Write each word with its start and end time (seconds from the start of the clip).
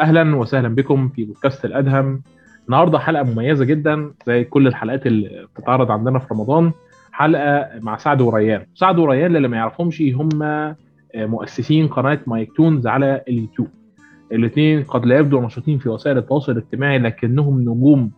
أهلا 0.00 0.36
وسهلا 0.36 0.68
بكم 0.68 1.08
في 1.08 1.24
بودكاست 1.24 1.64
الأدهم. 1.64 2.22
النهارده 2.66 2.98
حلقة 2.98 3.22
مميزة 3.22 3.64
جدا 3.64 4.12
زي 4.26 4.44
كل 4.44 4.66
الحلقات 4.66 5.06
اللي 5.06 5.46
بتتعرض 5.56 5.90
عندنا 5.90 6.18
في 6.18 6.26
رمضان. 6.34 6.72
حلقة 7.12 7.68
مع 7.80 7.96
سعد 7.96 8.20
وريان. 8.20 8.66
سعد 8.74 8.98
وريان 8.98 9.36
اللي 9.36 9.48
ما 9.48 9.56
يعرفهمش 9.56 10.02
هم 10.02 10.28
مؤسسين 11.14 11.88
قناة 11.88 12.18
مايك 12.26 12.52
تونز 12.52 12.86
على 12.86 13.22
اليوتيوب. 13.28 13.68
الاثنين 14.32 14.82
قد 14.82 15.06
لا 15.06 15.18
يبدو 15.18 15.40
نشيطين 15.40 15.78
في 15.78 15.88
وسائل 15.88 16.18
التواصل 16.18 16.52
الاجتماعي 16.52 16.98
لكنهم 16.98 17.60
نجوم 17.60 18.10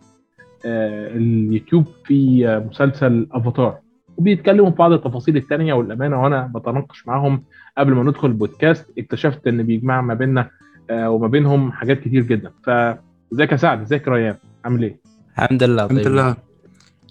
اليوتيوب 0.65 1.85
في 2.05 2.47
مسلسل 2.69 3.27
أفاتار. 3.31 3.77
وبيتكلموا 4.17 4.69
في 4.69 4.75
بعض 4.75 4.91
التفاصيل 4.91 5.37
التانية 5.37 5.73
والأمانة 5.73 6.23
وأنا 6.23 6.51
بتناقش 6.55 7.07
معاهم 7.07 7.43
قبل 7.77 7.93
ما 7.93 8.03
ندخل 8.03 8.27
البودكاست 8.27 8.99
اكتشفت 8.99 9.47
إن 9.47 9.63
بيجمع 9.63 10.01
ما 10.01 10.13
بيننا 10.13 10.49
وما 10.91 11.27
بينهم 11.27 11.71
حاجات 11.71 11.99
كتير 11.99 12.23
جدا. 12.23 12.51
فازيك 12.63 13.51
يا 13.51 13.57
سعد؟ 13.57 13.81
ازيك 13.81 14.07
يا 14.07 14.11
ريان؟ 14.11 14.35
عامل 14.65 14.83
إيه؟ 14.83 14.99
الحمد 15.37 15.63
لله 15.63 15.85
الحمد 15.85 16.03
طيب. 16.03 16.13
لله. 16.13 16.35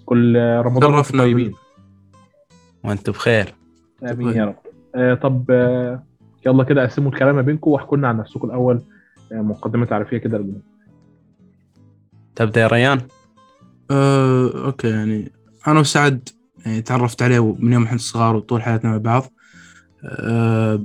كل 0.06 0.37
رمضان 0.37 0.84
وأنتم 0.84 1.02
شرفنا 1.02 1.23
طيبين. 1.23 1.55
وأنتم 2.84 3.12
بخير. 3.12 3.54
آمين 4.10 4.28
يا 4.28 4.45
رب. 4.45 4.56
آه 4.95 5.15
طب 5.15 5.45
آه 5.51 6.02
يلا 6.46 6.65
كده 6.65 6.82
قسموا 6.82 7.12
الكلام 7.12 7.37
ما 7.37 7.42
بينكم 7.42 7.70
واحكوا 7.70 7.96
لنا 7.96 8.09
عن 8.09 8.16
نفسكم 8.16 8.48
الأول. 8.48 8.82
آه 9.32 9.41
مقدمه 9.41 9.87
تعريفيه 9.87 10.18
كده 10.18 10.38
للجمهور. 10.38 10.60
تبدأ 12.37 12.60
يا 12.60 12.66
ريان. 12.66 13.01
آه، 13.90 14.66
okay 14.66 14.88
يعني 14.88 15.32
أنا 15.68 15.80
وسعد 15.80 16.29
يعني 16.66 16.82
تعرفت 16.82 17.23
عليه 17.23 17.54
من 17.59 17.73
يوم 17.73 17.82
إحنا 17.84 17.98
صغار 17.98 18.37
وطول 18.37 18.62
حياتنا 18.62 18.90
مع 18.90 18.96
بعض. 18.96 19.23
آه، 20.04 20.74
آه، 20.74 20.82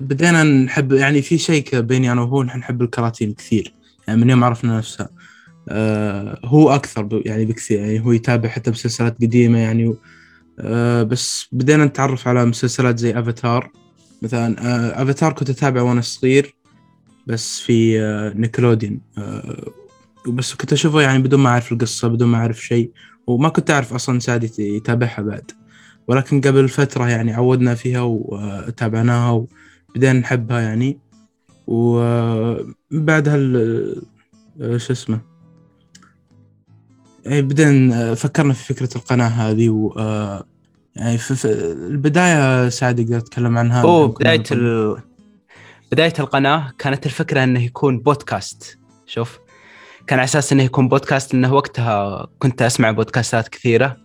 بدينا 0.00 0.42
نحب 0.42 0.92
يعني 0.92 1.22
في 1.22 1.38
شيء 1.38 1.80
بيني 1.80 2.12
أنا 2.12 2.22
وهو 2.22 2.42
نحن 2.42 2.58
نحب 2.58 2.82
الكراتين 2.82 3.32
كثير. 3.32 3.72
يعني 4.08 4.20
من 4.20 4.30
يوم 4.30 4.44
عرفنا 4.44 4.78
نفسها 4.78 5.08
آه، 5.68 6.40
هو 6.44 6.70
أكثر 6.74 7.22
يعني 7.26 7.44
بكثير. 7.44 7.78
يعني 7.80 8.00
هو 8.00 8.12
يتابع 8.12 8.48
حتى 8.48 8.70
مسلسلات 8.70 9.16
قديمة 9.22 9.58
يعني 9.58 9.94
آه، 10.60 11.02
بس 11.02 11.46
بدينا 11.52 11.84
نتعرف 11.84 12.28
على 12.28 12.44
مسلسلات 12.44 12.98
زي 12.98 13.18
افاتار 13.18 13.70
مثلا 14.22 14.56
آه، 14.58 15.02
افاتار 15.02 15.32
كنت 15.32 15.50
أتابعه 15.50 15.82
وأنا 15.82 16.00
صغير 16.00 16.54
بس 17.26 17.60
في 17.60 18.00
آه، 18.02 18.32
نيكلوديون 18.36 19.00
آه، 19.18 19.72
وبس 20.26 20.54
كنت 20.54 20.72
أشوفه 20.72 21.00
يعني 21.00 21.22
بدون 21.22 21.40
ما 21.40 21.50
أعرف 21.50 21.72
القصة 21.72 22.08
بدون 22.08 22.28
ما 22.28 22.38
أعرف 22.38 22.60
شيء 22.64 22.90
وما 23.26 23.48
كنت 23.48 23.70
أعرف 23.70 23.94
أصلا 23.94 24.18
سعد 24.18 24.44
يت- 24.44 24.58
يتابعها 24.58 25.22
بعد. 25.22 25.50
ولكن 26.08 26.40
قبل 26.40 26.68
فترة 26.68 27.08
يعني 27.08 27.32
عودنا 27.32 27.74
فيها 27.74 28.00
وتابعناها 28.00 29.30
وبدينا 29.90 30.12
نحبها 30.12 30.60
يعني. 30.60 30.98
وبعدها 31.66 33.36
ال- 33.36 34.02
آه، 34.60 34.76
شو 34.76 34.92
اسمه؟ 34.92 35.20
يعني 37.24 37.42
بدينا 37.42 38.14
فكرنا 38.14 38.52
في 38.52 38.74
فكرة 38.74 38.96
القناة 38.96 39.28
هذه 39.28 39.68
و 39.68 39.92
آه، 39.98 40.44
يعني 40.96 41.18
في 41.18 41.44
البداية 41.72 42.68
سعد 42.68 42.98
يقدر 42.98 43.16
يتكلم 43.16 43.58
عنها؟ 43.58 44.06
بداية 44.06 44.38
نقول- 44.38 44.58
ال... 44.66 44.96
بداية 45.92 46.12
القناة 46.18 46.72
كانت 46.78 47.06
الفكرة 47.06 47.44
إنه 47.44 47.62
يكون 47.64 47.98
بودكاست. 47.98 48.78
شوف 49.06 49.38
كان 50.06 50.18
على 50.18 50.24
أساس 50.24 50.52
إنه 50.52 50.62
يكون 50.62 50.88
بودكاست 50.88 51.34
إنه 51.34 51.52
وقتها 51.54 52.26
كنت 52.38 52.62
أسمع 52.62 52.90
بودكاستات 52.90 53.48
كثيرة. 53.48 53.96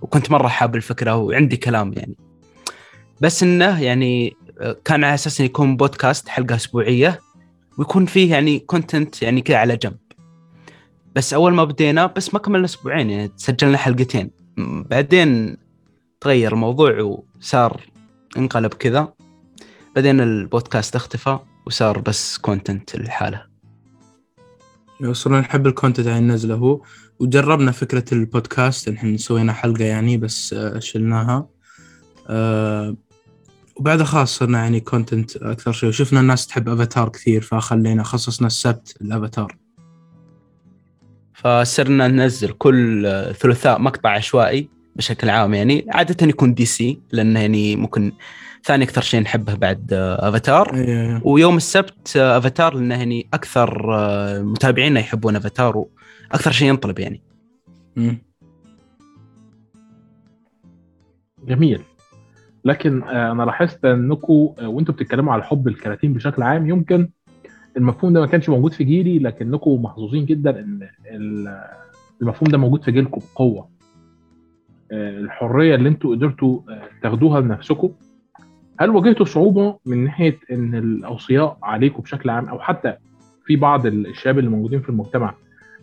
وكنت 0.00 0.30
مرة 0.30 0.48
حاب 0.48 0.76
الفكرة 0.76 1.16
وعندي 1.16 1.56
كلام 1.56 1.92
يعني. 1.92 2.16
بس 3.20 3.42
إنه 3.42 3.82
يعني 3.82 4.36
كان 4.84 5.04
على 5.04 5.14
أساس 5.14 5.40
إنه 5.40 5.46
يكون 5.46 5.76
بودكاست 5.76 6.28
حلقة 6.28 6.54
أسبوعية 6.54 7.20
ويكون 7.78 8.06
فيه 8.06 8.30
يعني 8.30 8.58
كونتنت 8.58 9.22
يعني 9.22 9.40
كذا 9.40 9.56
على 9.56 9.76
جنب. 9.76 9.98
بس 11.16 11.34
أول 11.34 11.54
ما 11.54 11.64
بدينا 11.64 12.06
بس 12.06 12.34
ما 12.34 12.40
كملنا 12.40 12.64
أسبوعين 12.64 13.10
يعني 13.10 13.32
سجلنا 13.36 13.78
حلقتين. 13.78 14.30
بعدين 14.90 15.56
تغير 16.20 16.52
الموضوع 16.52 17.00
وصار 17.40 17.80
انقلب 18.36 18.74
كذا. 18.74 19.12
بعدين 19.94 20.20
البودكاست 20.20 20.96
اختفى 20.96 21.38
وصار 21.66 21.98
بس 21.98 22.38
content 22.38 22.96
لحاله. 22.96 23.48
صرنا 25.12 25.40
نحب 25.40 25.66
ال 25.66 25.71
content 25.71 26.06
يعني 26.06 26.26
ننزله 26.26 26.54
هو 26.54 26.80
وجربنا 27.20 27.72
فكرة 27.72 28.04
البودكاست 28.12 28.88
نحن 28.88 29.16
سوينا 29.16 29.52
حلقة 29.52 29.84
يعني 29.84 30.16
بس 30.16 30.52
آه، 30.52 30.78
شلناها. 30.78 31.46
آه، 32.28 32.96
وبعدها 33.76 34.04
خلاص 34.04 34.38
صرنا 34.38 34.58
يعني 34.58 34.80
content 34.80 35.36
أكثر 35.36 35.72
شيء 35.72 35.88
وشفنا 35.88 36.20
الناس 36.20 36.46
تحب 36.46 36.68
أفاتار 36.68 37.08
كثير 37.08 37.40
فخلينا 37.42 38.02
خصصنا 38.02 38.46
السبت 38.46 38.96
الأفاتار 39.00 39.56
فصرنا 41.34 42.08
ننزل 42.08 42.48
كل 42.48 43.06
آه، 43.06 43.32
ثلاثاء 43.32 43.78
مقطع 43.80 44.10
عشوائي 44.10 44.68
بشكل 44.96 45.30
عام 45.30 45.54
يعني. 45.54 45.86
عادة 45.90 46.26
يكون 46.26 46.54
دي 46.54 46.64
سي 46.64 47.00
لأنه 47.12 47.40
يعني 47.40 47.76
ممكن 47.76 48.12
ثاني 48.64 48.84
أكثر 48.84 49.00
شيء 49.02 49.20
نحبه 49.20 49.54
بعد 49.54 49.92
آه، 49.92 50.28
أفاتار 50.28 50.68
أي- 50.68 51.26
ويوم 51.26 51.56
السبت 51.56 52.16
أفاتار 52.16 52.74
لأنه 52.74 52.94
يعني 52.94 53.28
أكثر 53.34 53.94
آه، 53.94 54.42
متابعينا 54.42 55.00
يحبون 55.00 55.36
أفاتار 55.36 55.84
وأكثر 56.32 56.50
شيء 56.50 56.68
ينطلب 56.68 56.98
يعني. 56.98 57.20
جميل. 61.46 61.82
لكن 62.64 63.02
آه 63.02 63.32
أنا 63.32 63.42
لاحظت 63.42 63.84
انكم 63.84 64.54
آه 64.58 64.68
وأنتم 64.68 64.92
بتتكلموا 64.92 65.32
على 65.32 65.42
حب 65.42 65.68
الكراتين 65.68 66.12
بشكل 66.12 66.42
عام 66.42 66.68
يمكن 66.68 67.08
المفهوم 67.76 68.12
ده 68.12 68.20
ما 68.20 68.26
كانش 68.26 68.48
موجود 68.48 68.72
في 68.72 68.84
جيلي 68.84 69.18
لكنكم 69.18 69.82
محظوظين 69.82 70.24
جدا 70.24 70.60
إن 70.60 70.88
ال- 71.10 71.64
المفهوم 72.22 72.50
ده 72.50 72.58
موجود 72.58 72.82
في 72.84 72.92
جيلكم 72.92 73.20
بقوة. 73.34 73.68
آه، 74.92 75.18
الحرية 75.18 75.74
اللي 75.74 75.88
أنتوا 75.88 76.14
قدرتوا 76.14 76.60
تاخدوها 77.02 77.40
لنفسكم 77.40 77.90
هل 78.80 78.90
واجهتوا 78.90 79.26
صعوبة 79.26 79.78
من 79.86 80.04
ناحية 80.04 80.38
إن 80.50 80.74
الأوصياء 80.74 81.58
عليكم 81.62 82.02
بشكل 82.02 82.30
عام 82.30 82.48
أو 82.48 82.58
حتى 82.60 82.94
في 83.46 83.56
بعض 83.56 83.86
الشباب 83.86 84.38
اللي 84.38 84.50
موجودين 84.50 84.80
في 84.80 84.88
المجتمع 84.88 85.34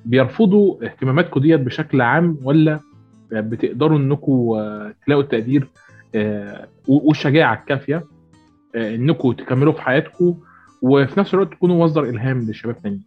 بيرفضوا 0.05 0.85
اهتماماتكم 0.85 1.39
ديت 1.39 1.59
بشكل 1.59 2.01
عام 2.01 2.37
ولا 2.43 2.79
بتقدروا 3.31 3.97
انكم 3.97 4.31
آه، 4.31 4.93
تلاقوا 5.05 5.23
التقدير 5.23 5.67
آه، 6.15 6.67
والشجاعة 6.87 7.53
الكافية 7.53 8.05
آه، 8.75 8.95
انكم 8.95 9.31
تكملوا 9.31 9.73
في 9.73 9.81
حياتكم 9.81 10.37
وفي 10.81 11.19
نفس 11.19 11.33
الوقت 11.33 11.51
تكونوا 11.51 11.85
مصدر 11.85 12.03
إلهام 12.03 12.41
للشباب 12.41 12.81
تانيين 12.81 13.03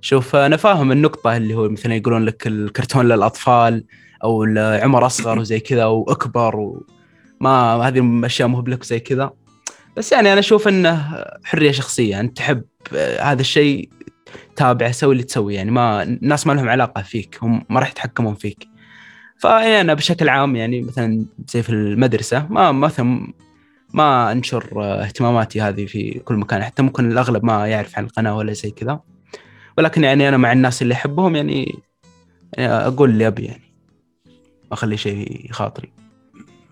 شوف 0.00 0.36
أنا 0.36 0.56
فاهم 0.56 0.92
النقطة 0.92 1.36
اللي 1.36 1.54
هو 1.54 1.68
مثلا 1.68 1.94
يقولون 1.94 2.24
لك 2.24 2.46
الكرتون 2.46 3.08
للأطفال 3.08 3.84
أو 4.24 4.44
العمر 4.44 5.06
أصغر 5.06 5.38
وزي 5.38 5.60
كذا 5.60 5.84
وأكبر 5.84 6.56
وما 6.56 7.88
هذه 7.88 7.98
الاشياء 7.98 8.48
مو 8.48 8.60
بلك 8.60 8.84
زي 8.84 9.00
كذا. 9.00 9.30
بس 9.96 10.12
يعني 10.12 10.32
أنا 10.32 10.40
أشوف 10.40 10.68
إنه 10.68 11.24
حرية 11.44 11.70
شخصية. 11.70 12.20
أنت 12.20 12.36
تحب 12.36 12.62
هذا 13.20 13.40
الشيء 13.40 13.88
تابعه 14.56 14.92
سوي 14.92 15.12
اللي 15.12 15.22
تسوي 15.24 15.54
يعني 15.54 15.70
ما 15.70 16.02
الناس 16.02 16.46
ما 16.46 16.52
لهم 16.52 16.68
علاقة 16.68 17.02
فيك 17.02 17.38
هم 17.42 17.64
ما 17.70 17.80
راح 17.80 17.90
يتحكمون 17.90 18.34
فيك. 18.34 18.68
فيعني 19.38 19.80
أنا 19.80 19.94
بشكل 19.94 20.28
عام 20.28 20.56
يعني 20.56 20.82
مثلا 20.82 21.26
زي 21.48 21.62
في 21.62 21.70
المدرسة 21.70 22.46
ما 22.50 22.72
مثلا 22.72 23.32
ما 23.94 24.32
أنشر 24.32 24.72
اهتماماتي 24.76 25.60
هذه 25.60 25.86
في 25.86 26.20
كل 26.24 26.34
مكان 26.34 26.64
حتى 26.64 26.82
ممكن 26.82 27.12
الأغلب 27.12 27.44
ما 27.44 27.66
يعرف 27.66 27.98
عن 27.98 28.04
القناة 28.04 28.36
ولا 28.36 28.52
زي 28.52 28.70
كذا. 28.70 29.00
ولكن 29.78 30.04
يعني 30.04 30.28
أنا 30.28 30.36
مع 30.36 30.52
الناس 30.52 30.82
اللي 30.82 30.94
أحبهم 30.94 31.36
يعني, 31.36 31.78
يعني 32.52 32.72
أقول 32.72 33.10
اللي 33.10 33.26
أبي 33.26 33.42
يعني. 33.44 33.72
ما 34.70 34.72
أخلي 34.72 34.96
شيء 34.96 35.48
خاطري. 35.52 35.92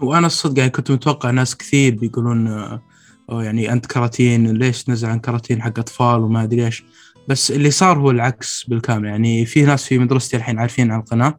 وأنا 0.01 0.27
الصدق 0.27 0.59
يعني 0.59 0.71
كنت 0.71 0.91
متوقع 0.91 1.31
ناس 1.31 1.57
كثير 1.57 1.95
بيقولون 1.95 2.49
آه، 2.49 3.43
يعني 3.43 3.73
أنت 3.73 3.87
كراتين 3.87 4.57
ليش 4.57 4.85
تنزل 4.85 5.09
عن 5.09 5.21
كراتين 5.21 5.63
حق 5.63 5.79
أطفال 5.79 6.21
وما 6.21 6.43
أدري 6.43 6.67
إيش. 6.67 6.85
بس 7.31 7.51
اللي 7.51 7.71
صار 7.71 7.99
هو 7.99 8.11
العكس 8.11 8.65
بالكامل. 8.65 9.09
يعني 9.09 9.47
في 9.47 9.63
ناس 9.63 9.85
في 9.85 9.99
مدرستي 9.99 10.37
الحين 10.37 10.59
عارفين 10.59 10.91
عن 10.91 11.01
القناة 11.01 11.39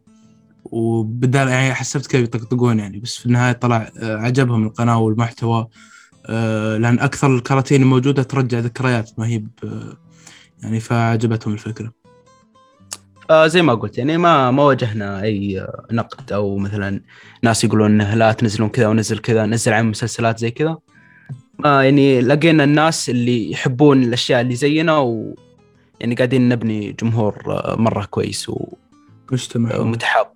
وبدال 0.64 1.48
يعني 1.48 1.74
حسبت 1.74 2.06
كيف 2.06 2.20
يطقطقون 2.20 2.78
يعني 2.78 2.98
بس 2.98 3.16
في 3.16 3.26
النهاية 3.26 3.52
طلع 3.52 3.90
آه، 4.02 4.16
عجبهم 4.16 4.66
القناة 4.66 4.98
والمحتوى 4.98 5.68
آه، 6.26 6.76
لأن 6.76 6.98
أكثر 6.98 7.36
الكراتين 7.36 7.82
الموجودة 7.82 8.22
ترجع 8.22 8.58
ذكريات 8.58 9.10
ما 9.18 9.26
هي 9.26 9.42
آه، 9.64 9.96
يعني 10.62 10.80
فعجبتهم 10.80 11.52
الفكرة. 11.52 11.92
آه 13.30 13.46
زي 13.46 13.62
ما 13.62 13.74
قلت 13.74 13.98
يعني 13.98 14.18
ما 14.18 14.50
ما 14.50 14.62
واجهنا 14.62 15.22
أي 15.22 15.66
نقد 15.92 16.32
أو 16.32 16.58
مثلا 16.58 17.00
ناس 17.42 17.64
يقولون 17.64 17.98
لا 17.98 18.32
تنزلون 18.32 18.68
كذا 18.68 18.88
ونزل 18.88 19.18
كذا 19.18 19.46
نزل 19.46 19.72
عن 19.72 19.90
مسلسلات 19.90 20.38
زي 20.38 20.50
كذا. 20.50 20.78
ما 21.58 21.84
يعني 21.84 22.20
لقينا 22.20 22.64
الناس 22.64 23.10
اللي 23.10 23.50
يحبون 23.50 24.02
الأشياء 24.02 24.40
اللي 24.40 24.54
زينا 24.54 24.98
و 24.98 25.34
يعني 26.02 26.14
قاعدين 26.14 26.48
نبني 26.48 26.92
جمهور 26.92 27.42
آه، 27.46 27.76
مرة 27.78 28.04
كويس 28.04 28.50
مجتمع. 29.32 29.76
ومتحاب. 29.76 30.26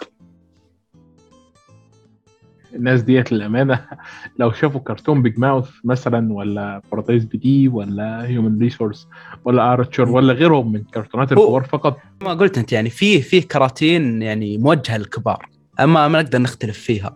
الناس 2.75 3.03
ديت 3.03 3.33
للأمانة 3.33 3.87
لو 4.39 4.53
شافوا 4.53 4.81
كرتون 4.81 5.23
Big 5.23 5.39
Mouth 5.39 5.69
مثلا 5.85 6.33
ولا 6.33 6.83
Paradise 6.93 7.25
PD 7.25 7.69
ولا 7.69 8.27
Human 8.27 8.59
Resources 8.59 9.09
ولا 9.45 9.73
Archer 9.73 10.09
ولا 10.09 10.33
غيرهم 10.33 10.73
من 10.73 10.85
كرتونات 10.85 11.33
الكبار 11.33 11.65
فقط. 11.65 11.99
ما 12.23 12.35
قلت 12.35 12.59
أنت 12.59 12.73
يعني 12.73 12.91
في 12.91 13.23
في 13.23 13.41
كراتين 13.41 14.23
يعني 14.23 14.59
موجهة 14.59 14.97
للكبار. 14.97 15.49
أما 15.81 16.09
ما 16.09 16.23
نقدر 16.23 16.39
نختلف 16.39 16.79
فيها. 16.79 17.15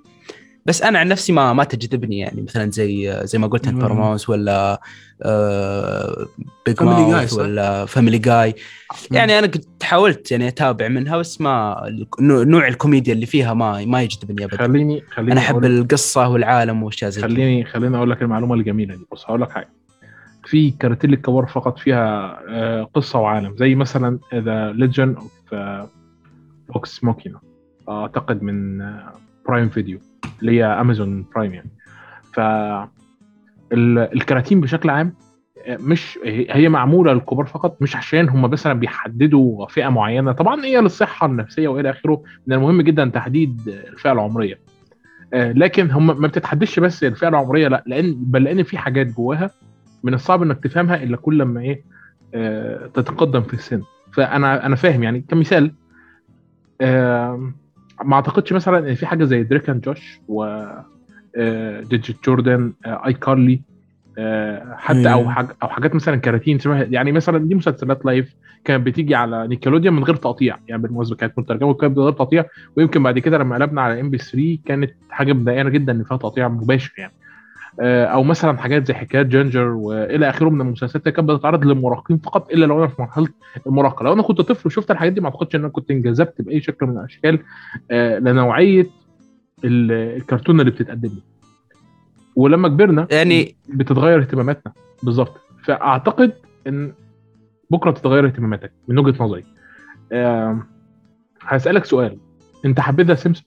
بس 0.67 0.83
أنا 0.83 0.99
عن 0.99 1.09
نفسي 1.09 1.33
ما 1.33 1.53
ما 1.53 1.65
تجذبني 1.65 2.19
يعني. 2.19 2.43
مثلا 2.43 2.71
زي 2.71 3.21
زي 3.25 3.39
ما 3.39 3.47
قلت. 3.47 3.69
باراماوس 3.69 4.31
ولا 4.31 4.81
آه 5.23 6.27
Big 6.67 6.77
Guy، 6.79 6.83
Mouth؟ 6.83 7.33
ولا 7.33 7.87
Family 7.87 8.19
Guy 8.19 8.55
يعني 9.11 9.39
أنا 9.39 9.47
قد 9.47 9.65
حاولت 9.83 10.31
يعني 10.31 10.49
أتابع 10.49 10.89
منها 10.89 11.17
بس 11.17 11.41
ما 11.41 11.77
نوع 12.21 12.69
الكوميديا 12.69 13.13
اللي 13.13 13.27
فيها 13.27 13.55
ما 13.55 13.85
ما 13.85 14.03
يجذبني 14.03 14.45
ابدا. 14.45 14.57
خليني 14.57 15.03
خليني 15.11 15.33
أنا 15.33 15.41
أحب 15.41 15.65
القصة 15.65 16.29
والعالم 16.29 16.83
واشياء 16.83 17.11
زي 17.11 17.23
خليني 17.23 17.65
خليني 17.65 17.97
أقول 17.97 18.11
لك 18.11 18.23
المعلومة 18.23 18.55
الجميلة 18.55 18.95
دي. 18.95 19.07
بص 19.13 19.25
هقول 19.25 19.41
لك 19.43 19.51
حاجة. 19.51 19.69
في 20.45 20.71
كراتين 20.71 21.13
الكبار 21.13 21.47
فقط 21.47 21.79
فيها 21.79 22.39
آه، 22.49 22.83
قصة 22.95 23.19
وعالم. 23.19 23.57
زي 23.57 23.75
مثلا 23.75 24.19
The 24.35 24.73
Legend 24.73 25.17
of 25.17 25.55
Vox 26.75 27.05
Machina 27.05 27.41
أعتقد 27.89 28.43
من 28.43 28.79
Prime 29.49 29.69
Video 29.69 29.99
اللي 30.41 30.53
هي 30.59 30.65
Amazon 30.65 31.25
Prime 31.35 31.55
يعني. 31.55 31.71
ف 32.33 32.41
ال- 33.73 33.99
الكراتين 33.99 34.61
بشكل 34.61 34.91
عام 34.91 35.15
مش 35.69 36.19
هي 36.51 36.69
معمولة 36.69 37.13
للكبار 37.13 37.47
فقط 37.47 37.83
مش 37.83 37.97
عشان 37.97 38.29
هم 38.29 38.43
مثلا 38.51 38.73
بيحددوا 38.73 39.67
فئة 39.67 39.89
معينة. 39.89 40.33
طبعا 40.33 40.65
هي 40.65 40.81
للصحة 40.81 41.27
النفسية 41.27 41.69
وإلى 41.69 41.91
آخره 41.91 42.23
من 42.47 42.55
المهم 42.55 42.83
جدا 42.83 43.05
تحديد 43.09 43.61
الفئة 43.69 44.13
العمرية. 44.13 44.59
آه، 45.35 45.53
لكن 45.53 45.91
هم 45.91 46.07
ما 46.21 46.29
بتتحددش 46.29 46.79
بس 46.81 47.05
الفئة 47.05 47.29
العمرية 47.29 47.69
لا 47.69 47.85
لأن 47.87 48.15
بل 48.19 48.45
لأن 48.45 48.63
في 48.63 48.79
حاجات 48.79 49.07
جواها 49.07 49.51
من 50.03 50.15
الصعب 50.15 50.43
إنك 50.43 50.63
تفهمها 50.65 51.03
إلا 51.03 51.17
كل 51.17 51.39
لما 51.39 51.61
إيه 51.61 51.83
آه، 52.35 52.87
تتقدم 52.87 53.43
في 53.43 53.55
السن. 53.55 53.83
فانا 54.13 54.67
أنا 54.67 54.77
فاهم 54.77 55.03
يعني. 55.03 55.21
كمثال 55.29 55.73
ما 58.05 58.15
أعتقدش 58.15 58.53
مثلا 58.53 58.79
إن 58.79 58.95
في 58.95 59.07
حاجة 59.07 59.25
زي 59.25 59.43
Drake 59.43 59.71
and 59.71 59.81
Josh 59.81 60.21
و 60.29 60.65
آه، 61.37 61.81
Just 61.81 62.17
Jordan 62.25 62.73
آه، 62.87 63.07
iCarly 63.07 63.63
آه، 64.19 64.75
حتى 64.79 65.13
أو 65.13 65.19
أيوة. 65.19 65.31
حاج 65.31 65.47
أو 65.63 65.69
حاجات 65.69 65.95
مثلا 65.95 66.17
كراتين 66.17 66.59
شبه 66.59 66.83
يعني 66.83 67.13
مثلا 67.13 67.39
دي 67.39 67.55
مسلسلات 67.55 68.05
live 68.05 68.35
كانت 68.65 68.87
بتيجي 68.87 69.15
على 69.15 69.49
نيكلوديون 69.49 69.95
من 69.95 70.05
غير 70.05 70.17
تقطيع 70.17 70.59
يعني 70.69 70.83
بالمناسبة 70.83 71.17
كانت 71.17 71.39
مترجمة 71.39 71.71
وكانت 71.71 71.99
من 71.99 72.05
غير 72.05 72.13
تقطيع 72.13 72.45
ويمكن 72.77 73.03
بعد 73.03 73.19
كده 73.19 73.39
لما 73.39 73.55
قلبنا 73.57 73.83
على 73.83 74.01
MBC 74.01 74.19
3 74.19 74.59
كانت 74.65 74.91
حاجة 75.11 75.33
مضايقانا 75.33 75.71
جدا 75.71 75.93
إن 75.93 76.05
فيها 76.05 76.17
تقطيع 76.17 76.49
مباشر 76.49 76.93
يعني 76.99 77.13
أو 77.83 78.23
مثلا 78.23 78.59
حاجات 78.59 78.87
زي 78.87 78.95
حكايات 78.95 79.27
جينجر 79.27 79.65
وإلى 79.69 80.29
آخره 80.29 80.49
من 80.49 80.61
المسلسلات 80.61 81.07
اللي 81.07 81.17
كانت 81.17 81.31
بتتعرض 81.31 81.65
للمراهقين 81.65 82.19
فقط 82.19 82.51
إلا 82.53 82.67
لو 82.67 82.79
أنا 82.79 82.87
في 82.87 83.03
مرحلة 83.03 83.29
المراهقة. 83.67 84.05
لو 84.05 84.13
أنا 84.13 84.23
كنت 84.23 84.41
طفل 84.41 84.63
وشفت 84.67 84.91
الحاجات 84.91 85.13
دي 85.13 85.21
ما 85.21 85.27
أعتقدش 85.27 85.55
إن 85.55 85.61
أنا 85.61 85.69
كنت 85.69 85.91
انجذبت 85.91 86.43
بأي 86.43 86.61
شكل 86.61 86.87
من 86.87 86.99
الأشكال 86.99 87.39
آه، 87.91 88.19
لنوعية 88.19 88.87
ال- 89.65 89.93
الكرتون 90.17 90.61
اللي 90.61 90.71
بتتقدم 90.71 91.09
لي. 91.09 91.23
ولما 92.37 92.69
كبرنا 92.69 93.07
يعني 93.11 93.57
بتتغير 93.69 94.21
اهتماماتنا. 94.21 94.73
بالظبط. 95.03 95.41
فأعتقد 95.65 96.33
إن 96.67 96.93
بكرة 97.71 97.91
تتغير 97.91 98.27
اهتماماتك 98.27 98.73
من 98.89 98.99
وجهة 98.99 99.25
نظري. 99.25 99.45
هسألك 101.43 101.85
سؤال. 101.85 102.19
أنت 102.65 102.81
حبيت 102.81 103.07
The 103.07 103.15
Simpsons 103.15 103.45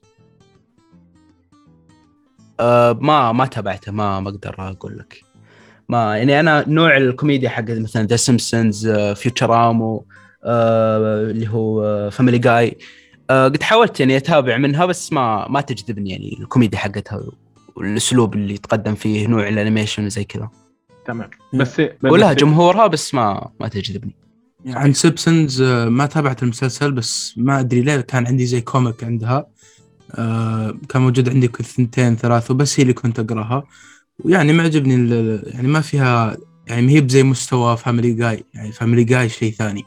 آه 2.60 2.98
ما 3.00 3.32
ما 3.32 3.46
تابعته 3.46 3.92
ما 3.92 4.20
ما 4.20 4.28
أقدر 4.30 4.54
أقول 4.58 4.98
لك. 4.98 5.22
ما 5.88 6.16
يعني 6.16 6.40
أنا 6.40 6.64
نوع 6.68 6.96
الكوميديا 6.96 7.48
حق 7.48 7.64
مثلا 7.68 8.06
The 8.06 8.16
Simpsons 8.16 8.88
Futurama 8.88 10.06
اللي 10.44 11.48
هو 11.48 12.10
Family 12.10 12.38
Guy 12.38 12.78
آه 13.30 13.44
قد 13.48 13.62
حاولت 13.62 14.00
يعني 14.00 14.16
أتابع 14.16 14.56
منها 14.56 14.86
بس 14.86 15.12
ما 15.12 15.48
ما 15.48 15.60
تجذبني 15.60 16.10
يعني 16.10 16.38
الكوميديا 16.40 16.78
حقتها 16.78 17.20
والأسلوب 17.76 18.34
اللي 18.34 18.54
يتقدم 18.54 18.94
فيه 18.94 19.26
نوع 19.26 19.48
ال 19.48 19.54
animation 19.54 20.06
وزي 20.06 20.24
كذا. 20.24 20.50
تمام. 21.06 21.30
بس 21.54 21.82
ولها 22.04 22.32
جمهورها 22.32 22.86
بس 22.86 23.14
ما 23.14 23.50
ما 23.60 23.68
تجذبني. 23.68 24.14
يعني 24.64 24.78
عن 24.78 24.92
سيبسونز 24.92 25.62
آه، 25.62 25.88
ما 25.88 26.06
تابعت 26.06 26.42
المسلسل 26.42 26.92
بس 26.92 27.34
ما 27.36 27.60
أدري 27.60 27.80
ليه 27.80 28.00
كان 28.00 28.26
عندي 28.26 28.46
زي 28.46 28.60
comic 28.60 29.04
عندها. 29.04 29.46
آه، 30.14 30.78
كان 30.88 31.02
موجود 31.02 31.28
عندي 31.28 31.46
ثنتين 31.46 32.16
ثلاث 32.16 32.50
وبس 32.50 32.80
هي 32.80 32.82
اللي 32.82 32.92
كنت 32.92 33.18
أقرأها. 33.18 33.64
ويعني 34.18 34.52
معجبني 34.52 34.94
ال- 34.94 35.42
يعني 35.46 35.68
ما 35.68 35.80
فيها 35.80 36.36
يعني 36.66 36.82
ما 36.82 36.92
هي 36.92 37.00
بزي 37.00 37.22
مستوى 37.22 37.76
Family 37.76 38.12
Guy 38.12 38.44
يعني 38.54 38.72
Family 38.72 39.04
Guy 39.04 39.28
شيء 39.28 39.52
ثاني. 39.52 39.84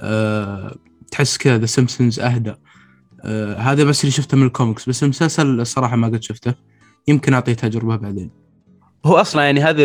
أه 0.00 0.76
تحس 1.10 1.38
كذا 1.38 1.58
The 1.58 1.66
Simpsons 1.66 2.20
أهدى. 2.20 2.54
أه 3.24 3.56
هذا 3.56 3.84
بس 3.84 4.00
اللي 4.00 4.12
شفته 4.12 4.36
من 4.36 4.46
الكوميكس 4.46 4.88
بس 4.88 5.02
المسلسل 5.02 5.60
الصراحة 5.60 5.96
ما 5.96 6.06
قد 6.06 6.22
شفته. 6.22 6.54
يمكن 7.08 7.34
أعطيه 7.34 7.52
تجربة 7.52 7.96
بعدين. 7.96 8.30
هو 9.06 9.16
أصلا 9.16 9.42
يعني 9.42 9.60
هذه 9.60 9.80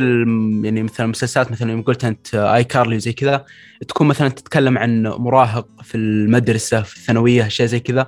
يعني 0.64 0.84
مثلا 0.84 1.06
المسلسلات 1.06 1.52
مثلا 1.52 1.72
يوم 1.72 1.82
قلت 1.82 2.06
أنت 2.06 2.36
iCarly 2.36 2.96
وزي 2.96 3.14
كذا 3.14 3.46
تكون 3.88 4.08
مثلا 4.08 4.30
تتكلم 4.30 4.78
عن 4.78 5.04
مراهق 5.04 5.68
في 5.84 5.98
المدرسة 5.98 6.82
في 6.82 6.98
الثانوية 6.98 7.48
اشياء 7.48 7.68
زي 7.68 7.80
كذا. 7.80 8.08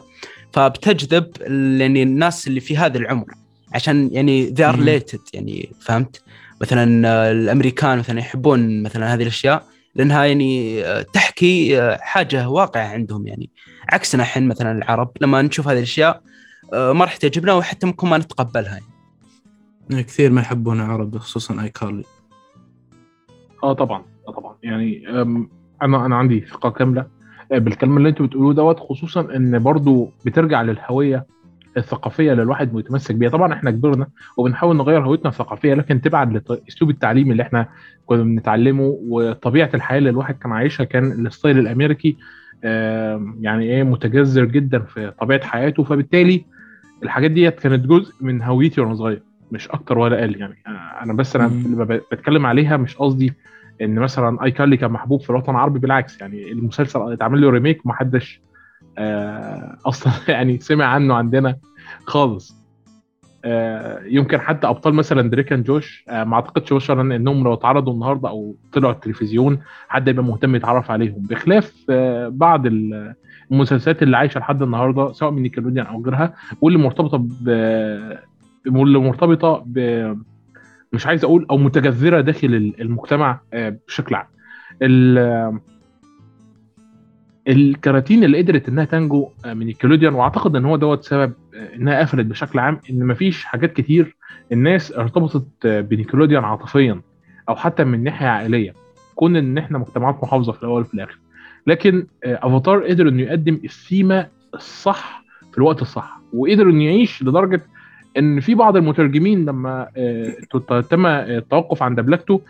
فبتجذب 0.54 1.32
يعني 1.82 2.04
الناس 2.04 2.48
اللي 2.48 2.60
في 2.60 2.78
هذا 2.78 2.98
العمر. 2.98 3.26
عشان 3.74 4.10
يعني 4.12 4.56
they 4.56 4.60
are 4.60 4.76
مم. 4.76 4.86
related 4.86 5.20
يعني 5.34 5.70
فهمت؟ 5.82 6.24
مثلا 6.62 6.84
الأمريكان 7.32 7.98
مثلا 7.98 8.20
يحبون 8.20 8.84
مثلا 8.84 9.14
هذه 9.14 9.22
الأشياء 9.22 9.66
لأنها 9.96 10.26
يعني 10.26 10.84
تحكي 11.04 11.82
حاجة 11.98 12.50
واقعة 12.50 12.88
عندهم 12.88 13.28
يعني. 13.28 13.50
عكسنا 13.90 14.24
إحنا 14.24 14.46
مثلا 14.46 14.72
العرب 14.72 15.12
لما 15.22 15.42
نشوف 15.42 15.68
هذه 15.68 15.78
الأشياء 15.78 16.22
آه، 16.74 16.94
ما 16.94 17.06
راح 17.06 17.18
تعجبنا 17.18 17.54
وحتى 17.54 17.88
ممكن 17.88 18.08
ما 18.08 18.18
نتقبلها 18.18 18.80
يعني. 19.92 20.04
كثير 20.04 20.32
ما 20.32 20.42
يحبون 20.42 20.80
العرب 20.82 21.18
خصوصا 21.18 21.62
اي 21.62 21.70
كارلي 21.70 22.04
آه 23.64 23.74
طبعا 23.74 24.06
آه 24.28 24.32
طبعا. 24.32 24.56
يعني 24.64 25.10
أنا 25.82 26.06
أنا 26.06 26.16
عندي 26.16 26.46
ثقه 26.52 26.70
كاملة. 26.70 27.08
بالكلام 27.60 27.98
اللي 27.98 28.10
أنتوا 28.10 28.26
بتقولوه 28.26 28.54
دوت 28.54 28.80
خصوصا 28.80 29.36
إن 29.36 29.60
برضو 29.60 30.10
بترجع 30.26 30.62
للهوية 30.62 31.26
الثقافية 31.78 32.32
اللي 32.32 32.44
الواحد 32.44 32.74
متمسك 32.74 33.16
بيها. 33.16 33.30
طبعا 33.30 33.54
إحنا 33.54 33.72
كبرنا 33.72 34.08
وبنحاول 34.38 34.78
نغير 34.78 35.06
هويتنا 35.06 35.30
الثقافية 35.30 35.74
لكن 35.74 36.02
تبعا 36.02 36.26
لأسلوب 36.50 36.90
التعليم 36.90 37.32
اللي 37.32 37.44
إحنا 37.44 37.68
كنا 38.06 38.24
بنتعلمه 38.24 38.98
وطبيعة 39.08 39.70
الحياة 39.74 39.98
اللي 39.98 40.10
الواحد 40.10 40.36
كان 40.38 40.52
عايشها 40.52 40.84
كان 40.84 41.12
الستايل 41.28 41.60
الأمريكي 41.60 42.18
يعني 43.42 43.64
إيه 43.64 43.84
متجذر 43.84 44.46
جدا 44.46 44.80
في 44.80 45.12
طبيعة 45.22 45.44
حياته. 45.46 45.84
فبالتالي 45.84 46.46
الحاجات 47.04 47.32
ديت 47.32 47.60
كانت 47.60 47.86
جزء 47.86 48.14
من 48.22 48.42
هويتي 48.42 48.82
وأنا 48.82 48.96
صغير 48.96 49.22
مش 49.52 49.70
أكتر 49.70 49.98
ولا 49.98 50.20
أقل. 50.20 50.36
يعني 50.36 50.56
أنا 51.02 51.14
بس 51.14 51.36
أنا 51.36 51.48
ب- 51.66 52.02
بتكلم 52.12 52.46
عليها 52.46 52.78
مش 52.78 52.96
قصدي 52.98 53.34
إن 53.82 53.96
مثلا 53.96 54.44
iCarly 54.44 54.78
كان 54.78 54.92
محبوب 54.92 55.22
في 55.22 55.30
الوطن 55.30 55.52
العربي 55.52 55.80
بالعكس 55.80 56.22
يعني 56.22 56.52
المسلسل 56.52 57.14
اتعمل 57.14 57.42
له 57.42 57.50
remake 57.50 57.86
ومحدش 57.86 58.42
آه 58.98 59.78
أصلا 59.86 60.14
يعني 60.34 60.60
سمع 60.60 60.86
عنه 60.86 61.16
عندنا 61.16 61.56
خالص. 62.06 62.64
آه 63.46 64.00
يمكن 64.06 64.40
حتى 64.42 64.68
أبطال 64.68 64.94
مثلا 64.94 65.30
Drake 65.30 65.54
and 65.54 65.64
Josh 65.66 66.06
آه 66.10 66.24
ما 66.24 66.36
أعتقدش 66.36 66.74
مثلا 66.74 67.16
إنهم 67.16 67.44
لو 67.44 67.54
اتعرضوا 67.54 67.94
النهارده 67.94 68.30
أو 68.30 68.56
طلعوا 68.74 68.94
التلفزيون 68.94 69.60
حد 69.88 70.08
يبقى 70.08 70.24
مهتم 70.24 70.56
يتعرف 70.56 70.92
عليهم. 70.92 71.16
بخلاف 71.30 71.74
بعض 72.28 72.66
ال- 72.66 73.14
المسلسلات 73.52 74.04
اللي 74.04 74.18
عايشة 74.18 74.40
لحد 74.40 74.62
النهارده 74.62 75.12
سواء 75.12 75.32
من 75.32 75.42
Nickelodeon 75.42 75.86
أو 75.86 76.04
غيرها 76.04 76.34
واللي 76.62 76.80
مرتبطة 76.80 77.18
ب 77.22 77.50
واللي 78.68 79.00
مرتبطة 79.00 79.64
ب 79.66 79.80
مش 80.94 81.08
عايز 81.08 81.24
أقول 81.24 81.46
أو 81.52 81.58
متجذرة 81.58 82.22
داخل 82.22 82.74
المجتمع 82.80 83.40
آه، 83.54 83.78
بشكل 83.88 84.16
عام. 84.16 84.26
ال- 84.82 85.60
الكراتين 87.48 88.24
اللي 88.24 88.38
قدرت 88.38 88.70
إنها 88.70 88.86
تنجو 88.86 89.30
آه، 89.46 89.54
من 89.54 89.66
نيكلوديان 89.66 90.14
وأعتقد 90.14 90.56
إن 90.56 90.66
هو 90.66 90.76
دوت 90.76 91.04
سبب 91.04 91.34
آه، 91.56 91.76
إنها 91.76 92.00
قفلت 92.00 92.26
بشكل 92.26 92.60
عام 92.60 92.80
إن 92.90 93.08
مفيش 93.08 93.46
حاجات 93.46 93.74
كتير 93.74 94.16
الناس 94.52 94.92
ارتبطت 94.92 95.68
بنيكلوديان 95.68 96.44
عاطفيا 96.44 97.02
أو 97.50 97.56
حتى 97.56 97.84
من 97.84 98.04
ناحية 98.04 98.28
عائلية. 98.28 98.74
كون 99.16 99.36
إن 99.36 99.58
إحنا 99.58 99.78
مجتمعات 99.78 100.24
محافظة 100.24 100.52
في 100.52 100.64
الأول 100.64 100.82
وفي 100.82 100.94
الآخر. 100.94 101.20
لكن 101.68 102.08
أفاتار 102.24 102.84
قدر 102.88 103.08
إنه 103.08 103.22
يقدم 103.22 103.60
السيما 103.64 104.28
الصح 104.54 105.24
في 105.52 105.58
الوقت 105.58 105.82
الصح 105.82 106.20
وقدر 106.34 106.64
إنه 106.70 106.84
يعيش 106.84 107.24
لدرجة 107.24 107.62
إن 108.18 108.40
في 108.40 108.56
بعض 108.56 108.78
المترجمين 108.78 109.46
لما 109.46 109.88
آه، 109.98 110.82
تم 110.82 111.06
آه، 111.06 111.38
التوقف 111.38 111.84
عن 111.84 111.96
دبلجته 111.96 112.42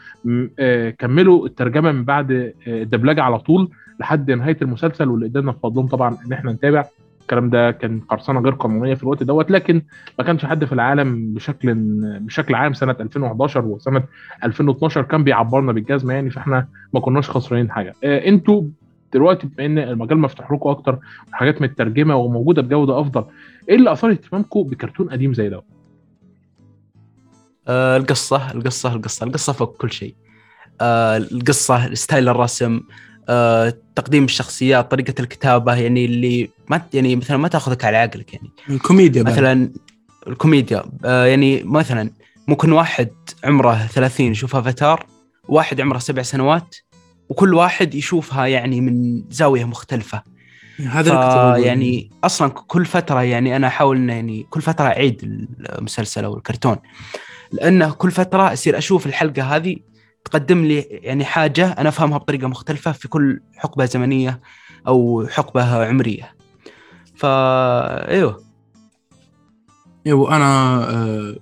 آه، 0.60 0.90
كملوا 0.90 1.46
الترجمة 1.46 1.92
من 1.92 2.04
بعد 2.04 2.54
الدبلجة 2.68 3.22
على 3.22 3.40
طول 3.40 3.70
لحد 4.00 4.32
نهاية 4.32 4.58
المسلسل 4.62 5.10
واللي 5.10 5.28
قدرنا 5.28 5.52
بفضلهم 5.52 5.88
طبعا 5.88 6.18
إن 6.28 6.34
إحنا 6.34 6.52
نتابع. 6.52 6.86
الكلام 7.22 7.50
ده 7.50 7.72
كان 7.72 8.00
قرصنة 8.00 8.40
غير 8.40 8.54
قانونية 8.54 8.94
في 8.94 9.04
الوقت 9.04 9.24
دوت 9.24 9.52
لكن 9.52 9.82
ما 10.20 10.26
كانش 10.26 10.46
حد 10.46 10.66
في 10.66 10.74
العالم 10.74 11.34
بشكل 11.34 11.74
بشكل 12.20 12.56
عام 12.56 12.74
سنة 12.74 12.96
2011 13.00 13.66
وسنة 13.66 14.04
2012 14.44 15.02
كان 15.02 15.24
بيعبرنا 15.24 15.72
بالجزمة 15.72 16.14
يعني 16.14 16.30
فإحنا 16.30 16.68
ما 16.94 17.00
كناش 17.00 17.30
خسرانين 17.30 17.72
حاجة. 17.72 17.94
أنتوا 18.04 18.64
دلوقتي 19.14 19.48
بما 19.48 19.66
إن 19.66 19.78
المجال 19.78 20.18
مفتوح 20.18 20.52
لكم 20.52 20.70
أكتر 20.70 21.00
وحاجات 21.34 21.62
مترجمة 21.62 22.16
وموجودة 22.16 22.62
بجودة 22.62 23.00
أفضل 23.02 23.26
إيه 23.70 23.76
اللي 23.76 23.92
أثار 23.92 24.12
اهتمامكم 24.12 24.64
بكرتون 24.64 25.10
قديم 25.10 25.34
زي 25.34 25.50
ده؟ 25.50 25.64
آه 27.68 27.98
القصة 27.98 28.52
القصة 28.52 28.94
القصة 28.94 29.26
القصة 29.26 29.54
فوق 29.54 29.78
كل 29.78 29.92
شيء 29.92 30.16
آه 30.82 31.18
القصة 31.18 31.94
ستايل 31.94 32.30
الرسم 32.30 32.82
آه 33.30 33.74
تقديم 33.96 34.24
الشخصيات 34.24 34.92
طريقة 34.92 35.14
الكتابة 35.20 35.76
يعني 35.76 36.06
اللي 36.06 36.50
ما 36.70 36.82
يعني 36.94 37.16
مثلا 37.16 37.38
ما 37.38 37.48
تأخذك 37.48 37.86
على 37.86 37.98
عقلك 37.98 38.34
يعني 38.34 38.50
الكوميديا 38.70 39.24
بعد. 39.24 39.34
مثلا 39.34 39.72
الكوميديا 40.28 40.84
آه 41.06 41.26
يعني 41.26 41.64
مثلا 41.64 42.10
ممكن 42.48 42.72
واحد 42.72 43.10
عمره 43.44 43.76
30 43.88 44.26
يشوف 44.26 44.56
أفاتار 44.56 45.06
واحد 45.48 45.82
عمره 45.82 45.98
سبع 45.98 46.22
سنوات 46.22 46.76
وكل 47.30 47.54
واحد 47.54 47.96
يشوفها 47.96 48.46
يعني 48.46 48.82
من 48.82 49.24
زاوية 49.30 49.66
مختلفة. 49.66 50.24
هذا. 50.80 51.58
يعني 51.58 52.12
أصلا 52.24 52.50
كل 52.50 52.86
فترة 52.86 53.22
يعني 53.24 53.56
أنا 53.56 53.68
أحاول 53.68 53.98
إنه 53.98 54.14
يعني 54.14 54.48
كل 54.50 54.62
فترة 54.62 54.86
أعيد 54.86 55.48
المسلسل 55.70 56.26
أو 56.26 56.38
الكرتون. 56.38 56.78
لأنه 57.52 57.92
كل 57.92 58.12
فترة 58.12 58.54
أصير 58.54 58.78
أشوف 58.78 59.06
الحلقة 59.06 59.56
هذه 59.56 59.78
تقدم 60.26 60.66
لي 60.66 60.80
يعني 60.80 61.26
حاجة 61.26 61.72
أنا 61.72 61.90
أفهمها 61.90 62.18
بطريقة 62.18 62.48
مختلفة 62.48 62.92
في 62.92 63.08
كل 63.08 63.42
حقبة 63.56 63.86
زمنية 63.86 64.42
أو 64.88 65.28
حقبة 65.28 65.86
عمرية. 65.86 66.36
فا 67.16 68.10
إيوه. 68.12 68.44
إيوه 70.08 70.36
أنا 70.36 70.76
آه، 70.90 71.36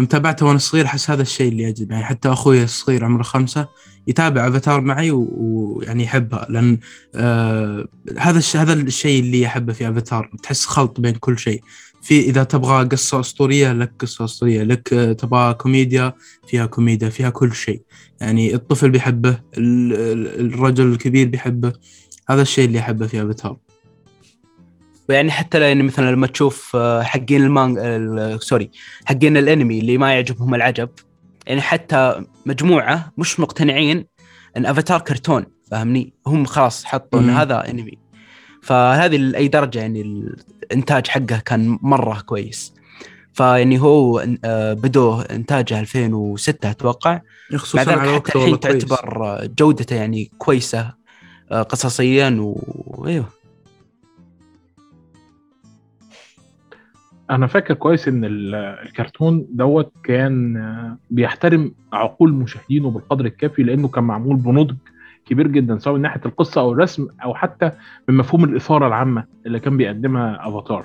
يوم 0.00 0.06
تابعته 0.06 0.46
وأنا 0.46 0.58
صغير 0.58 0.84
أحس 0.86 1.10
هذا 1.10 1.22
الشيء 1.22 1.48
اللي 1.52 1.62
يعجب 1.62 1.90
يعني 1.90 2.04
حتى 2.04 2.28
أخوي 2.28 2.62
الصغير 2.62 3.04
عمره 3.04 3.22
خمسة 3.22 3.68
يتابع 4.06 4.48
أفاتار 4.48 4.80
معي 4.80 5.10
ويعني 5.10 6.04
يحبها. 6.04 6.46
لأن 6.48 6.78
آه 7.14 7.88
هذا 8.18 8.38
الش... 8.38 8.56
هذا 8.56 8.72
الشيء 8.72 9.20
اللي 9.20 9.46
أحبه 9.46 9.72
في 9.72 9.88
أفاتار. 9.88 10.30
تحس 10.42 10.66
خلط 10.66 11.00
بين 11.00 11.14
كل 11.14 11.38
شيء. 11.38 11.62
في 12.02 12.20
إذا 12.20 12.44
تبغى 12.44 12.84
قصة 12.84 13.20
أسطورية 13.20 13.72
لك 13.72 13.92
قصة 13.98 14.24
أسطورية. 14.24 14.62
لك 14.62 14.92
آه، 14.92 15.12
تبغى 15.12 15.54
كوميديا 15.54 16.12
فيها 16.48 16.66
كوميديا 16.66 17.08
فيها 17.08 17.30
كل 17.30 17.54
شيء. 17.54 17.82
يعني 18.20 18.54
الطفل 18.54 18.90
بيحبه 18.90 19.28
ال- 19.58 19.92
ال- 19.92 20.54
الرجل 20.54 20.92
الكبير 20.92 21.28
بيحبه. 21.28 21.72
هذا 22.28 22.42
الشيء 22.42 22.64
اللي 22.64 22.78
أحبه 22.78 23.06
في 23.06 23.22
أفاتار. 23.22 23.56
ويعني 25.10 25.30
حتى 25.30 25.60
يعني 25.60 25.82
مثلا 25.82 26.10
لما 26.10 26.26
تشوف 26.26 26.76
آه، 26.76 27.02
حقين 27.02 27.42
المان 27.42 27.78
ال- 27.78 28.42
sorry 28.42 28.70
حقين 29.04 29.36
الانمي 29.36 29.78
اللي 29.78 29.98
ما 29.98 30.12
يعجبهم 30.14 30.54
العجب 30.54 30.88
يعني 31.46 31.60
حتى 31.60 32.22
مجموعة 32.46 33.12
مش 33.18 33.40
مقتنعين 33.40 34.06
إن 34.56 34.66
افاتار 34.66 35.00
كرتون 35.00 35.46
فاهمني؟ 35.70 36.12
هم 36.26 36.44
خلاص 36.44 36.84
حطوا 36.84 37.20
إن. 37.20 37.30
هذا 37.30 37.70
انمي. 37.70 37.98
فهذه 38.62 39.16
لاي 39.16 39.48
درجة 39.48 39.78
يعني 39.78 40.00
الإنتاج 40.02 41.06
حقه 41.08 41.42
كان 41.46 41.78
مرة 41.82 42.20
كويس. 42.20 42.74
فيعني 43.32 43.80
هو 43.80 44.26
آه، 44.44 44.72
بدو 44.72 45.20
إنتاجه 45.20 45.80
2006 45.80 46.70
أتوقع. 46.70 47.20
مع 47.50 47.58
خصوصا 47.58 47.84
ذلك 47.84 47.98
على 47.98 48.00
حتى 48.00 48.16
وقته 48.16 48.38
الحين 48.38 48.60
تعتبر 48.60 49.24
آه، 49.26 49.50
جودته 49.58 49.96
يعني 49.96 50.30
كويسة 50.38 50.94
آه، 51.52 51.62
قصصيا 51.62 52.36
وايوه 52.40 53.39
أنا 57.30 57.46
فاكر 57.46 57.74
كويس 57.74 58.08
إن 58.08 58.24
ال- 58.24 58.54
الكرتون 58.54 59.46
دوت 59.50 59.92
كان 60.04 60.56
آه، 60.56 60.96
بيحترم 61.10 61.72
عقول 61.92 62.32
مشاهدينه 62.32 62.90
بالقدر 62.90 63.24
الكافي 63.24 63.62
لأنه 63.62 63.88
كان 63.88 64.04
معمول 64.04 64.36
بنضج 64.36 64.74
كبير 65.26 65.46
جدا 65.48 65.78
سواء 65.78 65.94
من 65.96 66.02
ناحية 66.02 66.20
القصة 66.26 66.60
أو 66.60 66.72
الرسم 66.72 67.08
أو 67.24 67.34
حتى 67.34 67.70
من 68.08 68.14
مفهوم 68.16 68.44
الإثارة 68.44 68.86
العامة 68.86 69.24
اللي 69.46 69.60
كان 69.60 69.76
بيقدمها 69.76 70.48
أفاتار. 70.48 70.84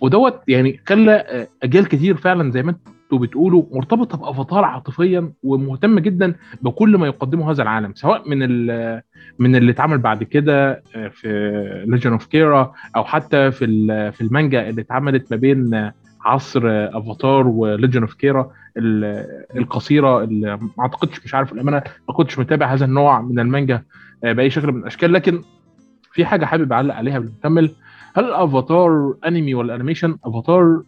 ودوت 0.00 0.40
يعني 0.48 0.80
خلى 0.88 1.12
آه، 1.12 1.48
أجيال 1.62 1.88
كتير 1.88 2.16
فعلا 2.16 2.50
زي 2.50 2.62
ما 2.62 2.74
أنتوا 3.12 3.26
بتقولوا 3.26 3.64
مرتبطة 3.72 4.18
بأفاتار 4.18 4.64
عاطفيا 4.64 5.32
ومهتمة 5.42 6.00
جدا 6.00 6.34
بكل 6.62 6.96
ما 6.98 7.06
يقدمه 7.06 7.50
هذا 7.50 7.62
العالم 7.62 7.94
سواء 7.94 8.28
من 8.28 8.38
من 9.38 9.56
اللي 9.56 9.72
اتعمل 9.72 9.98
بعد 9.98 10.22
كده 10.22 10.82
آه، 10.96 11.08
في 11.08 11.28
Legend 11.86 12.12
of 12.12 12.26
Korra 12.26 12.72
أو 12.96 13.04
حتى 13.04 13.50
في 13.50 13.66
في 14.12 14.20
المانجا 14.20 14.68
اللي 14.68 14.80
اتعملت 14.80 15.30
ما 15.30 15.36
بين 15.36 15.90
عصر 16.24 16.62
أفاتار 16.66 17.46
و 17.46 17.54
Legend 17.54 18.00
of 18.00 18.14
Korra 18.14 18.50
القصيرة 19.56 20.24
اللي 20.24 20.56
ما 20.56 20.70
أعتقدش 20.80 21.24
مش 21.24 21.34
عارف 21.34 21.52
الامانه 21.52 21.82
ما 22.08 22.14
كنتش 22.14 22.38
متابع 22.38 22.66
هذا 22.66 22.84
النوع 22.84 23.20
من 23.20 23.38
المانجا 23.38 23.82
آه، 24.24 24.32
بأي 24.32 24.50
شكل 24.50 24.72
من 24.72 24.80
الأشكال 24.80 25.12
لكن 25.12 25.42
في 26.12 26.24
حاجة 26.24 26.44
حابب 26.44 26.72
أعلق 26.72 26.94
عليها 26.94 27.18
قبل 27.18 27.26
ما 27.26 27.32
نكمل 27.38 27.70
هل 28.14 28.32
افاتار 28.32 29.14
انمي 29.26 29.54
ولا 29.54 29.74
animation 29.74 30.16
أفاتار 30.24 30.82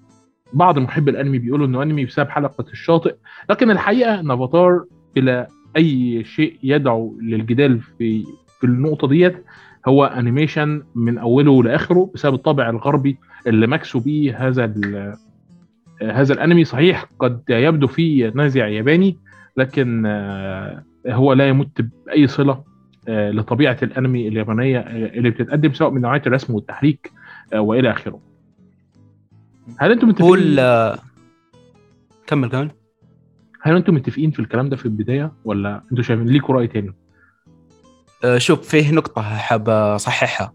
بعض 0.54 0.78
محبي 0.78 1.10
الانمي 1.10 1.38
بيقولوا 1.38 1.66
إنه 1.66 1.82
أنمي 1.82 2.04
بسبب 2.04 2.28
حلقة 2.28 2.64
الشاطئ 2.72 3.14
لكن 3.50 3.70
الحقيقة 3.70 4.20
ان 4.20 4.30
افاتار 4.30 4.84
بلا 5.16 5.48
أي 5.76 6.24
شيء 6.24 6.58
يدعو 6.62 7.18
للجدال 7.22 7.80
في 7.80 8.24
في 8.60 8.64
النقطة 8.64 9.08
ديت 9.08 9.44
هو 9.88 10.04
animation 10.04 10.82
من 10.94 11.18
أوله 11.18 11.62
لاخره 11.62 12.10
بسبب 12.14 12.34
الطابع 12.34 12.70
الغربي 12.70 13.16
اللي 13.46 13.66
مكسو 13.66 14.00
بيه 14.00 14.48
هذا 14.48 14.74
هذا 16.02 16.34
الأنمي 16.34 16.64
صحيح 16.64 17.06
قد 17.18 17.42
يبدو 17.48 17.86
فيه 17.86 18.32
نازع 18.34 18.66
ياباني 18.68 19.18
لكن 19.56 20.06
آه، 20.06 20.82
هو 21.08 21.32
لا 21.32 21.48
يمت 21.48 21.80
بأي 22.06 22.26
صلة 22.26 22.64
آه، 23.08 23.30
لطبيعة 23.30 23.76
الأنمي 23.82 24.28
اليابانية 24.28 24.78
آه، 24.78 25.06
اللي 25.06 25.30
بتتقدم 25.30 25.72
سواء 25.72 25.90
من 25.90 26.00
نوعية 26.00 26.22
الرسم 26.26 26.54
والتحريك 26.54 27.12
وإلى 27.54 27.90
آخره. 27.90 28.31
هل 29.78 29.92
أنتم 29.92 30.08
متفقين؟ 30.08 30.34
ال- 30.38 30.98
كمل 32.26 32.48
كمل. 32.50 32.70
هل 33.62 33.76
أنتم 33.76 33.94
متفقين 33.94 34.30
في 34.30 34.38
الكلام 34.38 34.68
ده 34.68 34.76
في 34.76 34.84
البداية 34.86 35.32
ولا 35.44 35.82
أنتم 35.92 36.02
شايفين 36.02 36.26
ليكوا 36.26 36.54
رأي 36.54 36.66
تاني؟ 36.66 36.94
آه، 38.24 38.38
شوف 38.38 38.68
فيه 38.68 38.90
نقطة 38.90 39.22
حاب 39.22 39.68
أصححها 39.68 40.52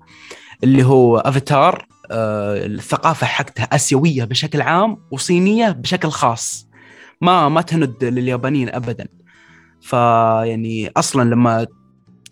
اللي 0.63 0.83
هو 0.83 1.17
أفاتار 1.17 1.85
آه، 2.11 2.65
الثقافة 2.65 3.27
حقتها 3.27 3.63
آسيوية 3.63 4.23
بشكل 4.23 4.61
عام 4.61 4.97
وصينية 5.11 5.71
بشكل 5.71 6.09
خاص. 6.09 6.69
ما 7.21 7.49
ما 7.49 7.61
تند 7.61 8.03
لليابانيين 8.03 8.69
أبدا. 8.69 9.07
فيعني 9.81 10.91
أصلا 10.97 11.29
لما 11.29 11.67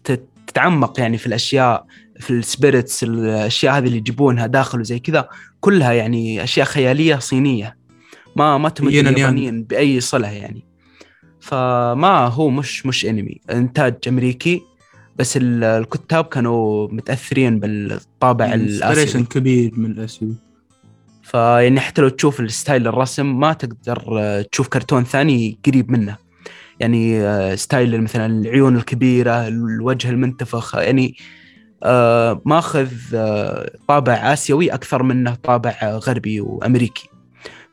تت- 0.04 0.30
تتعمق 0.48 1.00
يعني 1.00 1.18
في 1.18 1.28
الأشياء 1.28 1.86
في 2.20 2.30
ال 2.32 2.41
spirits 2.41 3.04
الأشياء 3.04 3.78
هذه 3.78 3.86
اللي 3.86 3.98
يجيبونها 3.98 4.48
داخل 4.48 4.80
وزي 4.80 5.00
كذا 5.00 5.30
كلها 5.60 5.94
يعني 5.94 6.44
أشياء 6.44 6.66
خيالية 6.66 7.16
صينية. 7.16 7.78
ما 8.36 8.58
ما 8.58 8.70
تمت 8.70 8.92
يعني 8.92 8.96
اليابانيين 8.96 9.64
بأي 9.64 10.00
صلة 10.00 10.28
يعني. 10.28 10.66
فما 11.42 12.28
هو 12.28 12.50
مش 12.50 12.86
مش 12.86 13.06
انمي 13.06 13.42
إنتاج 13.52 13.96
أمريكي 14.08 14.62
بس 15.20 15.38
ال- 15.38 15.64
الكتاب 15.64 16.26
كانوا 16.26 16.88
متأثرين 16.92 17.60
بالطابع 17.60 18.54
الآسيوي. 18.54 19.24
كبير 19.26 19.72
من 19.78 19.92
الآسيوي. 19.92 20.34
فيعني 21.24 21.80
حتى 21.80 22.02
لو 22.02 22.10
تشوف 22.10 22.40
ال 22.40 22.48
style 22.48 22.88
الرسم 22.88 23.40
ما 23.40 23.54
تقدر 23.54 24.04
آه، 24.20 24.42
تشوف 24.42 24.68
كرتون 24.68 25.04
ثاني 25.04 25.58
قريب 25.66 25.92
منه. 25.92 26.18
يعني 26.80 27.22
آه، 27.22 27.56
style 27.56 28.02
مثلا 28.02 28.26
العيون 28.26 28.76
الكبيرة 28.76 29.48
الوجه 29.48 30.10
المنتفخ 30.10 30.76
يعني 30.76 31.16
آه، 31.86 32.42
ماخذ 32.46 32.92
آه، 33.16 33.72
طابع 33.88 34.14
آسيوي 34.14 34.74
أكثر 34.74 35.04
منه 35.04 35.36
طابع 35.36 35.76
غربي 35.84 36.42
وأمريكي. 36.42 37.10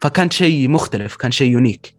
فكان 0.01 0.31
شيء 0.31 0.69
مختلف 0.69 1.17
كان 1.17 1.31
شيء 1.31 1.51
unique 1.53 1.95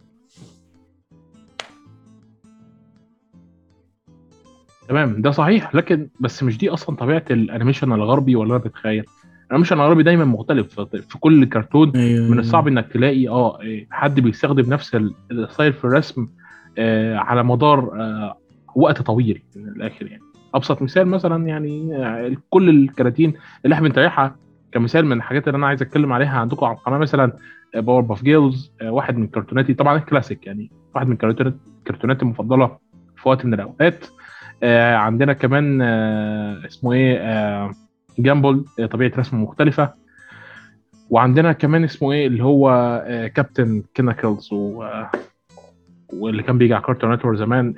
تمام 4.88 5.22
ده 5.22 5.30
صحيح. 5.30 5.74
لكن 5.74 6.08
بس 6.20 6.42
مش 6.42 6.58
دي 6.58 6.68
أصلا 6.70 6.96
طبيعة 6.96 7.24
ال 7.30 7.36
animation 7.36 7.92
الغربي 7.92 8.36
ولا 8.36 8.50
أنا 8.56 8.64
بتخيل؟ 8.64 9.04
ال 9.46 9.49
animation 9.49 9.76
الغربي 9.80 10.02
دايما 10.02 10.24
مختلف 10.24 10.80
في 10.80 11.18
كل 11.20 11.44
كرتون 11.44 11.90
أيوة. 11.96 12.28
من 12.30 12.38
الصعب 12.38 12.68
إنك 12.68 12.92
تلاقي 12.92 13.28
آه 13.28 13.58
حد 13.90 14.20
بيستخدم 14.20 14.72
نفس 14.72 14.94
ال- 14.94 15.14
ال 15.30 15.37
style 15.37 15.72
في 15.72 15.84
الرسم 15.84 16.28
آه 16.78 17.16
على 17.16 17.42
مدار 17.44 18.00
آه 18.00 18.38
وقت 18.76 19.02
طويل 19.02 19.42
من 19.56 19.68
الآخر 19.68 20.06
يعني. 20.06 20.23
أبسط 20.54 20.82
مثال 20.82 21.06
مثلا 21.08 21.46
يعني 21.46 21.96
آه 21.96 22.36
كل 22.50 22.68
الكراتين 22.68 23.34
اللي 23.64 23.74
إحنا 23.74 23.88
بنتابعها 23.88 24.36
كمثال 24.72 25.06
من 25.06 25.16
الحاجات 25.16 25.48
اللي 25.48 25.56
أنا 25.56 25.66
عايز 25.66 25.82
أتكلم 25.82 26.12
عليها 26.12 26.38
عندكم 26.38 26.66
على 26.66 26.76
القناة 26.76 26.98
مثلا 26.98 27.32
Powerpuff 27.74 28.22
Girls 28.22 28.72
واحد 28.82 29.16
من 29.16 29.26
كرتوناتي 29.26 29.74
طبعا 29.74 29.98
كلاسيك 29.98 30.46
يعني 30.46 30.70
واحد 30.94 31.06
من 31.08 31.16
كرتونات 31.16 31.54
كرتوناتي 31.86 32.22
المفضلة 32.22 32.78
في 33.16 33.28
وقت 33.28 33.44
من 33.44 33.54
الأوقات. 33.54 34.06
آه 34.62 34.96
عندنا 34.96 35.32
كمان 35.32 35.82
آه 35.82 36.66
اسمه 36.66 36.92
إيه 36.92 37.70
Gumball 38.18 38.64
طبيعة 38.90 39.12
رسمه 39.18 39.40
مختلفة. 39.40 39.94
وعندنا 41.10 41.52
كمان 41.52 41.84
اسمه 41.84 42.12
إيه 42.12 42.26
اللي 42.26 42.44
هو 42.44 42.70
Captain 43.34 43.82
K'nuckles 43.94 44.52
و 44.52 44.84
واللي 46.18 46.42
كان 46.42 46.58
بيجي 46.58 46.74
على 46.74 46.82
Cartoon 46.82 47.12
Network 47.14 47.38
زمان 47.38 47.74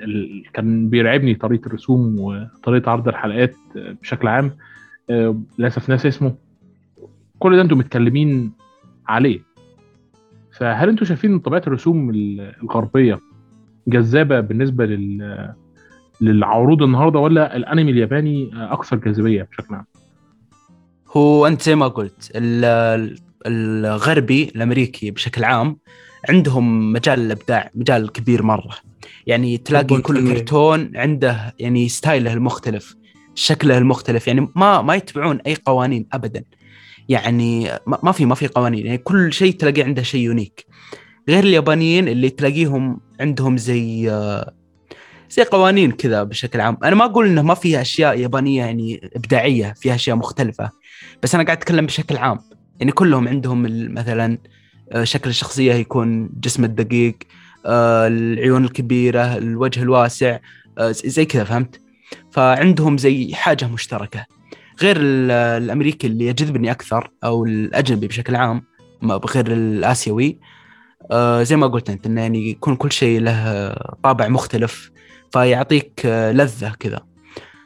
كان 0.53 0.89
بيرعبني 0.89 1.35
طريقة 1.35 1.67
الرسوم 1.67 2.19
وطريقة 2.19 2.91
عرض 2.91 3.07
الحلقات 3.07 3.55
بشكل 3.75 4.27
عام. 4.27 4.51
آه، 5.09 5.41
للأسف 5.59 5.89
ناسي 5.89 6.05
اسمه. 6.05 6.35
كل 7.39 7.55
ده 7.55 7.61
أنتم 7.61 7.77
متكلمين 7.77 8.51
عليه. 9.07 9.39
فهل 10.51 10.89
أنتم 10.89 11.05
شايفين 11.05 11.31
إن 11.33 11.39
طبيعة 11.39 11.63
الرسوم 11.67 12.09
ال- 12.09 12.53
الغربية 12.63 13.19
جذابة 13.87 14.39
بالنسبة 14.39 14.85
لل 14.85 15.53
للعروض 16.21 16.83
النهارده 16.83 17.19
ولا 17.19 17.55
الأنمي 17.55 17.91
الياباني 17.91 18.49
أكثر 18.53 18.95
جاذبية 18.97 19.43
بشكل 19.51 19.75
عام؟ 19.75 19.85
هو 21.17 21.47
أنت 21.47 21.61
زي 21.61 21.75
ما 21.75 21.87
قلت 21.87 22.31
ال- 22.35 23.17
الغربي 23.47 24.51
الأمريكي 24.55 25.11
بشكل 25.11 25.43
عام 25.43 25.77
عندهم 26.29 26.93
مجال 26.93 27.19
الإبداع 27.19 27.71
مجال 27.75 28.11
كبير 28.11 28.43
مرة. 28.43 28.75
يعني 29.27 29.57
تلاقي 29.57 30.01
كل 30.01 30.17
التنويع. 30.17 30.33
كرتون 30.33 30.97
عنده 30.97 31.55
يعني 31.59 31.89
ستايله 31.89 32.33
المختلف 32.33 32.95
شكله 33.35 33.77
المختلف. 33.77 34.27
يعني 34.27 34.47
ما 34.55 34.81
ما 34.81 34.95
يتبعون 34.95 35.39
أي 35.47 35.55
قوانين 35.65 36.07
ابدا. 36.13 36.43
يعني 37.09 37.69
ما 38.03 38.11
في 38.11 38.25
ما 38.25 38.35
في 38.35 38.47
قوانين. 38.47 38.85
يعني 38.85 38.97
كل 38.97 39.33
شيء 39.33 39.53
تلاقي 39.53 39.81
عنده 39.81 40.01
شيء 40.01 40.21
يونيك. 40.21 40.65
غير 41.29 41.43
اليابانيين 41.43 42.07
اللي 42.07 42.29
تلاقيهم 42.29 42.99
عندهم 43.19 43.57
زي 43.57 44.11
آه، 44.11 44.53
زي 45.29 45.43
قوانين 45.43 45.91
كذا 45.91 46.23
بشكل 46.23 46.61
عام. 46.61 46.77
أنا 46.83 46.95
ما 46.95 47.05
أقول 47.05 47.27
إنه 47.27 47.41
ما 47.41 47.53
فيها 47.53 47.81
أشياء 47.81 48.19
يابانية 48.19 48.63
يعني 48.63 49.09
إبداعية 49.15 49.73
فيها 49.77 49.95
أشياء 49.95 50.15
مختلفة. 50.15 50.71
بس 51.23 51.35
أنا 51.35 51.43
قاعد 51.43 51.57
أتكلم 51.57 51.85
بشكل 51.85 52.17
عام. 52.17 52.39
يعني 52.79 52.91
كلهم 52.91 53.27
عندهم 53.27 53.61
مثلا 53.93 54.33
آه، 54.33 54.56
شكل 55.03 55.29
الشخصية 55.29 55.73
يكون 55.73 56.29
جسم 56.39 56.63
الدقيق 56.63 57.17
آه، 57.65 58.07
العيون 58.07 58.63
الكبيرة 58.65 59.37
الوجه 59.37 59.81
الواسع 59.81 60.39
آه، 60.77 60.91
زي 60.91 61.25
كذا 61.25 61.43
فهمت؟ 61.43 61.81
فعندهم 62.31 62.97
زي 62.97 63.33
حاجة 63.35 63.67
مشتركة. 63.67 64.25
غير 64.81 64.97
ال- 64.99 65.31
الأمريكي 65.31 66.07
اللي 66.07 66.27
يجذبني 66.27 66.71
أكثر 66.71 67.11
أو 67.23 67.45
الأجنبي 67.45 68.07
بشكل 68.07 68.35
عام 68.35 68.63
بغير 69.01 69.51
الآسيوي 69.51 70.39
آه، 71.11 71.43
زي 71.43 71.55
ما 71.55 71.67
قلت 71.67 71.89
أنت 71.89 72.05
إنه 72.05 72.21
يعني 72.21 72.49
يكون 72.49 72.75
كل 72.75 72.91
شيء 72.91 73.19
له 73.21 73.73
طابع 74.03 74.27
مختلف 74.27 74.91
فيعطيك 75.33 76.01
آه، 76.05 76.31
لذة 76.31 76.69
كذا. 76.79 77.01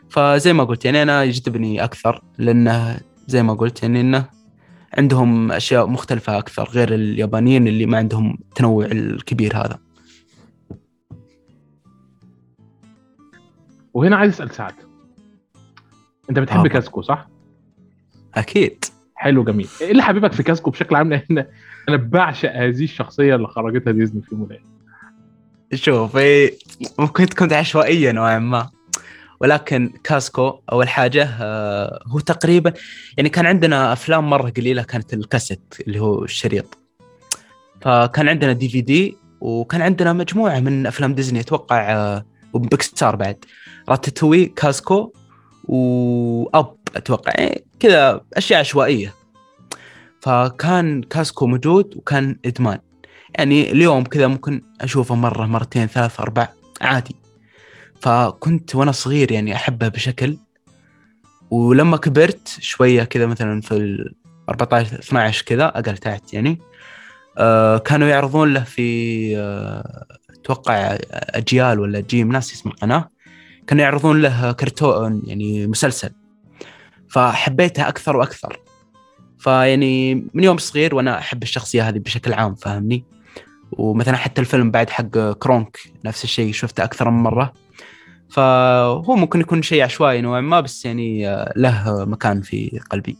فزي 0.09 0.53
ما 0.53 0.63
قلت 0.63 0.85
يعني 0.85 1.01
أنا 1.01 1.23
يجذبني 1.23 1.83
أكثر 1.83 2.23
لأنه 2.37 2.99
زي 3.27 3.43
ما 3.43 3.53
قلت 3.53 3.83
يعني 3.83 4.01
إنه 4.01 4.25
عندهم 4.97 5.51
أشياء 5.51 5.87
مختلفة 5.87 6.37
أكثر 6.37 6.63
غير 6.63 6.93
اليابانيين 6.93 7.67
اللي 7.67 7.85
ما 7.85 7.97
عندهم 7.97 8.37
التنوع 8.41 8.85
الكبير 8.85 9.57
هذا. 9.57 9.79
وهنا 13.93 14.15
عايز 14.15 14.33
أسأل 14.33 14.55
سعد. 14.55 14.73
أنت 16.29 16.39
بتحب 16.39 16.65
آه. 16.65 16.69
كاسكو 16.69 17.01
صح؟ 17.01 17.27
أكيد. 18.35 18.85
حلو 19.15 19.43
جميل. 19.43 19.67
إيه 19.81 19.91
اللي 19.91 20.03
حببك 20.03 20.33
في 20.33 20.43
كاسكو 20.43 20.69
بشكل 20.71 20.95
عام؟ 20.95 21.09
لأن 21.09 21.45
أنا 21.89 21.97
بعشق 21.97 22.51
هذه 22.51 22.83
الشخصية 22.83 23.35
اللي 23.35 23.47
خرجتها 23.47 23.91
ديزني 23.91 24.21
في 24.21 24.35
مولاي 24.35 24.61
شوف 25.73 26.17
إيه، 26.17 26.57
ممكن 26.99 27.25
تكون 27.25 27.53
عشوائيه 27.53 28.11
نوعا 28.11 28.39
ما. 28.39 28.69
ولكن 29.41 29.93
كاسكو 30.03 30.59
أول 30.71 30.89
حاجة 30.89 31.29
آه، 31.41 32.03
هو 32.07 32.19
تقريبا 32.19 32.73
يعني 33.17 33.29
كان 33.29 33.45
عندنا 33.45 33.93
أفلام 33.93 34.29
مرة 34.29 34.49
قليلة 34.49 34.83
كانت 34.83 35.13
الكاسيت 35.13 35.75
اللي 35.87 35.99
هو 35.99 36.23
الشريط. 36.23 36.77
فكان 37.81 38.29
عندنا 38.29 38.53
DVD 38.53 39.17
وكان 39.41 39.81
عندنا 39.81 40.13
مجموعة 40.13 40.59
من 40.59 40.87
أفلام 40.87 41.13
ديزني 41.13 41.39
أتوقع 41.39 41.93
آه، 41.93 42.25
وبيكسار 42.53 43.15
بعد. 43.15 43.45
Ratatouille 43.89 44.45
كاسكو 44.45 45.13
و 45.63 46.01
Up 46.01 46.75
أتوقع 46.95 47.33
يعني 47.37 47.63
كذا 47.79 48.21
أشياء 48.33 48.59
عشوائية. 48.59 49.13
فكان 50.21 51.03
كاسكو 51.03 51.47
موجود 51.47 51.97
وكان 51.97 52.39
إدمان. 52.45 52.79
يعني 53.37 53.71
اليوم 53.71 54.03
كذا 54.03 54.27
ممكن 54.27 54.61
أشوفه 54.81 55.15
مرة 55.15 55.45
مرتين 55.45 55.87
ثلاث 55.87 56.19
أربع 56.19 56.47
عادي. 56.81 57.20
فكنت 58.01 58.75
وأنا 58.75 58.91
صغير 58.91 59.31
يعني 59.31 59.55
أحبه 59.55 59.87
بشكل 59.87 60.37
ولما 61.51 61.97
كبرت 61.97 62.57
شوية 62.59 63.03
كذا 63.03 63.25
مثلا 63.25 63.61
في 63.61 63.71
ال 63.71 64.15
14 64.49 64.99
12 64.99 65.45
كذا 65.45 65.65
أقل 65.65 65.97
تحت 65.97 66.33
يعني 66.33 66.59
آه 67.37 67.77
كانوا 67.77 68.07
يعرضون 68.07 68.53
له 68.53 68.63
في 68.63 69.37
آه 69.37 70.05
أتوقع 70.29 70.97
أجيال 71.11 71.79
ولا 71.79 71.99
جيم 71.99 72.31
ناس 72.31 72.53
اسم 72.53 72.69
القناه 72.69 73.09
كانوا 73.67 73.83
يعرضون 73.83 74.21
له 74.21 74.51
كرتون 74.51 75.21
يعني 75.25 75.67
مسلسل 75.67 76.09
فحبيته 77.09 77.87
أكثر 77.87 78.17
وأكثر. 78.17 78.59
فيعني 79.39 80.15
من 80.33 80.43
يوم 80.43 80.57
صغير 80.57 80.95
وأنا 80.95 81.17
أحب 81.19 81.43
الشخصية 81.43 81.89
هذه 81.89 81.97
بشكل 81.97 82.33
عام 82.33 82.55
فاهمني؟ 82.55 83.03
ومثلا 83.71 84.17
حتى 84.17 84.41
الفيلم 84.41 84.71
بعد 84.71 84.89
حق 84.89 85.31
كرونك 85.31 85.77
نفس 86.05 86.23
الشيء 86.23 86.53
شفته 86.53 86.83
أكثر 86.83 87.09
من 87.09 87.23
مرة. 87.23 87.53
فهو 88.31 89.15
ممكن 89.15 89.39
يكون 89.39 89.61
شيء 89.61 89.83
عشوائي 89.83 90.21
نوعا 90.21 90.41
ما 90.41 90.59
بس 90.59 90.85
يعني 90.85 91.29
آه، 91.29 91.53
له 91.55 92.05
مكان 92.05 92.41
في 92.41 92.79
قلبي. 92.91 93.17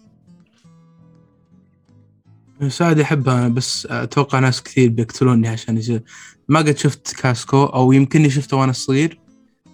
سعد 2.68 2.98
يحبها 2.98 3.48
بس 3.48 3.88
أتوقع 3.92 4.40
ناس 4.40 4.64
كثير 4.64 4.90
بيقتلوني 4.90 5.48
عشان 5.48 5.78
يصير. 5.78 6.04
ما 6.50 6.60
قد 6.60 6.78
شفت 6.78 7.16
كاسكو 7.16 7.64
أو 7.64 7.92
يمكن 7.92 8.30
شفته 8.30 8.58
وأنا 8.58 8.72
صغير 8.72 9.20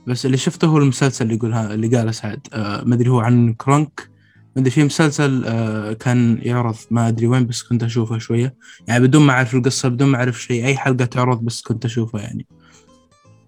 بس 0.08 0.26
اللي 0.26 0.38
شفته 0.38 0.67
هو 0.67 0.78
المسلسل 0.78 1.26
اللي 1.26 1.36
يقولها 1.36 1.73
اللي 1.73 1.97
قاله 1.97 2.12
سعد. 2.12 2.47
آه 2.54 2.84
ما 2.86 2.95
أدري 2.95 3.10
هو 3.10 3.19
عن 3.19 3.54
كرونك. 3.54 4.10
ما 4.56 4.62
أدري 4.62 4.71
في 4.71 4.84
مسلسل 4.84 5.43
آه 5.47 5.93
كان 5.93 6.39
يعرض 6.41 6.76
ما 6.91 7.08
أدري 7.08 7.28
وين 7.28 7.47
بس 7.47 7.63
كنت 7.63 7.84
أشوفه 7.84 8.17
شوية. 8.17 8.56
يعني 8.88 9.08
بدون 9.08 9.21
ما 9.21 9.34
أعرف 9.34 9.56
القصة 9.56 9.89
بدون 9.89 10.10
ما 10.10 10.17
أعرف 10.17 10.41
شيء 10.41 10.65
أي 10.65 10.78
حلقة 10.78 11.06
تعرض 11.06 11.41
بس 11.41 11.62
كنت 11.62 11.86
اشوفها 11.86 12.21
يعني. 12.21 12.47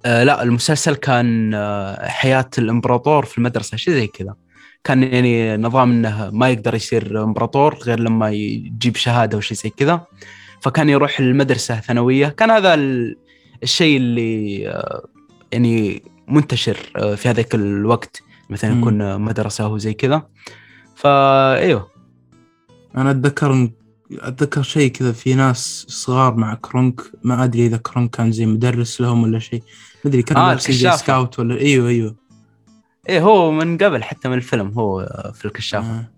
آه 0.06 0.24
لا 0.24 0.44
المسلسل 0.44 0.96
كان 0.96 1.54
آه 1.54 2.08
حياة 2.08 2.50
الإمبراطور 2.58 3.26
في 3.26 3.38
المدرسة 3.38 3.78
شيء 3.78 3.94
زي 3.94 4.08
كذا. 4.08 4.36
كان 4.84 5.04
يعني 5.04 5.58
نظام 5.58 5.92
إنه 5.92 6.30
ما 6.34 6.50
يقدر 6.50 6.76
يصير 6.76 7.24
إمبراطور 7.24 7.76
غير 7.76 8.00
لما 8.00 8.30
يجيب 8.30 8.96
شهادة 8.96 9.38
وشيء 9.38 9.58
زي 9.58 9.70
كذا. 9.70 10.02
فكان 10.62 10.90
يروح 10.90 11.20
المدرسة 11.20 11.76
ثانوية. 11.80 12.28
كان 12.28 12.52
هذا 12.52 12.74
ال- 12.74 13.16
الشيء 13.64 13.98
اللي 13.98 14.68
آه، 14.70 15.06
يعني 15.52 16.04
منتشر 16.28 16.78
آه، 16.98 17.16
في 17.16 17.30
هذاك 17.30 17.56
الوقت. 17.56 18.22
مثلا. 18.50 18.80
يكون 18.80 19.22
مدرسة 19.22 19.68
وزي 19.68 19.94
كذا. 19.94 20.28
فايوه 20.96 21.88
أنا 22.98 23.12
أتذكر 23.12 23.70
أتذكر 24.12 24.62
شيء 24.62 24.92
كذا 24.92 25.12
في 25.12 25.34
ناس 25.34 25.86
صغار 25.90 26.36
مع 26.36 26.54
كرونك 26.54 27.02
ما 27.24 27.44
أدري 27.44 27.66
إذا 27.66 27.78
كرونك 27.78 28.10
كان 28.10 28.32
زي 28.32 28.46
مدرس 28.46 29.02
لهم 29.02 29.24
ولا 29.24 29.40
شيء 29.40 29.64
ما 30.06 30.10
أدري 30.10 30.22
كان 30.22 30.38
آه، 30.38 30.48
لابسين 30.50 30.76
زي. 30.76 30.92
scout 30.98 31.40
ولا 31.40 31.58
أيوه 31.60 31.90
أيوه 31.90 32.16
إيه 33.10 33.22
هو 33.22 33.52
من 33.52 33.78
قبل 33.78 34.04
حتى 34.04 34.30
من 34.30 34.36
الفيلم 34.36 34.68
هو 34.68 35.02
آه، 35.02 35.32
في 35.32 35.46
الكشاف 35.46 35.86
آه. 35.86 36.10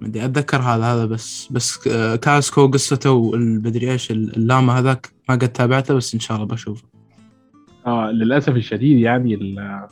ما 0.00 0.06
أدري 0.08 0.24
أتذكر 0.24 0.56
هذا 0.62 0.84
هذا 0.84 1.04
بس 1.06 1.48
بس 1.50 1.88
آه، 1.88 2.16
كاسكو 2.16 2.66
قصته 2.70 3.10
والمدري 3.10 3.92
إيش 3.92 4.10
اللاما 4.10 4.78
هذاك 4.78 5.12
ما 5.28 5.34
قد 5.34 5.48
تابعته 5.48 5.94
بس 5.94 6.14
إن 6.14 6.20
شاء 6.20 6.36
الله 6.36 6.48
بشوفه 6.48 6.84
آه 7.86 8.10
للأسف 8.10 8.48
الشديد 8.56 8.98
يعني 8.98 9.34
ال- 9.34 9.86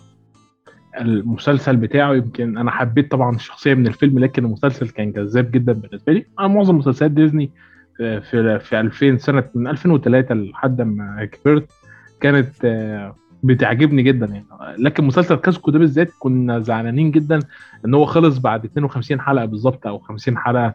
المسلسل 1.01 1.77
بتاعه 1.77 2.15
يمكن 2.15 2.59
أنا 2.59 2.71
حبيت 2.71 3.11
طبعا 3.11 3.37
الشخصية 3.37 3.75
من 3.75 3.87
الفيلم 3.87 4.19
لكن 4.19 4.45
المسلسل 4.45 4.89
كان 4.89 5.13
جذاب 5.13 5.51
جدا 5.51 5.73
بالنسبة 5.73 6.13
لي. 6.13 6.25
أنا 6.41 6.49
معظم 6.49 6.77
مسلسلات 6.77 7.11
ديزني 7.11 7.51
في 7.97 8.21
في, 8.21 8.59
في 8.59 8.81
2000 8.81 9.17
سنة 9.17 9.45
من 9.55 9.67
2003 9.67 10.35
لحد 10.35 10.83
ما 10.83 11.25
كبرت 11.25 11.73
كانت 12.21 12.65
آه، 12.65 13.17
بتعجبني 13.43 14.03
جدا 14.03 14.27
يعني. 14.27 14.47
لكن 14.79 15.05
مسلسل 15.05 15.35
كاسكو 15.35 15.71
ده 15.71 15.79
بالذات 15.79 16.11
كنا 16.19 16.61
زعلانين 16.61 17.11
جدا 17.11 17.39
إن 17.85 17.95
هو 17.95 18.05
خلص 18.05 18.39
بعد 18.39 18.65
52 18.65 19.21
حلقة 19.21 19.45
بالظبط 19.45 19.87
أو 19.87 19.99
50 19.99 20.39
حلقة 20.39 20.75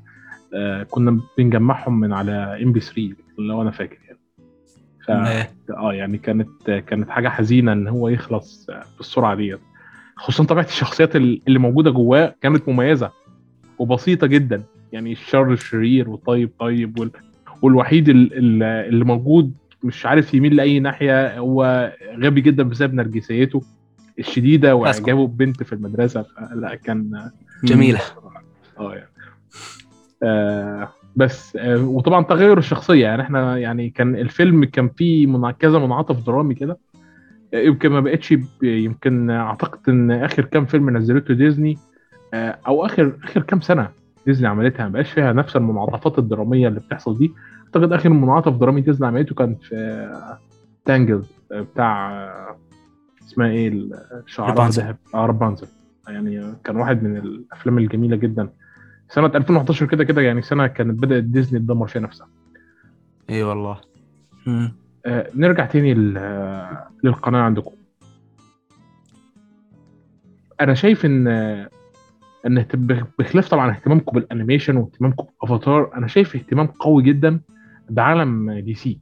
آه، 0.56 0.84
كنا 0.84 1.20
بنجمعهم 1.38 2.00
من 2.00 2.14
على 2.14 2.64
MBC 2.64 2.80
3 2.80 3.10
لو 3.40 3.62
أنا 3.62 3.72
فاكر 3.72 3.98
يعني. 4.06 4.20
ف... 5.06 5.12
آه 5.72 5.94
يعني 5.94 6.18
كانت 6.18 6.72
كانت 6.72 7.10
حاجة 7.10 7.30
حزينة 7.30 7.74
إن 7.74 7.88
هو 7.88 8.10
يخلص 8.10 8.68
بالسرعة 8.98 9.36
ديت. 9.36 9.60
خصوصا 10.22 10.44
طبيعة 10.44 10.66
الشخصيات 10.66 11.16
اللي 11.16 11.60
موجودة 11.60 11.92
جواه 11.92 12.36
كانت 12.42 12.70
مميزة 12.70 13.12
وبسيطة 13.80 14.28
جدا. 14.28 14.64
يعني 14.92 15.12
الشر 15.12 15.52
الشرير 15.54 16.10
والطيب 16.10 16.50
طيب 16.60 17.00
وال... 17.00 17.12
والوحيد 17.62 18.10
ال- 18.10 18.34
ال- 18.34 18.64
اللي 18.64 19.06
موجود 19.06 19.54
مش 19.84 20.06
عارف 20.06 20.34
يميل 20.34 20.56
لأي 20.56 20.80
ناحية 20.80 21.40
هو 21.40 21.92
غبي 22.18 22.42
جدا 22.42 22.64
بسبب 22.64 22.94
نرجسيته 22.94 23.62
الشديدة 24.20 24.76
وإعجابه 24.76 25.28
ببنت 25.28 25.64
في 25.64 25.74
المدرسة. 25.74 26.26
لا 26.56 26.76
كان 26.76 27.30
جميلة. 27.64 28.00
آه 28.80 28.94
يعني. 28.96 29.10
آه 30.24 30.90
بس 31.16 31.56
آه 31.56 31.78
وطبعا 31.86 32.24
تغير 32.24 32.58
الشخصية. 32.58 33.04
يعني 33.04 33.22
إحنا 33.22 33.58
يعني 33.58 33.90
كان 33.90 34.16
الفيلم 34.16 34.66
كان 34.66 34.90
فيه 34.90 35.52
كذا 35.60 35.80
منعطف 35.80 36.26
درامي 36.26 36.56
كده. 36.56 36.78
يمكن 37.54 37.90
ما 37.90 38.00
بقتش 38.00 38.34
يمكن 38.64 39.30
أعتقد 39.30 39.80
إن 39.90 40.12
آخر 40.12 40.46
كام 40.46 40.66
فيلم 40.66 40.98
نزلته 40.98 41.34
ديزني 41.34 41.78
آه، 42.34 42.58
أو 42.68 42.86
آخر 42.86 43.18
آخر 43.24 43.42
كام 43.42 43.62
سنة 43.62 43.90
ديزني 44.26 44.48
عملتها 44.48 44.84
ما 44.86 44.90
بقاش 44.92 45.12
فيها 45.12 45.34
نفس 45.34 45.56
المنعطفات 45.56 46.20
الدرامية 46.20 46.68
اللي 46.68 46.80
بتحصل 46.80 47.18
دي. 47.18 47.32
أعتقد 47.66 47.94
آخر 47.94 48.10
منعطف 48.10 48.54
درامي 48.54 48.82
ديزني 48.82 49.08
عملته 49.08 49.36
كان 49.36 49.56
في 49.56 50.08
Tangled 50.86 51.24
بتاع 51.52 52.12
آه، 52.12 52.58
اسمها 53.28 53.48
إيه 53.48 53.68
الشعراء 54.26 54.58
رابنزل. 54.58 54.84
ذهب 54.84 54.98
آه 55.16 55.26
رابنزل. 55.26 55.68
يعني 56.08 56.54
كان 56.64 56.76
واحد 56.78 57.04
من 57.04 57.18
الأفلام 57.18 57.78
الجميلة 57.78 58.16
جدا. 58.16 58.50
سنة 59.10 59.26
2011 59.36 59.86
كده 59.86 60.04
كده 60.04 60.22
يعني 60.22 60.42
سنة 60.42 60.68
كانت 60.68 61.04
بدأت 61.04 61.24
ديزني 61.24 61.60
تدمر 61.60 61.88
فيها 61.88 62.02
نفسها. 62.02 62.28
اي 63.30 63.44
والله. 63.44 63.82
مم. 64.48 64.74
آه، 65.06 65.30
نرجع 65.36 65.66
تاني 65.66 65.94
للقناة 67.04 67.40
عندكم. 67.40 67.72
أنا 70.62 70.74
شايف 70.74 71.06
إن 71.06 71.28
إن 72.48 72.66
بخلاف 73.20 73.50
طبعا 73.50 73.72
اهتمامكم 73.72 74.20
بال 74.20 74.30
animation 74.30 74.78
واهتمامكم 74.78 75.26
بافاتار 75.42 75.92
أنا 75.96 76.08
شايف 76.08 76.36
اهتمام 76.36 76.68
قوي 76.68 77.04
جدا 77.04 77.40
بعالم 77.90 78.52
DC. 78.52 79.00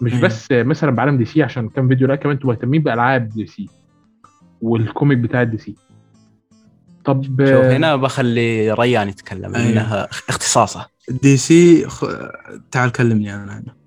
مش 0.00 0.12
أيوة. 0.12 0.24
بس 0.24 0.48
مثلا 0.52 0.90
بعالم 0.90 1.18
DC 1.18 1.42
عشان 1.42 1.68
كام 1.68 1.88
فيديو 1.88 2.08
لا 2.08 2.16
كمان 2.16 2.34
أنتوا 2.34 2.50
مهتمين 2.50 2.82
بألعاب 2.82 3.28
DC 3.28 3.68
وال 4.60 4.77
comic 4.77 5.18
بتاع 5.18 5.42
DC. 5.42 5.74
طب 7.04 7.22
شوف 7.24 7.64
هنا 7.64 7.96
بخلي 7.96 8.72
ريان 8.72 9.08
يتكلم 9.08 9.54
أيوه. 9.54 9.72
إنها 9.72 10.08
اختصاصه. 10.28 10.86
DC 11.22 11.88
خ... 11.88 12.04
تعال 12.70 12.92
كلمني 12.92 13.34
أنا. 13.34 13.52
عنه 13.52 13.83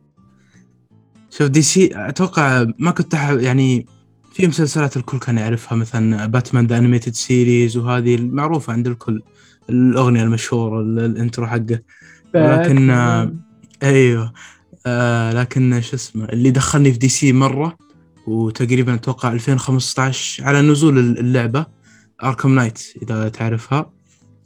شوف 1.37 1.47
DC 1.47 1.89
أتوقع 1.93 2.65
ما 2.79 2.91
كنت. 2.91 3.13
يعني 3.13 3.85
في 4.33 4.47
مسلسلات 4.47 4.97
الكل 4.97 5.19
كان 5.19 5.37
يعرفها 5.37 5.75
مثلا 5.75 6.25
Batman 6.25 6.67
The 6.67 6.77
Animated 6.77 7.13
Series 7.13 7.77
وهذه 7.77 8.15
المعروفة 8.15 8.73
عند 8.73 8.87
الكل 8.87 9.21
الأغنية 9.69 10.23
المشهورة 10.23 10.81
ال- 10.81 10.99
ال 10.99 11.07
intro 11.07 11.47
حقه. 11.47 11.79
لكن 12.35 12.89
آه، 12.89 13.33
أيوه 13.83 14.33
آه 14.85 15.33
لكن 15.33 15.81
شو 15.81 15.95
اسمه 15.95 16.25
اللي 16.25 16.51
دخلني 16.51 16.91
في 16.91 16.97
DC 16.97 17.33
مرة 17.33 17.77
وتقريبا 18.27 18.93
أتوقع 18.93 19.31
2015 19.31 20.43
على 20.43 20.61
نزول 20.61 20.97
اللعبة 20.99 21.65
Arkham 22.23 22.55
Knight 22.55 22.79
إذا 23.01 23.29
تعرفها. 23.29 23.91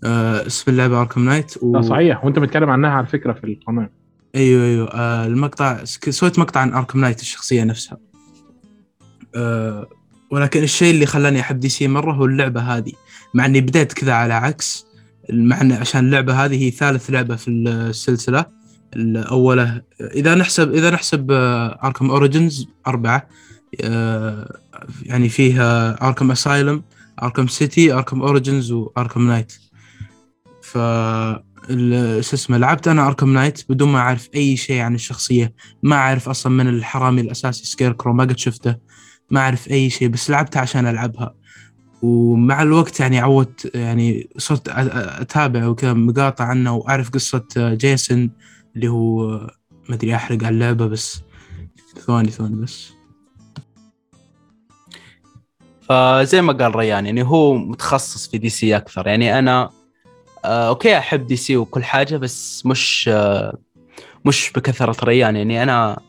آه 0.03 0.47
اسم 0.47 0.71
اللعبة 0.71 1.01
Arkham 1.01 1.25
Knight 1.25 1.53
و... 1.63 1.73
لا 1.75 1.81
صحيح. 1.81 2.25
وأنت 2.25 2.39
بتتكلم 2.39 2.69
عنها 2.69 2.89
على 2.89 3.07
فكرة 3.07 3.33
في 3.33 3.43
القناة. 3.43 3.89
أيوه 4.35 4.65
أيوه. 4.65 4.87
آه 4.87 5.25
المقطع 5.25 5.83
سويت 5.85 6.39
مقطع 6.39 6.59
عن 6.59 6.73
Arkham 6.73 7.01
Knight 7.01 7.21
الشخصية 7.21 7.63
نفسها. 7.63 7.97
آه 9.35 9.87
ولكن 10.31 10.63
الشيء 10.63 10.93
اللي 10.93 11.05
خلاني 11.05 11.39
أحب 11.39 11.59
DC 11.59 11.87
مرة 11.87 12.13
هو 12.13 12.25
اللعبة 12.25 12.61
هذه. 12.61 12.91
مع 13.33 13.45
إني 13.45 13.61
بديت 13.61 13.93
كذا 13.93 14.13
على 14.13 14.33
عكس 14.33 14.85
مع 15.33 15.61
إن 15.61 15.71
عشان 15.71 16.05
اللعبة 16.05 16.45
هذه 16.45 16.63
هي 16.63 16.71
ثالث 16.71 17.09
لعبة 17.09 17.35
في 17.35 17.51
السلسلة. 17.51 18.45
الاولى 18.95 19.81
إذا 20.01 20.35
نحسب 20.35 20.73
إذا 20.73 20.89
نحسب 20.89 21.31
Arkham 21.31 22.11
Origins 22.11 22.67
أربعة 22.87 23.27
آه 23.81 24.57
يعني 25.03 25.29
فيها 25.29 26.01
Arkham 26.07 26.31
Asylum 26.31 26.83
Arkham 27.23 27.47
City 27.47 27.93
Arkham 27.93 28.21
Origins 28.21 28.71
و 28.71 28.79
Arkham 28.79 29.27
Knight 29.27 29.53
ف 30.61 30.77
شو 32.21 32.35
اسمه 32.35 32.57
لعبت 32.57 32.87
أنا 32.87 33.07
Arkham 33.07 33.33
Knight 33.33 33.63
بدون 33.69 33.89
ما 33.89 33.99
أعرف 33.99 34.29
أي 34.35 34.57
شيء 34.57 34.81
عن 34.81 34.95
الشخصية. 34.95 35.53
ما 35.83 35.95
أعرف 35.95 36.29
أصلا 36.29 36.51
من 36.51 36.67
الحرامي 36.67 37.21
الأساسي 37.21 37.65
Scarecrow 37.65 38.13
ما 38.13 38.23
قد 38.23 38.37
شفته. 38.37 38.75
ما 39.31 39.39
أعرف 39.39 39.67
أي 39.71 39.89
شيء 39.89 40.07
بس 40.07 40.29
لعبتها 40.29 40.59
عشان 40.59 40.87
ألعبها. 40.87 41.35
ومع 42.01 42.61
الوقت 42.61 42.99
يعني 42.99 43.19
عودت 43.19 43.75
يعني 43.75 44.29
صرت 44.37 44.69
أتابع 44.69 45.67
وكذا 45.67 45.93
مقاطع 45.93 46.45
عنه 46.45 46.75
وأعرف 46.75 47.09
قصة 47.09 47.45
جيسون 47.57 48.31
اللي 48.75 48.87
هو 48.87 49.27
ما 49.89 49.95
أدري 49.95 50.15
أحرق 50.15 50.43
على 50.43 50.53
اللعبة 50.53 50.85
بس. 50.85 51.21
ثواني 52.05 52.31
ثواني 52.31 52.55
بس. 52.55 52.91
فزي 55.81 56.41
ما 56.41 56.53
قال 56.53 56.75
ريان 56.75 57.05
يعني 57.05 57.23
هو 57.23 57.57
متخصص 57.57 58.27
في 58.27 58.37
DC 58.37 58.77
أكثر. 58.77 59.07
يعني 59.07 59.39
أنا 59.39 59.69
آه 60.45 60.67
okay 60.69 60.97
أحب 60.97 61.27
DC 61.27 61.57
وكل 61.57 61.83
حاجة 61.83 62.17
بس 62.17 62.65
مش 62.65 63.09
آه 63.13 63.57
مش 64.25 64.51
بكثرة 64.55 65.05
ريان. 65.05 65.35
يعني 65.35 65.63
أنا 65.63 65.99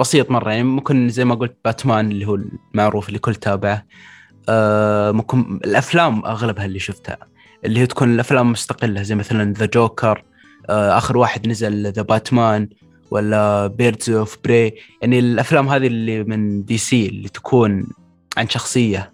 بسيط 0.00 0.30
مرة 0.30 0.50
يعني 0.50 0.62
ممكن 0.62 1.08
زي 1.08 1.24
ما 1.24 1.34
قلت 1.34 1.56
باتمان 1.64 2.10
اللي 2.10 2.26
هو 2.26 2.38
المعروف 2.74 3.08
اللي 3.08 3.18
كل 3.18 3.34
تابعه. 3.34 3.86
آه 4.48 5.10
ممكن 5.10 5.60
الأفلام 5.64 6.24
أغلبها 6.26 6.64
اللي 6.64 6.78
شفتها. 6.78 7.18
اللي 7.64 7.80
هي 7.80 7.86
تكون 7.86 8.14
الأفلام 8.14 8.52
مستقلة 8.52 9.02
زي 9.02 9.14
مثلا 9.14 9.52
The 9.54 9.66
Joker 9.66 10.24
آه 10.70 10.98
آخر 10.98 11.16
واحد 11.16 11.48
نزل 11.48 11.92
The 11.92 12.02
Batman 12.02 12.68
ولا 13.10 13.66
Birds 13.66 14.10
of 14.10 14.38
Prey 14.44 14.74
يعني 15.02 15.18
الأفلام 15.18 15.68
هذه 15.68 15.86
اللي 15.86 16.24
من 16.24 16.64
DC 16.64 17.06
اللي 17.06 17.28
تكون 17.28 17.86
عن 18.36 18.48
شخصية 18.48 19.12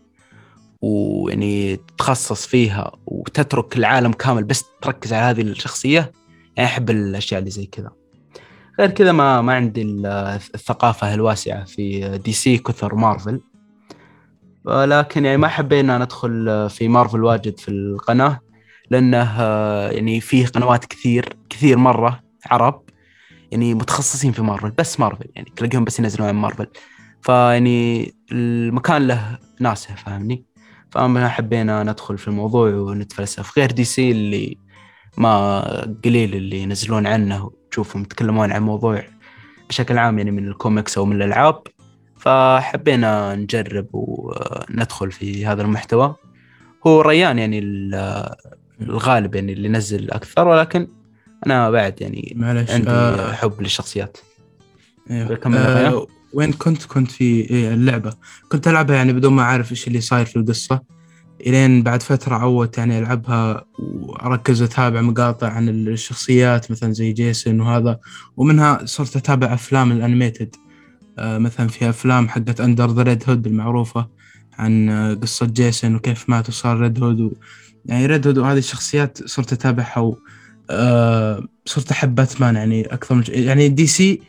ويعني 0.82 1.76
تتخصص 1.76 2.46
فيها 2.46 2.92
وتترك 3.28 3.76
العالم 3.76 4.12
كامل 4.12 4.44
بس 4.44 4.64
تركز 4.82 5.12
على 5.12 5.22
هذه 5.22 5.42
الشخصية؟ 5.42 6.12
يعني 6.56 6.68
أحب 6.68 6.90
الأشياء 6.90 7.40
اللي 7.40 7.50
زي 7.50 7.66
كذا. 7.66 7.90
غير 8.80 8.90
كذا 8.90 9.12
ما 9.12 9.40
ما 9.42 9.52
عندي 9.54 9.82
ال- 9.82 10.06
الثقافة 10.54 11.14
الواسعة 11.14 11.64
في 11.64 12.18
DC 12.18 12.58
كثر 12.58 12.94
مارفل 12.94 13.40
ولكن 14.64 15.24
يعني 15.24 15.36
ما 15.36 15.48
حبينا 15.48 15.98
ندخل 15.98 16.66
في 16.70 16.88
مارفل 16.88 17.24
واجد 17.24 17.58
في 17.58 17.68
القناة 17.68 18.40
لأنه 18.90 19.42
يعني 19.90 20.20
فيه 20.20 20.46
قنوات 20.46 20.84
كثير 20.84 21.36
كثير 21.50 21.78
مرة 21.78 22.20
عرب 22.46 22.82
يعني 23.50 23.74
متخصصين 23.74 24.32
في 24.32 24.42
مارفل 24.42 24.70
بس 24.70 25.00
مارفل 25.00 25.26
يعني 25.34 25.52
تلاقيهم 25.56 25.84
بس 25.84 25.98
ينزلون 25.98 26.28
عن 26.28 26.34
مارفل 26.34 26.66
فيعني 27.22 28.12
المكان 28.32 29.06
له 29.06 29.38
ناسه 29.60 29.94
فاهمني؟ 29.94 30.44
فما 30.90 31.28
حبينا 31.28 31.82
ندخل 31.82 32.18
في 32.18 32.28
الموضوع 32.28 32.70
ونتفلسف. 32.70 33.58
غير 33.58 33.70
DC 33.70 34.10
اللي 34.10 34.58
ما 35.16 35.60
قليل 36.04 36.34
اللي 36.34 36.58
ينزلون 36.58 37.06
عنه 37.06 37.44
وتشوفهم 37.44 38.02
يتكلمون 38.02 38.52
عن 38.52 38.62
موضوع 38.62 39.04
بشكل 39.68 39.98
عام 39.98 40.18
يعني 40.18 40.30
من 40.30 40.48
الكوميكس 40.48 40.98
أو 40.98 41.04
من 41.04 41.16
الألعاب. 41.16 41.62
فحبينا 42.16 43.34
نجرب 43.34 43.86
وندخل 43.92 45.10
في 45.12 45.46
هذا 45.46 45.62
المحتوى. 45.62 46.14
هو 46.86 47.00
ريان 47.00 47.38
يعني 47.38 47.58
ال- 47.58 48.34
الغالب 48.80 49.34
يعني 49.34 49.52
اللي 49.52 49.68
نزل 49.68 50.10
أكثر 50.10 50.48
ولكن 50.48 50.88
أنا 51.46 51.70
بعد 51.70 52.00
يعني 52.00 52.32
معلش 52.36 52.70
عندي 52.70 52.90
آه 52.90 53.32
حب 53.32 53.62
للشخصيات. 53.62 54.18
أيوه. 55.10 55.28
آه 55.58 56.06
وين 56.32 56.52
كنت؟ 56.52 56.84
كنت 56.84 57.10
في 57.10 57.24
إيه 57.24 57.74
اللعبة. 57.74 58.12
كنت 58.48 58.68
ألعبها 58.68 58.96
يعني 58.96 59.12
بدون 59.12 59.32
ما 59.32 59.42
أعرف 59.42 59.70
إيش 59.70 59.88
اللي 59.88 60.00
صاير 60.00 60.26
في 60.26 60.36
القصة. 60.36 60.80
إلين 61.46 61.82
بعد 61.82 62.02
فترة 62.02 62.34
عودت 62.34 62.78
يعني 62.78 62.98
ألعبها 62.98 63.64
وأركز 63.78 64.62
أتابع 64.62 65.00
مقاطع 65.00 65.48
عن 65.48 65.68
الشخصيات 65.68 66.70
مثلا 66.70 66.92
زي 66.92 67.12
جيسون 67.12 67.60
وهذا. 67.60 67.98
ومنها 68.36 68.80
صرت 68.84 69.16
أتابع 69.16 69.54
أفلام 69.54 69.92
ال 69.92 69.99
animated. 69.99 70.56
آه 71.18 71.38
مثلا 71.38 71.68
في 71.68 71.88
أفلام 71.88 72.28
حقت 72.28 72.60
Under 72.60 72.90
the 72.90 73.02
Red 73.02 73.24
Hood 73.28 73.46
المعروفة 73.46 74.08
عن 74.58 74.88
آه، 74.88 75.14
قصة 75.14 75.46
جيسون 75.46 75.94
وكيف 75.94 76.30
مات 76.30 76.48
وصار 76.48 76.80
Red 76.80 77.02
Hood 77.02 77.20
و... 77.20 77.32
يعني 77.86 78.06
Red 78.06 78.26
Hood 78.26 78.38
وهذه 78.38 78.58
الشخصيات 78.58 79.28
صرت 79.28 79.52
أتابعها 79.52 79.98
و... 80.00 80.18
آه 80.70 81.44
صرت 81.66 81.90
أحب 81.90 82.14
باتمان 82.14 82.56
يعني 82.56 82.86
أكثر 82.86 83.14
من 83.14 83.22
يعني 83.28 83.68
DC 83.68 84.20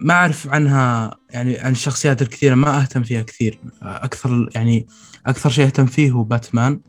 ما 0.00 0.14
أعرف 0.14 0.48
عنها 0.48 1.16
يعني 1.30 1.58
عن 1.58 1.72
الشخصيات 1.72 2.22
الكثيرة 2.22 2.54
ما 2.54 2.80
أهتم 2.80 3.02
فيها 3.02 3.22
كثير. 3.22 3.58
أكثر 3.82 4.48
يعني 4.54 4.86
أكثر 5.26 5.50
شيء 5.50 5.66
أهتم 5.66 5.86
فيه 5.86 6.10
هو 6.10 6.22
باتمان. 6.22 6.80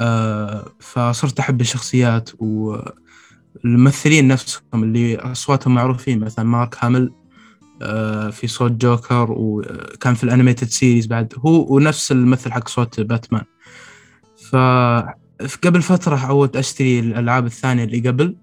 آه 0.00 0.72
فصرت 0.80 1.38
أحب 1.38 1.60
الشخصيات 1.60 2.30
والممثلين 2.38 4.28
نفسهم 4.28 4.62
اللي 4.74 5.16
أصواتهم 5.16 5.74
معروفين 5.74 6.20
مثلا 6.20 6.44
مارك 6.44 6.76
هامل 6.80 7.12
آه 7.82 8.30
في 8.30 8.46
صوت 8.46 8.72
جوكر 8.72 9.26
وكان 9.30 10.14
في 10.14 10.24
ال 10.24 10.29
Animated 10.29 10.68
Series 10.68 11.06
بعد. 11.06 11.34
هو 11.38 11.74
ونفس 11.74 12.12
الممثل 12.12 12.52
حق 12.52 12.68
صوت 12.68 13.00
باتمان. 13.00 13.44
ف 14.50 14.56
قبل 15.62 15.82
فترة 15.82 16.16
عودت 16.16 16.56
أشتري 16.56 17.00
الألعاب 17.00 17.46
الثانية 17.46 17.84
اللي 17.84 18.08
قبل. 18.08 18.36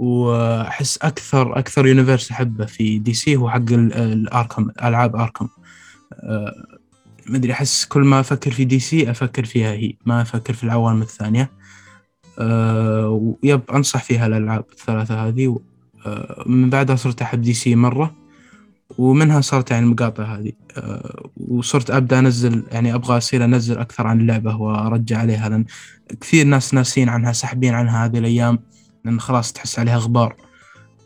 وأحس 0.00 0.98
أكثر 1.02 1.58
أكثر 1.58 1.86
universe 1.86 2.30
أحبه 2.30 2.66
في 2.66 2.98
DC 2.98 3.36
هو 3.36 3.50
حق 3.50 3.56
ال- 3.56 3.92
ال 3.94 4.05
Arkham 4.05 4.70
ألعاب 4.82 5.16
Arkham 5.16 5.48
آه، 6.14 6.78
ما 7.26 7.36
أدري 7.36 7.52
أحس 7.52 7.84
كل 7.84 8.00
ما 8.02 8.20
أفكر 8.20 8.50
في 8.50 8.64
DC 8.64 9.10
أفكر 9.10 9.44
فيها 9.44 9.72
هي 9.72 9.92
ما 10.06 10.22
أفكر 10.22 10.52
في 10.52 10.64
العوالم 10.64 11.02
الثانية. 11.02 11.50
أه 12.38 13.08
وبأنصح 13.42 14.02
فيها 14.02 14.26
الألعاب 14.26 14.64
الثلاثة 14.72 15.28
هذه. 15.28 15.58
أه 16.06 16.44
من 16.46 16.70
بعدها 16.70 16.96
صرت 16.96 17.22
أحب 17.22 17.40
DC 17.42 17.74
مرة 17.74 18.14
ومنها 18.98 19.40
صارت 19.40 19.70
يعني 19.70 19.84
المقاطع 19.86 20.24
هذه. 20.24 20.52
وصرت 21.36 21.90
أبدأ 21.90 22.18
أنزل 22.18 22.62
يعني 22.72 22.94
أبغى 22.94 23.16
أصير 23.16 23.44
أنزل 23.44 23.78
أكثر 23.78 24.06
عن 24.06 24.20
اللعبة 24.20 24.56
وأرجع 24.56 25.18
عليها 25.18 25.48
لأن 25.48 25.64
كثير 26.20 26.46
ناس 26.46 26.74
ناسين 26.74 27.08
عنها 27.08 27.32
ساحبين 27.32 27.74
عنها 27.74 28.04
هذه 28.04 28.18
الأيام. 28.18 28.58
لأن 29.04 29.20
خلاص 29.20 29.52
تحس 29.52 29.78
عليها 29.78 29.98
غبار. 29.98 30.36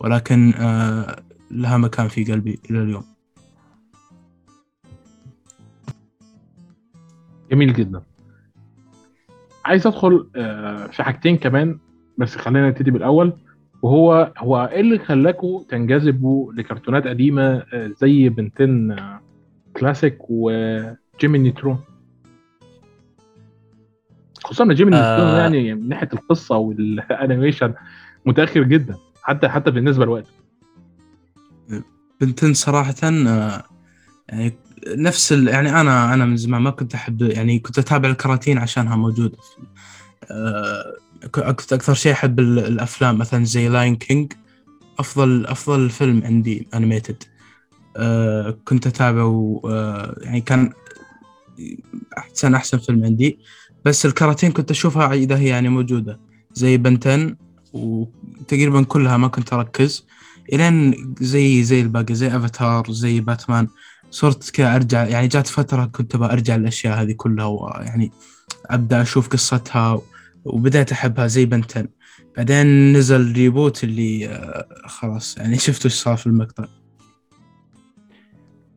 ولكن 0.00 0.54
أه 0.54 1.22
لها 1.50 1.76
مكان 1.76 2.08
في 2.08 2.24
قلبي 2.24 2.60
إلى 2.70 2.82
اليوم. 2.82 3.04
جميل 7.50 7.72
جدا. 7.72 8.02
عايز 9.64 9.86
أدخل 9.86 10.28
آه، 10.36 10.86
في 10.86 11.02
حاجتين 11.02 11.36
كمان 11.36 11.78
بس 12.18 12.36
خلينا 12.36 12.68
نبتدي 12.68 12.90
بالأول 12.90 13.32
وهو 13.82 14.32
هو 14.38 14.68
إيه 14.72 14.80
اللي 14.80 14.98
خلاكوا 14.98 15.62
تنجذبوا 15.68 16.52
لكرتونات 16.52 17.06
قديمة 17.06 17.62
آه، 17.72 17.92
زي 18.00 18.28
بنتين 18.28 18.90
آه، 18.92 19.20
كلاسيك 19.76 20.18
وجيمي 20.28 21.38
نيوترون 21.38 21.78
خصوصا 24.44 24.64
ان 24.64 24.74
جيمي 24.74 24.96
آه. 24.96 25.38
يعني 25.38 25.74
من 25.74 25.88
ناحية 25.88 26.08
القصة 26.12 26.56
وال 26.56 26.78
animation 26.78 27.74
متأخر 28.26 28.62
جدا 28.62 28.96
حتى 29.22 29.48
حتى 29.48 29.70
بالنسبة 29.70 30.04
لوقته. 30.04 30.30
بنتن 32.20 32.54
صراحة 32.54 32.94
آه، 33.04 33.64
يعني 34.28 34.52
نفس 34.88 35.32
ال... 35.32 35.48
يعني 35.48 35.80
أنا 35.80 36.14
أنا 36.14 36.24
من 36.24 36.36
زمان 36.36 36.62
ما 36.62 36.70
كنت 36.70 36.94
أحب 36.94 37.22
يعني 37.22 37.58
كنت 37.58 37.78
أتابع 37.78 38.08
الكراتين 38.08 38.58
عشانها 38.58 38.96
موجودة 38.96 39.36
آه، 40.30 40.94
كنت 41.30 41.72
أكثر 41.72 41.94
شيء 41.94 42.12
أحب 42.12 42.40
ال- 42.40 42.58
الأفلام 42.58 43.18
مثلا 43.18 43.44
زي 43.44 43.68
Lion 43.68 43.96
King 43.96 44.32
أفضل 44.98 45.46
أفضل 45.46 45.90
فيلم 45.90 46.22
عندي 46.24 46.68
animated 46.74 47.22
كنت 48.64 48.86
أتابعه 48.86 49.60
آه، 49.64 50.16
يعني 50.20 50.40
كان 50.40 50.72
أحسن 52.18 52.54
أحسن 52.54 52.78
فيلم 52.78 53.04
عندي. 53.04 53.38
بس 53.84 54.06
الكراتين 54.06 54.52
كنت 54.52 54.70
أشوفها 54.70 55.12
إذا 55.12 55.36
هي 55.38 55.48
يعني 55.48 55.68
موجودة. 55.68 56.20
زي 56.52 56.76
بنتن 56.76 57.36
وتقريبا 57.72 58.82
كلها 58.82 59.16
ما 59.16 59.28
كنت 59.28 59.52
أركز. 59.52 60.06
إلين 60.52 60.94
زي 61.20 61.62
زي 61.62 61.80
الباقي 61.80 62.14
زي 62.14 62.36
أفاتار 62.36 62.92
زي 62.92 63.20
باتمان. 63.20 63.68
صرت 64.10 64.50
كذا 64.50 64.74
أرجع 64.74 65.06
يعني 65.06 65.28
جات 65.28 65.46
فترة 65.46 65.84
كنت 65.84 66.14
أرجع 66.14 66.54
الأشياء 66.54 67.02
هذه 67.02 67.12
كلها 67.12 67.44
ويعني 67.46 68.12
أبدأ 68.66 69.02
أشوف 69.02 69.28
قصتها 69.28 70.02
وبدأت 70.44 70.92
أحبها 70.92 71.26
زي 71.26 71.44
بنتن 71.46 71.88
بعدين 72.36 72.92
نزل 72.92 73.32
ريبوت 73.32 73.84
اللي 73.84 74.28
آه، 74.28 74.66
خلاص 74.86 75.38
يعني 75.38 75.58
شفت 75.58 75.86
وش 75.86 75.92
صار 75.92 76.16
في 76.16 76.26
المقطع. 76.26 76.64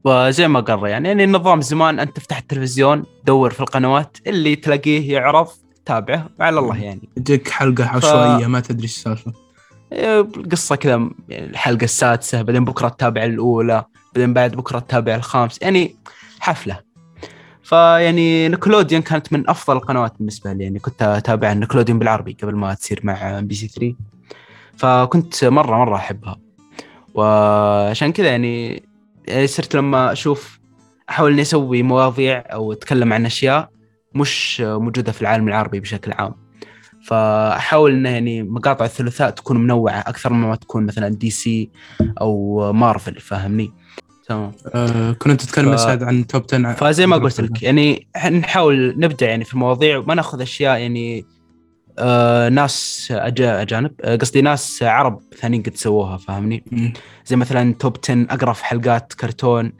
وزي 0.08 0.48
ما 0.48 0.60
قال 0.60 0.90
يعني 0.90 1.08
يعني 1.08 1.24
النظام 1.24 1.62
زمان 1.62 2.00
انت 2.00 2.16
تفتح 2.16 2.38
التلفزيون 2.38 3.04
دور 3.26 3.50
في 3.50 3.60
القنوات 3.60 4.18
اللي 4.28 4.56
تلاقيه 4.56 5.14
يعرض 5.14 5.48
تابعه 5.86 6.30
وعلى 6.40 6.60
الله 6.60 6.78
يعني. 6.78 7.10
تجيك 7.16 7.50
حلقة 7.50 7.86
عشوائيه 7.86 8.48
ما 8.48 8.60
تدري 8.60 8.84
إيش 8.84 8.96
السالفة. 8.96 9.34
إيه، 9.94 10.22
القصة 10.22 10.76
كذا 10.76 11.10
يعني 11.30 11.46
الحلقة 11.46 11.84
السادسة 11.84 12.42
بعدين 12.42 12.66
بكرة 12.66 12.90
تتابع 12.90 13.24
الأولى 13.24 13.86
بعدين 14.16 14.34
بعد 14.34 14.56
بكرة 14.56 14.80
تتابع 14.80 15.16
الخامس 15.16 15.62
يعني 15.62 15.96
حفلة. 16.40 16.80
فيعني 17.64 18.50
نيكلوديون 18.50 19.02
كانت 19.02 19.34
من 19.34 19.50
أفضل 19.50 19.78
القنوات 19.78 20.14
بالنسبة 20.20 20.54
لي 20.54 20.64
يعني 20.64 20.80
كنت 20.80 21.02
أتابع 21.02 21.54
نيكلوديون 21.54 22.00
بالعربي 22.00 22.38
قبل 22.44 22.56
ما 22.56 22.74
تصير 22.74 23.00
مع 23.04 23.40
MBC 23.40 23.68
3 23.68 23.96
فكنت 24.78 25.46
مرة 25.46 25.78
مرة 25.78 25.96
أحبها. 25.96 26.38
وعشان 27.14 28.12
كذا 28.12 28.28
يعني 28.28 28.84
يعني 29.28 29.48
صرت 29.48 29.76
لما 29.76 30.12
أشوف 30.12 30.60
أحاول 31.10 31.32
إني 31.32 31.42
أسوي 31.42 31.84
مواضيع 31.84 32.44
أو 32.54 32.72
أتكلم 32.74 33.14
عن 33.14 33.26
أشياء 33.26 33.70
مش 34.16 34.62
موجودة 34.62 35.12
في 35.12 35.22
العالم 35.22 35.48
العربي 35.48 35.80
بشكل 35.80 36.12
عام. 36.12 36.34
فأحاول 37.08 37.92
إنه 37.94 38.10
يعني 38.10 38.44
مقاطع 38.44 38.86
الثلاثاء 38.86 39.30
تكون 39.30 39.58
منوعة 39.58 40.00
أكثر 40.00 40.34
مما 40.34 40.56
تكون 40.56 40.86
مثلا 40.86 41.10
دي 41.10 41.30
سي 41.30 41.70
أو 42.22 42.74
مارفل 42.74 43.20
فاهمني؟ 43.20 43.72
تمام. 44.28 44.52
آه 44.76 45.12
كنت 45.12 45.42
تتكلم 45.42 45.72
ف- 45.72 45.74
بس 45.74 45.86
عاد 45.86 46.04
عن 46.04 46.28
توب 46.28 46.44
10 46.54 46.74
فزي 46.74 47.06
ما 47.06 47.16
قلت 47.18 47.42
لك 47.42 47.64
يعني 47.64 48.08
نحاول 48.32 48.94
نبدأ 48.98 49.26
يعني 49.30 49.44
في 49.44 49.54
المواضيع 49.54 49.98
وما 49.98 50.14
ناخذ 50.16 50.42
أشياء 50.42 50.78
يعني 50.80 51.26
آه 52.00 52.50
ناس 52.50 53.08
أجا 53.12 53.62
أجانب. 53.62 53.92
آه، 54.02 54.16
قصدي 54.16 54.42
ناس 54.42 54.84
عرب 54.84 55.22
ثانيين 55.40 55.64
قد 55.64 55.76
سووها 55.76 56.18
فاهمني؟ 56.18 56.64
مم. 56.72 56.94
زي 57.26 57.36
مثلا 57.36 57.74
توب 57.74 57.98
10 58.04 58.28
اقرف 58.30 58.62
حلقات 58.62 59.14
كرتون 59.14 59.74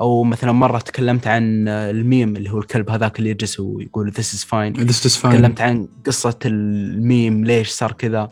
أو 0.00 0.24
مثلا 0.24 0.52
مرة 0.52 0.78
تكلمت 0.78 1.26
عن 1.26 1.68
آه، 1.68 1.90
الميم 1.90 2.36
اللي 2.36 2.50
هو 2.50 2.58
الكلب 2.58 2.90
هذاك 2.90 3.18
اللي 3.18 3.30
يجلس 3.30 3.60
ويقول 3.60 4.12
this 4.12 4.34
is 4.34 4.44
fine. 4.44 4.80
This 4.90 5.10
is 5.10 5.16
fine. 5.16 5.28
تكلمت 5.28 5.60
عن 5.60 5.88
قصة 6.06 6.38
الميم 6.44 7.44
ليش 7.44 7.68
صار 7.70 7.92
كذا. 7.92 8.28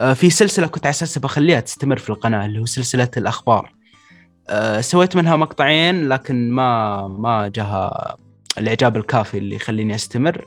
آه، 0.00 0.12
في 0.12 0.30
سلسلة 0.30 0.66
كنت 0.66 0.86
على 0.86 0.90
أساس 0.90 1.18
بخليها 1.18 1.60
تستمر 1.60 1.96
في 1.96 2.10
القناة 2.10 2.46
اللي 2.46 2.58
هو 2.58 2.66
سلسلة 2.66 3.10
الأخبار. 3.16 3.72
آه، 4.48 4.80
سويت 4.80 5.16
منها 5.16 5.36
مقطعين 5.36 6.08
لكن 6.08 6.50
ما 6.50 7.08
ما 7.08 7.48
جاها 7.48 8.16
الإعجاب 8.58 8.96
الكافي 8.96 9.38
اللي 9.38 9.56
يخليني 9.56 9.94
أستمر. 9.94 10.44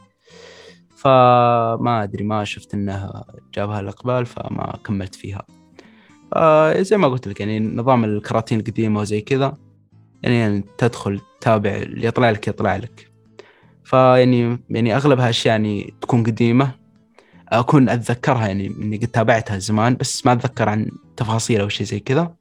فما 1.00 2.04
أدري 2.04 2.24
ما 2.24 2.44
شفت 2.44 2.74
إنها 2.74 3.26
جابها 3.54 3.80
الإقبال 3.80 4.26
فما 4.26 4.78
كملت 4.86 5.16
فيها. 5.16 5.46
آه، 6.34 6.82
زي 6.82 6.98
ما 6.98 7.08
قلت 7.08 7.28
لك 7.28 7.40
يعني 7.40 7.60
نظام 7.60 8.04
الكراتين 8.04 8.60
القديمة 8.60 9.00
وزي 9.00 9.22
كذا 9.22 9.58
يعني 10.24 10.64
تدخل 10.78 11.22
تتابع 11.40 11.76
اللي 11.76 12.08
يطلع 12.08 12.30
لك 12.30 12.48
يطلع 12.48 12.76
لك. 12.76 13.12
فيعني 13.84 14.60
يعني 14.70 14.96
أغلبها 14.96 15.30
أشياء 15.30 15.52
يعني 15.52 15.94
تكون 16.02 16.24
قديمة. 16.24 16.72
أكون 17.50 17.90
أتذكرها 17.90 18.48
يعني 18.48 18.68
إني 18.68 18.98
قد 18.98 19.08
تابعتها 19.08 19.58
زمان 19.58 19.96
بس 19.96 20.26
ما 20.26 20.34
أتذكر 20.34 20.70
عن 20.70 20.92
تفاصيل 21.18 21.62
أو 21.62 21.70
شيء 21.70 21.88
زي 21.88 22.00
كذا. 22.00 22.34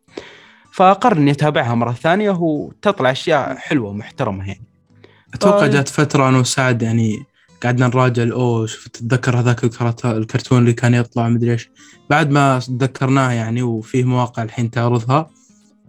فقرر 0.73 1.17
إني 1.17 1.31
أتابعها 1.31 1.75
مرة 1.75 1.93
ثانية 1.93 2.31
وتطلع 2.31 3.11
أشياء 3.11 3.57
حلوة 3.57 3.91
ومحترمة 3.91 4.49
يعني. 4.49 4.65
أتوقع 5.35 5.61
طيب. 5.61 5.71
جات 5.71 5.89
فترة 5.89 6.29
أنا 6.29 6.39
وسعد 6.39 6.83
يعني 6.83 7.27
قعدنا 7.65 7.87
نراجع 7.89 8.33
اوه 8.33 8.67
شفت 8.67 8.97
تتذكر 8.97 9.41
هذاك 9.41 9.65
الكرتون 10.05 10.59
اللي 10.59 10.73
كان 10.73 10.95
يطلع 10.95 11.29
مدري 11.29 11.53
إيش؟ 11.53 11.71
بعد 12.11 12.31
ما 12.31 12.59
تذكرناه 12.59 13.33
يعني 13.33 13.63
وفيه 13.63 14.05
مواقع 14.05 14.43
الحين 14.43 14.71
تعرضها 14.71 15.31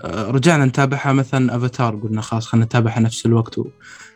آه، 0.01 0.31
رجعنا 0.31 0.65
نتابعها 0.65 1.13
مثلا 1.13 1.55
أفاتار 1.55 1.95
قلنا 1.95 2.21
خلاص 2.21 2.47
خلينا 2.47 2.65
نتابعها 2.65 2.99
نفس 2.99 3.25
الوقت. 3.25 3.59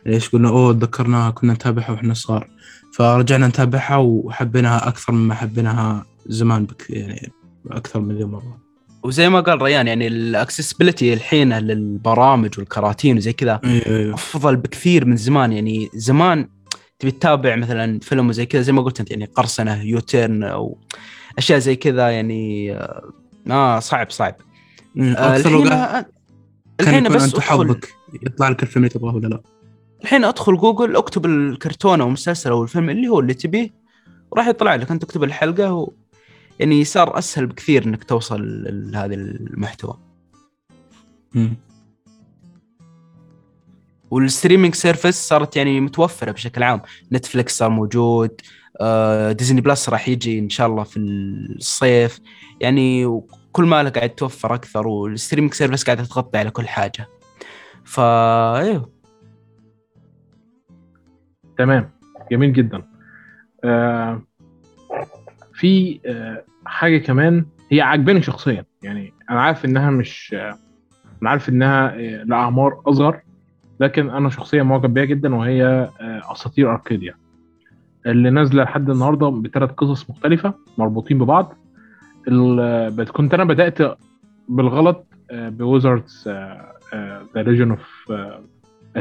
ليش 0.05 0.29
قلنا 0.29 0.49
أوه 0.49 0.73
تذكرناها 0.73 1.31
كنا 1.31 1.53
نتابعها 1.53 1.91
وإحنا 1.91 2.13
صغار. 2.13 2.49
فرجعنا 2.93 3.47
نتابعها 3.47 3.95
وحبيناها 3.97 4.87
أكثر 4.87 5.13
مما 5.13 5.35
حبيناها 5.35 6.05
زمان 6.25 6.65
بك 6.65 6.89
يعني 6.89 7.31
أكثر 7.71 7.99
من 7.99 8.17
ذي 8.17 8.23
مره 8.23 8.57
وزي 9.03 9.29
ما 9.29 9.39
قال 9.39 9.61
ريان 9.61 9.87
يعني 9.87 10.07
الاكسسبيلتي 10.07 11.13
الحين 11.13 11.53
للبرامج 11.53 12.59
والكراتين 12.59 13.17
وزي 13.17 13.33
كذا 13.33 13.59
أيوه 13.63 13.85
أيوه 13.87 14.13
أفضل 14.13 14.55
بكثير 14.55 15.05
من 15.05 15.15
زمان. 15.15 15.51
يعني 15.51 15.89
زمان 15.95 16.47
تبي 17.03 17.11
تتابع 17.11 17.55
مثلا 17.55 17.99
فيلم 17.99 18.29
وزي 18.29 18.45
كذا 18.45 18.61
زي 18.61 18.71
ما 18.71 18.81
قلت 18.81 18.99
أنت 18.99 19.11
يعني 19.11 19.25
قرصنة 19.25 19.83
يوتيرن 19.83 20.43
أو 20.43 20.77
أشياء 21.37 21.59
زي 21.59 21.75
كذا 21.75 22.09
يعني 22.09 22.73
آه 22.73 23.11
آه، 23.51 23.79
صعب 23.79 24.09
صعب. 24.09 24.35
آه، 24.99 25.35
الحين 25.35 25.67
الحين 26.81 27.09
بس 27.09 27.23
أنت 27.23 27.39
حظك 27.39 27.95
يطلع 28.13 28.49
لك 28.49 28.63
الفيلم 28.63 28.85
اللي 28.85 28.93
تبغاه 28.93 29.15
ولا 29.15 29.27
لا. 29.27 29.41
الحين 30.03 30.23
أدخل 30.23 30.57
جوجل 30.57 30.95
أكتب 30.95 31.25
الكرتون 31.25 32.01
أو 32.01 32.07
المسلسل 32.07 32.51
أو 32.51 32.63
الفيلم 32.63 32.89
اللي 32.89 33.07
هو 33.07 33.19
اللي 33.19 33.33
تبيه 33.33 33.69
وراح 34.31 34.47
يطلع 34.47 34.75
لك. 34.75 34.91
أنت 34.91 35.01
تكتب 35.01 35.23
الحلقة 35.23 35.73
و... 35.73 35.91
يعني 36.59 36.83
صار 36.83 37.17
أسهل 37.17 37.45
بكثير 37.45 37.85
إنك 37.85 38.03
توصل 38.03 38.41
لهذا 38.91 39.15
المحتوى. 39.15 39.97
وال 44.13 44.25
streaming 44.25 44.75
service 44.75 45.15
صارت 45.15 45.57
يعني 45.57 45.79
متوفرة 45.81 46.31
بشكل 46.31 46.63
عام. 46.63 46.81
نتفلكس 47.11 47.57
صار 47.57 47.69
موجود 47.69 48.41
آه، 48.81 49.31
Disney 49.31 49.61
Plus 49.61 49.89
راح 49.89 50.09
يجي 50.09 50.39
إن 50.39 50.49
شاء 50.49 50.67
الله 50.67 50.83
في 50.83 50.99
الصيف. 50.99 52.19
يعني 52.61 53.21
كل 53.51 53.63
ما 53.63 53.89
قاعد 53.89 54.09
توفر 54.09 54.53
أكثر 54.53 54.87
وال 54.87 54.99
streaming 54.99 55.53
service 55.53 55.83
قاعدة 55.83 56.03
تغطي 56.03 56.37
على 56.37 56.51
كل 56.51 56.67
حاجة. 56.67 57.07
فا 57.83 58.57
أيوه 58.57 58.89
تمام. 61.57 61.91
جميل 62.31 62.53
جدا. 62.53 62.83
آه 63.63 64.21
في 65.53 65.99
آه 66.05 66.45
حاجة 66.65 66.97
كمان 66.97 67.45
هي 67.71 67.81
عجباني 67.81 68.21
شخصيا. 68.21 68.65
يعني 68.83 69.13
أنا 69.29 69.41
عارف 69.41 69.65
إنها 69.65 69.89
مش 69.89 70.35
آه 70.37 70.57
أنا 71.21 71.29
عارف 71.29 71.49
إنها 71.49 71.89
آه 71.89 72.23
لأعمار 72.23 72.81
أصغر. 72.85 73.22
لكن 73.83 74.09
أنا 74.09 74.29
شخصيا 74.29 74.63
معجب 74.63 74.93
بيها 74.93 75.05
جدا 75.05 75.35
وهي 75.35 75.63
آه، 76.01 76.21
أساطير 76.31 76.71
أركيديا 76.71 77.15
اللي 78.05 78.29
نازلة 78.29 78.63
لحد 78.63 78.89
النهارده 78.89 79.27
بثلاث 79.29 79.71
قصص 79.71 80.09
مختلفة 80.09 80.53
مربوطين 80.77 81.17
ببعض 81.17 81.53
بس 82.97 83.11
كنت 83.11 83.33
أنا 83.33 83.43
بدأت 83.43 83.77
بالغلط 84.49 85.05
بويزردز 85.33 86.23
ذا 87.35 87.41
ريجن 87.41 87.69
اوف 87.71 88.11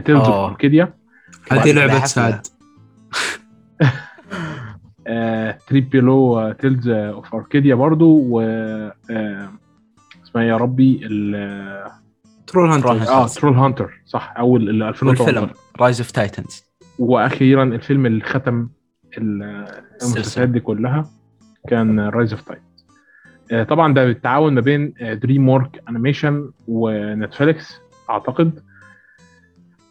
تيلز 0.05 0.18
اوف 0.21 0.29
آه. 0.29 0.49
أركيديا 0.49 0.95
هذه 1.51 1.73
لعبة. 1.73 2.05
سعد 2.05 2.47
تريبيلو 5.68 6.53
تيلز 6.53 6.88
اوف 6.88 7.35
اركيديا 7.35 7.75
برضو 7.75 8.18
و 8.29 8.40
آه، 9.11 9.49
اسمها 10.25 10.42
إيه 10.45 10.49
يا 10.49 10.57
ربي 10.57 11.01
ال- 11.03 11.90
Trollhunter 12.47 12.91
آه. 13.09 13.27
Trollhunter 13.27 14.01
صح 14.07 14.35
أول 14.39 14.71
ال 14.71 14.83
2018 14.83 15.23
والفيلم 15.25 15.51
Rise 15.81 16.01
of 16.01 16.11
Titans 16.11 16.65
وأخيرا 16.99 17.65
الفيلم 17.65 18.07
اللي 18.07 18.25
ختم 18.25 18.69
ال- 19.19 19.43
المسلسلات 20.03 20.49
دي 20.49 20.61
كلها 20.61 21.11
كان 21.69 22.01
Rise 22.01 22.33
of 22.33 22.43
Titans 22.43 22.87
طبعا 23.69 23.95
ده 23.95 24.05
بالتعاون 24.05 24.55
ما 24.55 24.61
بين 24.61 24.95
DreamWorks 25.01 25.83
Animation 25.88 26.51
ونتفليكس 26.69 27.75
أعتقد. 28.11 28.61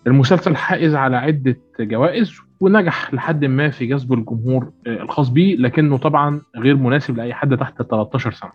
المسلسل 0.08 0.56
حائز 0.56 0.96
على 0.96 1.18
عدة 1.18 1.58
جوائز 1.80 2.34
ونجح 2.60 3.14
لحد 3.14 3.46
ما 3.46 3.70
في 3.70 3.86
جذب 3.86 4.14
الجمهور 4.14 4.72
آه، 4.88 5.02
الخاص 5.02 5.30
بيه 5.30 5.56
لكنه 5.56 5.98
طبعا 5.98 6.42
غير 6.58 6.76
مناسب 6.76 7.18
لأي 7.18 7.34
حد 7.34 7.58
تحت 7.58 7.82
13 7.82 8.32
سنة. 8.32 8.52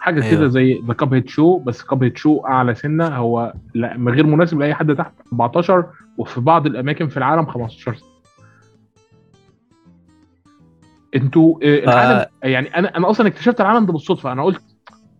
حاجة 0.00 0.22
أيوة. 0.24 0.36
كده 0.36 0.48
زي 0.48 0.82
The 0.86 0.94
Cuphead 0.94 1.28
Show 1.28 1.58
بس 1.58 1.82
Cuphead 1.82 2.16
Show 2.16 2.40
أعلى 2.40 2.74
سنة. 2.74 3.08
هو 3.08 3.52
لا 3.74 3.96
غير 4.06 4.26
مناسب 4.26 4.60
لأي 4.60 4.74
حد 4.74 4.94
تحت. 4.96 5.12
14 5.32 5.86
وفي 6.18 6.40
بعض 6.40 6.66
الأماكن 6.66 7.08
في 7.08 7.16
العالم 7.16 7.46
15 7.46 7.94
سنة. 7.94 8.08
أنتوا 11.16 11.58
آه، 11.62 11.78
العالم 11.84 12.26
يعني 12.42 12.68
أنا 12.78 12.96
أنا 12.96 13.10
أصلا 13.10 13.26
اكتشفت 13.26 13.60
العالم 13.60 13.86
ده 13.86 13.92
بالصدفة. 13.92 14.32
أنا 14.32 14.42
قلت 14.44 14.62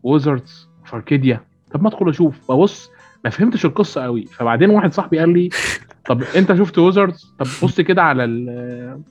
Wizards 0.02 0.68
of 0.84 0.96
Arcadia 0.96 1.40
طب 1.72 1.82
ما 1.82 1.88
أدخل 1.88 2.08
أشوف. 2.08 2.52
ببص 2.52 2.90
ما 3.24 3.30
فهمتش 3.30 3.64
القصة 3.64 4.02
قوي 4.02 4.26
فبعدين 4.26 4.70
واحد 4.70 4.92
صاحبي 4.92 5.18
قال 5.18 5.32
لي 5.32 5.48
طب 6.06 6.22
أنت 6.36 6.54
شفت 6.54 6.78
Wizards 6.78 7.34
طب 7.38 7.46
بص 7.62 7.80
كده 7.80 8.02
على 8.02 8.24
ال 8.24 9.02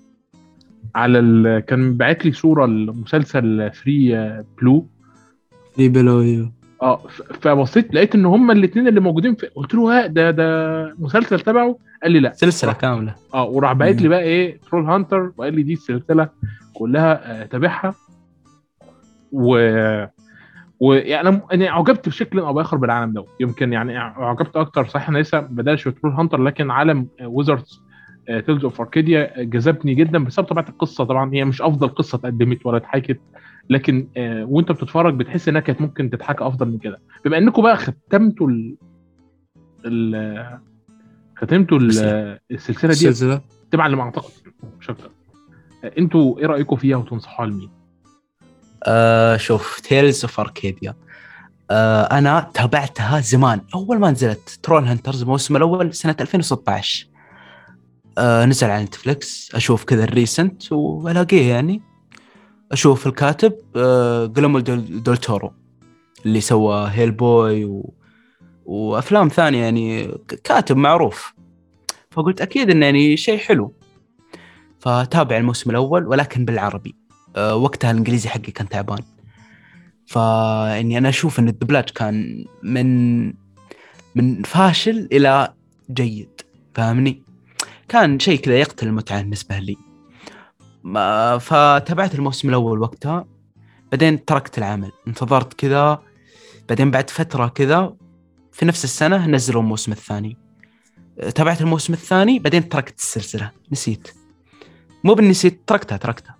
على 0.95 1.19
ال 1.19 1.59
كان 1.59 1.97
باعت 1.97 2.25
لي 2.25 2.31
صورة 2.31 2.65
المسلسل 2.65 3.71
فري 3.71 4.43
بلو 4.61 4.87
في 5.79 5.89
بلو 5.89 6.49
آه 6.81 6.97
فبصيت 7.41 7.93
لقيت 7.93 8.15
إن 8.15 8.25
هما 8.25 8.53
الاثنين 8.53 8.87
اللي 8.87 8.99
موجودين 8.99 9.35
في 9.35 9.47
قلت 9.47 9.73
له 9.73 9.81
ها 10.03 10.07
ده 10.07 10.31
ده 10.31 10.95
مسلسل 10.99 11.39
تبعه؟ 11.39 11.77
قال 12.03 12.11
لي 12.11 12.19
لا. 12.19 12.33
سلسلة 12.33 12.73
كاملة. 12.73 13.15
آه 13.33 13.43
وراح 13.43 13.73
باعت 13.73 14.01
لي. 14.01 14.07
بقى 14.07 14.21
إيه 14.21 14.59
ترول 14.61 14.85
هانتر 14.85 15.31
وقال 15.37 15.53
لي 15.53 15.63
دي 15.63 15.73
السلسلة 15.73 16.29
كلها 16.73 17.41
آه 17.41 17.45
تابعها. 17.45 17.93
و 19.31 19.57
ويعني 20.79 21.29
أنا 21.29 21.41
أنا 21.53 21.69
أعجبت 21.69 22.09
بشكل 22.09 22.39
أو 22.39 22.53
بآخر 22.53 22.77
بالعالم 22.77 23.13
ده. 23.13 23.25
يمكن 23.39 23.73
يعني 23.73 23.97
أعجبت 23.97 24.55
أكتر 24.55 24.85
صحيح 24.85 25.09
أنا 25.09 25.17
لسه 25.17 25.41
ما 25.41 25.47
بدأش 25.51 25.83
في 25.83 25.91
ترول 25.91 26.13
هانتر 26.13 26.41
لكن 26.41 26.71
عالم 26.71 27.07
ويزردز 27.23 27.81
Tales 28.45 28.63
of 28.63 28.81
Arcadia 28.81 29.43
جذبني 29.43 29.93
جدا 29.93 30.23
بسبب 30.23 30.45
طبيعة 30.47 30.65
القصة 30.69 31.03
طبعا. 31.03 31.33
هي 31.33 31.45
مش 31.45 31.61
أفضل 31.61 31.87
قصة 31.87 32.15
اتقدمت 32.15 32.65
ولا 32.65 32.77
اتحكت. 32.77 33.19
لكن 33.69 34.07
آه، 34.17 34.45
وانت 34.45 34.71
بتتفرج 34.71 35.15
بتحس 35.15 35.47
انها 35.49 35.61
كانت 35.61 35.81
ممكن 35.81 36.09
تتحكى 36.09 36.43
افضل 36.47 36.67
من 36.67 36.77
كده. 36.77 37.01
بما 37.25 37.37
انكم 37.37 37.61
بقى 37.61 37.77
ختمتوا 37.77 38.47
ال 38.47 38.75
ال 39.85 40.59
ختمتوا. 41.37 41.77
السلسلة 41.77 42.93
دي 42.93 43.09
السلسلة؟ 43.09 43.41
تبع 43.71 43.85
اللي 43.85 43.97
ما 43.97 44.03
أعتقد. 44.03 44.31
مش 44.79 44.89
أكتر. 44.89 45.11
آه، 45.83 45.91
أنتوا 45.97 46.39
إيه 46.39 46.45
رأيكم 46.45 46.75
فيها 46.75 46.97
وتنصحوها 46.97 47.47
لمين؟ 47.49 47.69
آه 48.87 49.37
شوف 49.37 49.79
Tales 49.79 50.21
of 50.23 50.39
Arcadia 50.39 50.95
آه 51.71 52.03
أنا 52.03 52.51
تابعتها 52.53 53.19
زمان. 53.19 53.61
أول 53.75 53.99
ما 53.99 54.11
نزلت 54.11 54.59
Trollhunters 54.63 55.21
الموسم 55.21 55.55
الأول 55.55 55.93
سنة 55.93 56.15
2016 56.21 57.07
آه 58.17 58.45
نزل 58.45 58.69
على 58.69 58.83
نتفلكس 58.83 59.55
أشوف 59.55 59.83
كذا 59.83 60.03
ال 60.03 60.13
recent 60.13 60.71
وألاقيه 60.71 61.49
يعني. 61.49 61.81
أشوف 62.71 63.07
الكاتب 63.07 63.53
آه 63.75 64.25
جييرمو 64.25 64.59
ديل, 64.59 65.03
ديل 65.03 65.17
تورو 65.17 65.53
اللي 66.25 66.41
سوى 66.41 66.89
Hellboy 66.91 67.65
و... 67.65 67.93
وأفلام 68.65 69.27
ثانية 69.27 69.63
يعني 69.63 70.17
كاتب 70.43 70.77
معروف. 70.77 71.33
فقلت 72.11 72.41
أكيد 72.41 72.69
إنه 72.69 72.85
يعني 72.85 73.17
شيء 73.17 73.37
حلو. 73.37 73.73
فتابع 74.79 75.37
الموسم 75.37 75.69
الأول 75.69 76.07
ولكن 76.07 76.45
بالعربي. 76.45 76.95
آه، 77.35 77.55
وقتها 77.55 77.91
الإنجليزي 77.91 78.29
حقي 78.29 78.51
كان 78.51 78.69
تعبان. 78.69 79.03
فإني 80.07 80.97
أنا 80.97 81.09
أشوف 81.09 81.39
إن 81.39 81.47
الدبلاج 81.47 81.89
كان 81.89 82.45
من 82.63 83.25
من 84.15 84.43
فاشل 84.43 85.07
إلى 85.11 85.53
جيد. 85.91 86.41
فاهمني؟ 86.73 87.23
كان 87.87 88.19
شيء 88.19 88.39
كذا 88.39 88.59
يقتل 88.59 88.87
المتعة 88.87 89.21
بالنسبة 89.21 89.59
لي. 89.59 89.77
ما 90.89 91.37
فتابعت 91.37 92.15
الموسم 92.15 92.49
الأول 92.49 92.81
وقتها. 92.81 93.25
بعدين 93.91 94.25
تركت 94.25 94.57
العمل. 94.57 94.91
انتظرت 95.07 95.53
كذا. 95.53 96.03
بعدين 96.69 96.91
بعد 96.91 97.09
فترة 97.09 97.47
كذا 97.47 97.95
في 98.51 98.65
نفس 98.65 98.83
السنة 98.83 99.27
نزلوا 99.27 99.61
الموسم 99.61 99.91
الثاني. 99.91 100.37
تابعت 101.35 101.61
الموسم 101.61 101.93
الثاني 101.93 102.39
بعدين 102.39 102.69
تركت 102.69 102.99
السلسلة. 102.99 103.51
نسيت. 103.71 104.07
مو 105.03 105.13
بالنسيت 105.13 105.61
تركتها 105.67 105.97
تركتها. 105.97 106.35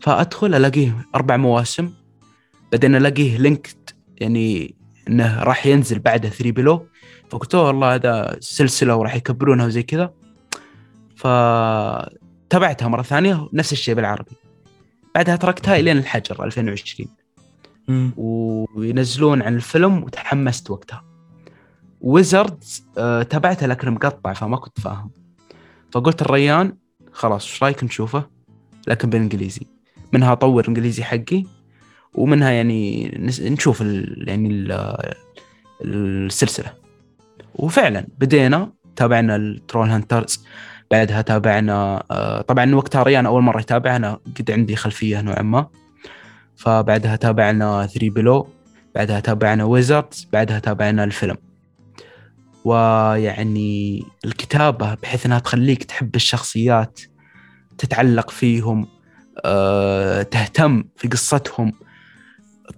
فأدخل 0.00 0.54
ألاقيه 0.54 1.06
أربع 1.14 1.36
مواسم. 1.36 1.92
بعدين 2.74 2.96
الاقيه 2.96 3.38
linked 3.38 3.90
يعني 4.18 4.74
إنه 5.08 5.42
راح 5.42 5.66
ينزل 5.66 5.98
بعده 5.98 6.28
3 6.28 6.50
Below 6.50 6.86
فقلت 7.30 7.54
والله 7.54 7.94
هذا 7.94 8.36
سلسلة 8.40 8.96
وراح 8.96 9.14
يكبرونها 9.14 9.66
وزي 9.66 9.82
كذا. 9.82 10.14
فتابعتها 11.16 12.88
مرة 12.88 13.02
ثانية 13.02 13.48
نفس 13.52 13.72
الشيء 13.72 13.94
بالعربي. 13.94 14.36
بعدها 15.14 15.36
تركتها 15.36 15.76
إلين 15.76 15.98
الحجر 15.98 16.44
2020 16.44 17.08
مم. 17.88 18.12
وينزلون 18.16 19.42
عن 19.42 19.54
الفيلم 19.54 20.02
وتحمست 20.02 20.70
وقتها. 20.70 21.04
Wizards 22.00 22.86
آه 22.98 23.22
تابعته 23.22 23.66
لكن 23.66 23.90
مقطع 23.90 24.32
فما 24.32 24.56
كنت 24.56 24.80
فاهم. 24.80 25.10
فقلت 25.92 26.22
الريان 26.22 26.76
خلاص 27.12 27.50
إيش 27.50 27.62
رأيك 27.62 27.84
نشوفه؟ 27.84 28.30
لكن 28.88 29.10
بالإنجليزي. 29.10 29.66
منها 30.12 30.32
أطور 30.32 30.68
إنجليزي 30.68 31.04
حقي. 31.04 31.44
ومنها 32.14 32.50
يعني 32.50 33.10
نشوف 33.40 33.82
ال 33.82 34.24
يعني 34.28 34.48
ال 34.48 34.72
السلسلة. 35.82 36.72
وفعلا 37.54 38.06
بدينا 38.18 38.72
تابعنا 38.96 39.36
ال 39.36 39.90
Trollhunters 39.90 40.44
بعدها 40.90 41.22
تابعنا 41.22 42.04
آه، 42.10 42.40
طبعا 42.40 42.74
وقتها 42.74 43.02
ريان 43.02 43.26
أول 43.26 43.42
مرة 43.42 43.60
يتابع 43.60 43.96
أنا 43.96 44.18
قد 44.38 44.50
عندي 44.50 44.76
خلفية 44.76 45.20
نوعا 45.20 45.42
ما. 45.42 45.66
فبعدها 46.56 47.16
تابعنا 47.16 47.86
3 47.86 48.10
Below 48.10 48.48
بعدها 48.94 49.20
تابعنا 49.20 49.64
Wizards 49.64 50.28
بعدها 50.32 50.58
تابعنا 50.58 51.04
الفيلم. 51.04 51.36
ويعني 52.64 54.02
الكتابة 54.24 54.94
بحيث 54.94 55.26
إنها 55.26 55.38
تخليك 55.38 55.84
تحب 55.84 56.14
الشخصيات 56.14 57.00
تتعلق 57.78 58.30
فيهم 58.30 58.86
أه، 59.44 60.22
تهتم 60.22 60.84
في 60.96 61.08
قصتهم 61.08 61.72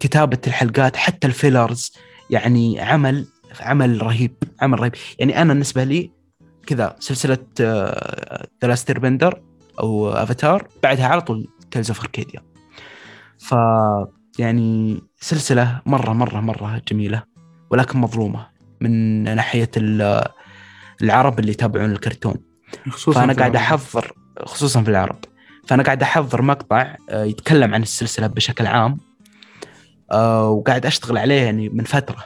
كتابة 0.00 0.38
الحلقات 0.46 0.96
حتى 0.96 1.26
ال 1.26 1.35
fillers 1.35 1.92
يعني 2.30 2.80
عمل 2.80 3.26
عمل 3.60 4.02
رهيب 4.02 4.34
عمل 4.60 4.80
رهيب. 4.80 4.92
يعني 5.18 5.42
أنا 5.42 5.52
بالنسبة 5.52 5.84
لي 5.84 6.10
كذا 6.66 6.96
سلسلة 6.98 7.38
The 7.60 8.68
Last 8.68 8.92
Airbender 8.92 9.42
أو 9.80 10.08
افاتار 10.12 10.68
بعدها 10.82 11.06
على 11.06 11.20
طول 11.20 11.48
Tales 11.70 11.88
of 11.90 12.00
Arcadia 12.00 12.40
ف 13.38 13.54
يعني 14.38 15.00
سلسلة 15.20 15.80
مرة 15.86 16.12
مرة 16.12 16.40
مرة 16.40 16.82
جميلة 16.90 17.22
ولكن 17.70 17.98
مظلومة 17.98 18.46
من 18.80 19.22
ناحية 19.36 19.70
ال- 19.76 20.24
العرب 21.02 21.38
اللي 21.38 21.50
يتابعون 21.50 21.92
الكرتون. 21.92 22.36
خصوصا 22.90 23.20
فأنا 23.20 23.32
في 23.32 23.38
قاعد. 23.38 23.56
أحضر 23.56 24.12
خصوصا 24.46 24.82
في 24.82 24.88
العرب. 24.90 25.16
فأنا 25.66 25.82
قاعد 25.82 26.02
أحضر 26.02 26.42
مقطع 26.42 26.96
آه، 27.10 27.24
يتكلم 27.24 27.74
عن 27.74 27.82
السلسلة 27.82 28.26
بشكل 28.26 28.66
عام. 28.66 28.98
آه، 30.12 30.50
وقاعد 30.50 30.86
أشتغل 30.86 31.18
عليه 31.18 31.42
يعني 31.42 31.68
من 31.68 31.84
فترة. 31.84 32.24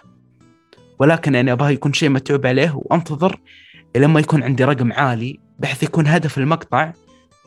ولكن 0.99 1.35
يعني 1.35 1.53
أبغى 1.53 1.75
يكون 1.75 1.93
شيء 1.93 2.09
متعوب 2.09 2.47
عليه 2.47 2.73
وأنتظر 2.75 3.41
لما 3.97 4.21
يكون 4.21 4.43
عندي 4.43 4.65
رقم 4.65 4.93
عالي 4.93 5.41
بحيث 5.59 5.83
يكون 5.83 6.07
هدف 6.07 6.39
المقطع 6.39 6.93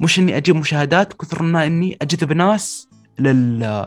مش 0.02 0.20
إني 0.20 0.38
أجيب 0.38 0.56
مشاهدات 0.56 1.14
كثر 1.14 1.44
ما 1.44 1.66
إني 1.66 1.98
أجذب 2.02 2.34
ناس 2.34 2.90
لل 3.20 3.86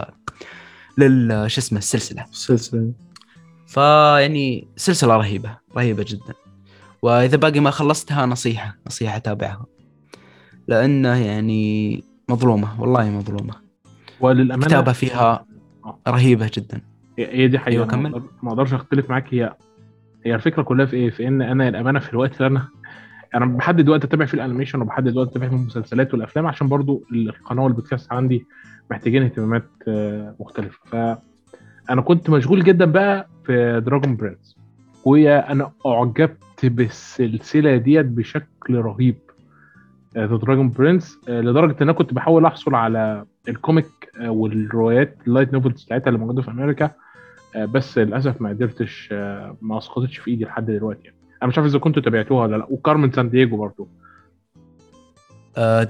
لل 0.98 1.50
شو 1.50 1.60
اسمه 1.60 1.78
السلسلة. 1.78 2.24
السلسلة. 2.32 2.92
فيعني 3.66 4.68
سلسلة 4.76 5.16
رهيبة 5.16 5.58
رهيبة 5.76 6.04
جدا. 6.08 6.34
وإذا 7.02 7.36
باقي 7.36 7.60
ما 7.60 7.70
خلصتها 7.70 8.26
نصيحة 8.26 8.76
نصيحة 8.86 9.18
تابعها 9.18 9.66
لأنه 10.68 11.14
يعني 11.26 12.04
مظلومة 12.28 12.80
والله 12.80 13.10
مظلومة. 13.10 13.54
وللأمانة 14.20 14.66
كتابة 14.66 14.92
فيها. 14.92 15.46
رهيبة 16.08 16.50
جدا. 16.54 16.80
هي 17.18 17.48
دي 17.48 17.58
حقيقة. 17.58 17.74
أيوة، 17.74 17.86
كمل. 17.86 18.22
ما 18.42 18.50
أقدرش 18.50 18.74
أختلف 18.74 19.10
معاك. 19.10 19.34
هي 19.34 19.54
هي 20.24 20.34
الفكرة 20.34 20.62
كلها 20.62 20.86
في 20.86 20.96
إيه؟ 20.96 21.10
في 21.10 21.28
إن 21.28 21.42
أنا 21.42 21.68
الأمانة 21.68 21.98
في 21.98 22.12
الوقت 22.12 22.36
اللي 22.36 22.46
أنا 22.46 22.68
أنا 23.34 23.46
بحدد 23.46 23.88
وقت 23.88 24.04
أتابع 24.04 24.24
فيه 24.24 24.34
ال 24.34 24.39
animation 24.39 24.80
وبحدد 24.82 25.16
وقت 25.16 25.28
أتابع 25.28 25.48
فيه 25.48 25.56
المسلسلات 25.56 26.14
والأفلام 26.14 26.46
عشان 26.46 26.68
برضو 26.68 27.04
القناة 27.12 27.62
والبودكاست 27.62 28.12
عندي 28.12 28.46
محتاجين 28.90 29.22
اهتمامات 29.22 29.64
آه، 29.88 30.34
مختلفة. 30.40 30.78
فانا 31.88 32.00
كنت 32.02 32.30
مشغول 32.30 32.64
جدا 32.64 32.84
بقى 32.84 33.28
في 33.44 33.82
Dragon 33.86 34.16
Prince 34.16 34.56
وأنا 35.04 35.70
أعجبت 35.86 36.66
بالسلسلة 36.66 37.76
ديت 37.76 38.06
بشكل 38.06 38.74
رهيب. 38.74 39.16
The 40.24 40.36
Dragon 40.36 40.70
Prince 40.70 41.18
لدرجة 41.28 41.72
إن 41.72 41.76
أنا 41.80 41.92
كنت 41.92 42.14
بحاول 42.14 42.46
أحصل 42.46 42.74
على 42.74 43.24
ال 43.48 43.54
comic 43.54 43.86
آه، 44.20 44.30
والروايات 44.30 45.18
ال 45.26 45.30
light 45.30 45.52
novels 45.52 45.84
بتاعتها 45.84 46.08
اللي 46.08 46.18
موجودة 46.18 46.42
في 46.42 46.50
أمريكا 46.50 46.90
آه، 47.56 47.64
بس 47.64 47.98
للأسف 47.98 48.40
ما 48.40 48.48
قدرتش 48.48 49.08
آه، 49.12 49.56
ما 49.60 49.78
اسقطتش 49.78 50.18
في 50.18 50.30
إيدي 50.30 50.44
لحد 50.44 50.66
دلوقتي 50.66 51.00
يعني. 51.04 51.16
أنا 51.42 51.48
مش 51.48 51.58
عارف 51.58 51.70
إذا 51.70 51.78
كنتوا 51.78 52.02
تابعتوها 52.02 52.42
ولا 52.42 52.56
لأ 52.56 52.66
وكارمن 52.70 53.12
سان 53.12 53.30
دييجو 53.30 53.56
برضو. 53.56 53.88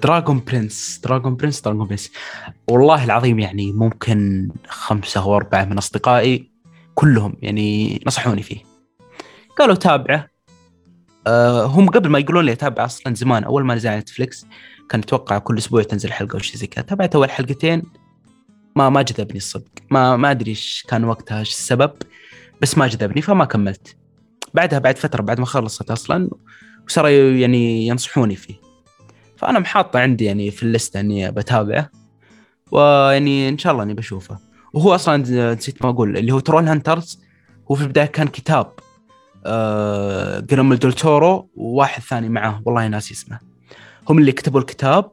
Dragon 0.03 0.43
Prince 0.47 1.01
Dragon 1.05 1.37
Prince 1.37 1.61
Dragon 1.61 1.87
Prince 1.87 2.13
والله 2.71 3.05
العظيم 3.05 3.39
يعني 3.39 3.73
ممكن 3.73 4.49
خمسة 4.69 5.23
أو 5.23 5.37
أربعة 5.37 5.65
من 5.65 5.79
أصدقائي 5.79 6.51
كلهم 6.95 7.37
يعني 7.43 8.01
نصحوني 8.07 8.43
فيه. 8.43 8.59
قالوا 9.59 9.75
تابعه. 9.75 10.36
هم 11.65 11.89
قبل 11.89 12.09
ما 12.09 12.19
يقولون 12.19 12.45
لي 12.45 12.53
أتابع 12.53 12.85
أصلا 12.85 13.15
زمان 13.15 13.45
أول 13.45 13.65
ما 13.65 13.75
نزل 13.75 13.89
على 13.89 13.99
نتفلكس 13.99 14.47
كان 14.89 15.01
أتوقع 15.01 15.39
كل 15.39 15.59
أسبوع 15.59 15.83
تنزل 15.83 16.13
حلقة 16.13 16.37
أو 16.37 16.41
زي 16.55 16.67
كذا. 16.67 16.85
تابعت 16.85 17.15
أول 17.15 17.31
حلقتين 17.31 17.83
ما 18.77 18.89
ما 18.89 19.03
جذبني 19.03 19.37
الصدق. 19.37 19.71
ما 19.91 20.17
ما 20.17 20.31
أدري 20.31 20.51
إيش 20.51 20.87
كان 20.89 21.05
وقتها 21.05 21.39
إيش 21.39 21.51
السبب 21.51 21.93
بس 22.63 22.79
ما 22.79 22.87
جذبني 22.87 23.23
فما 23.23 23.45
كملت. 23.45 23.97
بعدها 24.55 24.79
بعد 24.79 24.99
فترة 24.99 25.23
بعد 25.23 25.41
ما 25.41 25.47
خلصت 25.47 25.91
أصلا 25.91 26.31
وصاروا 26.87 27.11
يعني 27.11 27.87
ينصحوني 27.87 28.37
فيه. 28.37 28.55
فأنا 29.37 29.59
محطه 29.59 29.99
عندي 29.99 30.25
يعني 30.25 30.51
في 30.51 30.63
الليسته 30.63 31.01
إني 31.01 31.31
بتابعه 31.31 31.91
ويعني 32.73 33.49
إن 33.49 33.59
شاء 33.59 33.73
الله 33.73 33.83
إني 33.83 33.95
بشوفه. 33.95 34.39
وهو 34.73 34.95
أصلا 34.95 35.17
نسيت 35.55 35.83
ما 35.83 35.91
أقول 35.91 36.17
اللي 36.17 36.33
هو 36.33 36.39
Trollhunters 36.39 37.21
هو 37.71 37.75
في 37.75 37.83
البداية 37.83 38.07
كان 38.07 38.29
كتاب. 38.29 38.73
آه 39.47 40.41
غييرمو 40.41 40.75
ديل 40.75 40.93
تورو 40.93 41.51
وواحد 41.57 42.03
ثاني 42.03 42.29
معاه 42.29 42.63
والله 42.67 42.89
ناسي 42.89 43.15
اسمه. 43.15 43.39
هم 44.09 44.19
اللي 44.19 44.33
كتبوا 44.33 44.61
الكتاب 44.61 45.11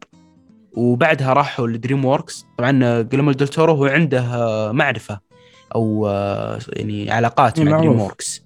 وبعدها 0.74 1.34
راحوا 1.34 1.68
لدريم 1.68 2.06
ووركس. 2.06 2.46
طبعا 2.58 3.02
غييرمو 3.02 3.32
ديل 3.32 3.48
تورو 3.48 3.74
هو 3.74 3.86
عنده 3.86 4.22
معرفة 4.72 5.20
أو 5.76 6.08
آه، 6.08 6.60
يعني 6.68 7.12
علاقات 7.12 7.60
إيه، 7.60 7.66
مع 7.66 7.72
معروف. 7.72 7.86
دريم 7.86 8.02
ووركس. 8.02 8.44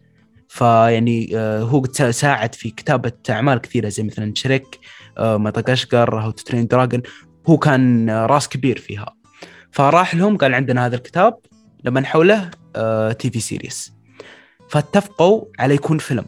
فيعني 0.47 1.31
آه، 1.35 1.61
هو 1.61 1.83
ساعد 2.09 2.55
في 2.55 2.69
كتابة 2.69 3.11
أعمال 3.29 3.57
كثيرة 3.57 3.89
زي 3.89 4.03
مثلا 4.03 4.33
شريك 4.35 4.79
آه، 5.17 5.37
مدغشقر 5.37 6.19
How 6.19 6.31
to 6.31 6.43
Train 6.43 6.67
Dragon. 6.67 7.01
هو 7.47 7.57
كان 7.57 8.09
راس 8.09 8.49
كبير 8.49 8.79
فيها. 8.79 9.15
فراح 9.71 10.15
لهم 10.15 10.37
قال 10.37 10.53
عندنا 10.53 10.85
هذا 10.85 10.95
الكتاب 10.95 11.37
لما 11.83 12.05
حوله 12.05 12.49
TV 13.19 13.39
series. 13.39 13.96
فاتفقوا 14.69 15.45
على 15.59 15.73
يكون 15.73 15.97
فيلم. 15.97 16.25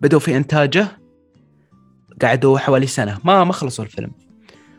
بدأوا 0.00 0.20
في 0.20 0.36
إنتاجه 0.36 0.88
قعدوا 2.22 2.58
حوالي 2.58 2.86
سنة. 2.86 3.18
ما 3.24 3.44
ما 3.44 3.52
خلصوا 3.52 3.84
الفيلم. 3.84 4.10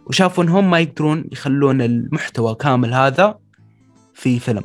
وشافوا 0.05 0.43
إنهم 0.43 0.69
ما 0.69 0.79
يقدرون 0.79 1.25
يخلون 1.31 1.81
المحتوى 1.81 2.55
كامل 2.55 2.93
هذا 2.93 3.39
في 4.13 4.39
فيلم. 4.39 4.63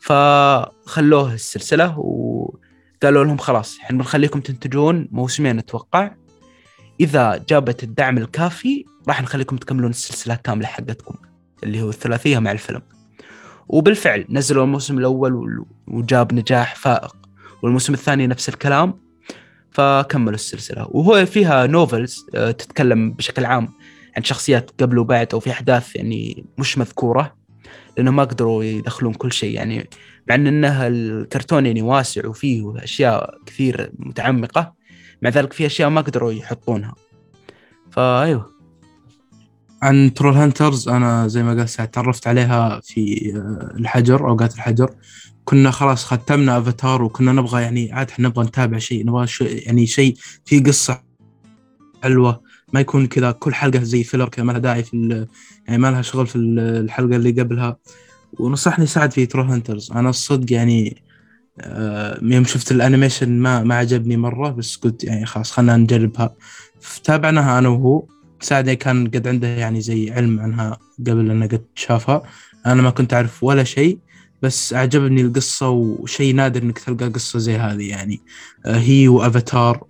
فخلوه 0.00 1.34
السلسلة 1.34 1.98
وقالوا 1.98 3.24
لهم 3.24 3.36
خلاص 3.36 3.78
إحنا 3.78 3.98
بنخليكم 3.98 4.40
تنتجون 4.40 5.08
موسمين 5.10 5.58
أتوقع. 5.58 6.10
إذا 7.00 7.44
جابت 7.48 7.82
الدعم 7.82 8.18
الكافي 8.18 8.84
راح 9.08 9.22
نخليكم 9.22 9.56
تكملون 9.56 9.90
السلسلة 9.90 10.34
كاملة 10.34 10.66
حقتكم 10.66 11.14
اللي 11.62 11.82
هو 11.82 11.88
الثلاثية 11.88 12.38
مع 12.38 12.52
الفيلم. 12.52 12.82
وبالفعل 13.68 14.24
نزلوا 14.30 14.64
الموسم 14.64 14.98
الأول 14.98 15.34
وال- 15.34 15.64
وجاب 15.86 16.34
نجاح 16.34 16.74
فائق. 16.76 17.16
والموسم 17.62 17.94
الثاني 17.94 18.26
نفس 18.26 18.48
الكلام. 18.48 18.94
فكملوا 19.70 20.34
السلسلة. 20.34 20.86
وهو 20.90 21.26
فيها 21.26 21.66
novels 21.66 22.26
آه، 22.34 22.50
تتكلم 22.50 23.12
بشكل 23.12 23.44
عام 23.44 23.68
عن 24.16 24.24
شخصيات 24.24 24.70
قبل 24.82 24.98
وبعد 24.98 25.28
أو 25.34 25.40
في 25.40 25.50
أحداث 25.50 25.96
يعني 25.96 26.44
مش 26.58 26.78
مذكورة 26.78 27.34
لأنه 27.96 28.10
ما 28.10 28.24
قدروا 28.24 28.64
يدخلون 28.64 29.14
كل 29.14 29.32
شيء. 29.32 29.54
يعني 29.54 29.88
مع 30.28 30.34
أن 30.34 30.46
إنه 30.46 30.86
الكرتون 30.86 31.66
يعني 31.66 31.82
واسع 31.82 32.28
وفيه 32.28 32.72
أشياء 32.76 33.34
كثير 33.46 33.90
متعمقة 33.98 34.74
مع 35.22 35.30
ذلك 35.30 35.52
في 35.52 35.66
أشياء 35.66 35.88
ما 35.88 36.00
قدروا 36.00 36.32
يحطونها. 36.32 36.94
فأيوه. 37.90 38.55
عن 39.82 40.14
Trollhunters 40.14 40.88
أنا 40.88 41.28
زي 41.28 41.42
ما 41.42 41.66
سعد 41.66 41.88
تعرفت 41.88 42.26
عليها 42.26 42.80
في 42.84 43.32
آه، 43.36 43.76
الحجر 43.78 44.28
أوقات 44.28 44.54
الحجر. 44.54 44.90
كنا 45.44 45.70
خلاص 45.70 46.04
ختمنا 46.04 46.58
افاتار 46.58 47.02
وكنا 47.02 47.32
نبغى 47.32 47.62
يعني 47.62 47.92
عاد 47.92 48.10
إحنا 48.10 48.28
نبغى 48.28 48.44
نتابع 48.46 48.78
شيء 48.78 49.06
نبغى 49.06 49.26
show 49.26 49.44
يعني 49.44 49.86
شيء 49.86 50.16
فيه 50.44 50.62
قصة 50.62 51.02
حلوة. 52.02 52.40
ما 52.72 52.80
يكون 52.80 53.06
كذا 53.06 53.30
كل 53.30 53.54
حلقة 53.54 53.82
زي 53.82 54.04
filler 54.04 54.28
كذا 54.28 54.44
ما 54.44 54.52
لها 54.52 54.60
داعي 54.60 54.82
في 54.82 55.26
يعني 55.66 55.78
ما 55.78 55.90
لها 55.90 56.02
شغل 56.02 56.26
في 56.26 56.36
ال- 56.36 56.58
الحلقة 56.58 57.16
اللي 57.16 57.30
قبلها. 57.42 57.76
ونصحني 58.38 58.86
سعد 58.86 59.12
في 59.12 59.26
Trollhunters 59.26 59.92
أنا 59.92 60.10
الصدق 60.10 60.52
يعني 60.52 61.02
آه، 61.60 62.18
يوم 62.22 62.44
شفت 62.44 62.72
ال 62.72 62.79
animation 62.79 63.38
ما 63.38 63.62
ما 63.62 63.74
عجبني 63.74 64.16
مرة 64.16 64.50
بس 64.50 64.76
قلت 64.76 65.04
يعني 65.04 65.26
خلاص 65.26 65.50
خلينا 65.52 65.76
نجربها. 65.76 66.34
فتابعناها 66.80 67.58
أنا 67.58 67.68
وهو. 67.68 68.06
سعد 68.40 68.70
كان 68.70 69.06
قد 69.06 69.28
عنده 69.28 69.48
يعني 69.48 69.80
زي 69.80 70.10
علم 70.12 70.40
عنها 70.40 70.78
قبل 71.00 71.30
أنه 71.30 71.46
قد 71.46 71.64
شافها. 71.74 72.22
أنا 72.66 72.82
ما 72.82 72.90
كنت 72.90 73.14
أعرف 73.14 73.44
ولا 73.44 73.64
شيء 73.64 73.98
بس 74.42 74.74
أعجبني 74.74 75.20
القصة 75.20 75.68
وشيء 75.68 76.34
نادر 76.34 76.62
إنك 76.62 76.78
تلقى 76.78 77.08
قصة 77.08 77.38
زي 77.38 77.56
هذه 77.56 77.88
يعني. 77.88 78.20
آه، 78.66 78.78
هي 78.78 79.08
وأفاتار 79.08 79.84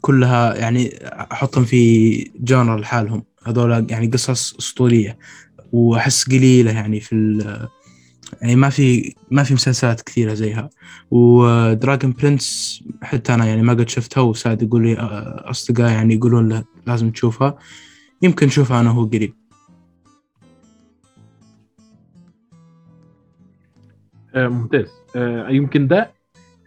كلها 0.00 0.54
يعني 0.54 0.98
أحطهم 1.32 1.64
في 1.64 2.14
جانر 2.40 2.76
لحالهم. 2.76 3.24
هذول 3.46 3.86
يعني 3.90 4.06
قصص 4.06 4.54
أسطورية 4.54 5.18
وأحس 5.72 6.28
قليلة 6.28 6.72
يعني 6.72 7.00
في 7.00 7.38
يعني 8.42 8.56
ما 8.56 8.68
في 8.70 9.14
ما 9.30 9.42
في 9.42 9.54
مسلسلات 9.54 10.00
كثيرة 10.00 10.34
زيها. 10.34 10.70
ودراجون 11.10 12.12
برنس 12.12 12.80
حتى 13.02 13.34
أنا 13.34 13.46
يعني 13.46 13.62
ما 13.62 13.72
قد 13.72 13.88
شفتها 13.88 14.20
وسعد 14.20 14.62
يقول 14.62 14.82
لي 14.82 14.98
آه، 14.98 15.50
اصدقائي 15.50 15.94
يعني 15.94 16.14
يقولون 16.14 16.48
له 16.48 16.64
لازم 16.86 17.10
تشوفها. 17.10 17.58
يمكن 18.22 18.46
نشوفها 18.46 18.80
أنا 18.80 18.90
وهو 18.90 19.04
قريب. 19.04 19.34
آه، 24.34 24.48
ممتاز. 24.48 24.90
آه، 25.16 25.48
يمكن 25.48 25.86
ده 25.88 26.10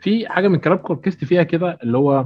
في 0.02 0.28
حاجة 0.30 0.48
من 0.48 0.58
كلامكم 0.60 0.94
ركزت 0.94 1.26
فيها 1.26 1.44
كده 1.44 1.78
اللي 1.84 1.98
هو 1.98 2.26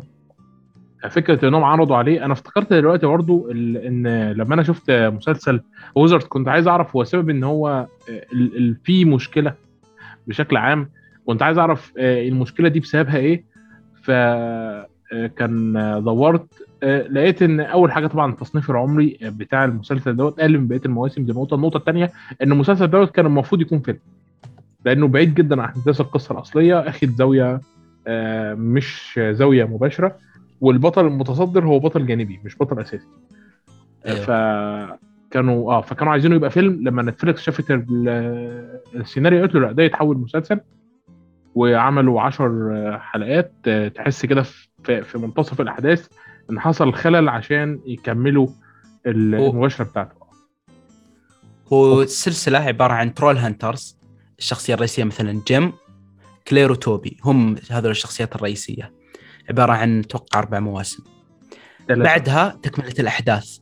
فكرة 1.10 1.48
انهم 1.48 1.64
عرضوا 1.64 1.96
عليه. 1.96 2.26
أنا 2.26 2.34
افتكرت 2.34 2.74
دلوقتي 2.74 3.06
برضو 3.06 3.52
إن 3.52 4.32
لما 4.32 4.54
أنا 4.54 4.64
شفت 4.64 4.92
مسلسل 4.92 5.62
ويزرد 5.96 6.24
كنت 6.24 6.48
عايز 6.48 6.68
أعرف 6.68 6.96
هو 6.96 7.04
سبب 7.04 7.30
إن 7.30 7.44
هو 7.44 7.88
آه، 8.10 8.26
في 8.84 9.06
مشكلة 9.06 9.56
بشكل 10.28 10.58
عام. 10.58 10.90
كنت 11.26 11.42
عايز 11.42 11.58
أعرف 11.58 11.94
المشكلة 11.98 12.70
دي 12.70 12.80
بسببها 12.80 13.18
إيه؟ 13.18 13.46
فكان 14.04 15.74
دورت 16.04 16.48
لقيت 16.84 17.42
إن 17.42 17.60
أول 17.60 17.92
حاجة 17.92 18.08
طبعا 18.08 18.32
التصنيف 18.32 18.72
العمري 18.72 19.18
بتاع 19.22 19.66
المسلسل 19.66 20.16
دوت 20.16 20.40
أقل 20.40 20.58
من 20.58 20.68
بقية 20.68 20.82
المواسم 20.86 21.26
دي 21.26 21.32
نقطه 21.32 21.56
النقطة 21.56 21.78
الثانية 21.78 22.12
إن 22.44 22.52
المسلسل 22.52 22.88
دوت 22.88 23.12
كان 23.12 23.26
المفروض 23.26 23.62
يكون 23.62 23.80
فيلم 23.80 24.00
لأنه 24.86 25.08
بعيد 25.08 25.34
جدا 25.34 25.62
عن 25.62 25.70
أحداث 25.70 26.02
القصة 26.02 26.34
الأصلية. 26.34 26.80
اخد 26.80 27.08
زاوية 27.10 27.62
آه، 28.08 28.54
مش 28.54 29.20
زاوية 29.32 29.64
مباشرة 29.66 30.18
والبطل 30.62 31.08
المتصدر 31.08 31.66
هو 31.66 31.80
بطل 31.80 32.06
جانبي 32.06 32.40
مش 32.46 32.58
بطل 32.58 32.80
أساسي. 32.82 33.08
أيوة. 34.06 34.20
فكانوا 35.30 35.74
آه 35.74 35.82
فكانوا 35.82 36.12
عايزينه 36.12 36.36
يبقى 36.36 36.50
فيلم. 36.50 36.84
لما 36.84 37.02
نتفلكس 37.02 37.42
شافت 37.42 37.72
ال- 37.72 38.80
السيناريو 38.96 39.40
قالت 39.40 39.56
له 39.56 39.62
لا 39.62 39.72
ده 39.72 39.84
يتحول 39.84 40.18
مسلسل. 40.18 40.60
وعملوا 41.56 42.22
عشر 42.22 42.72
حلقات 43.02 43.54
آه، 43.68 43.88
تحس 43.88 44.26
كده 44.26 44.44
في 44.84 45.18
منتصف 45.18 45.62
الأحداث. 45.62 46.08
إن 46.52 46.60
حصل 46.60 46.94
خلل 46.94 47.30
عشان 47.30 47.80
يكملوا 47.86 48.48
المباشرة 49.06 49.86
بتاعته. 49.86 50.20
هو 51.74 52.02
السلسلة 52.02 52.60
عبارة 52.60 52.94
عن 52.94 53.14
Trollhunters 53.14 53.98
الشخصية 54.40 54.74
الرئيسية 54.74 55.04
مثلا 55.04 55.42
جيم 55.48 55.74
كلير 56.48 56.72
وتوبي 56.72 57.18
هم 57.24 57.56
هذول 57.70 57.92
الشخصيات 57.92 58.36
الرئيسية. 58.36 58.94
عبارة 59.50 59.72
عن 59.72 60.00
أتوقع 60.00 60.40
أربع 60.40 60.60
مواسم. 60.60 61.04
ثلاثة. 61.88 62.04
بعدها 62.04 62.60
تكملة 62.64 62.94
الأحداث. 63.00 63.58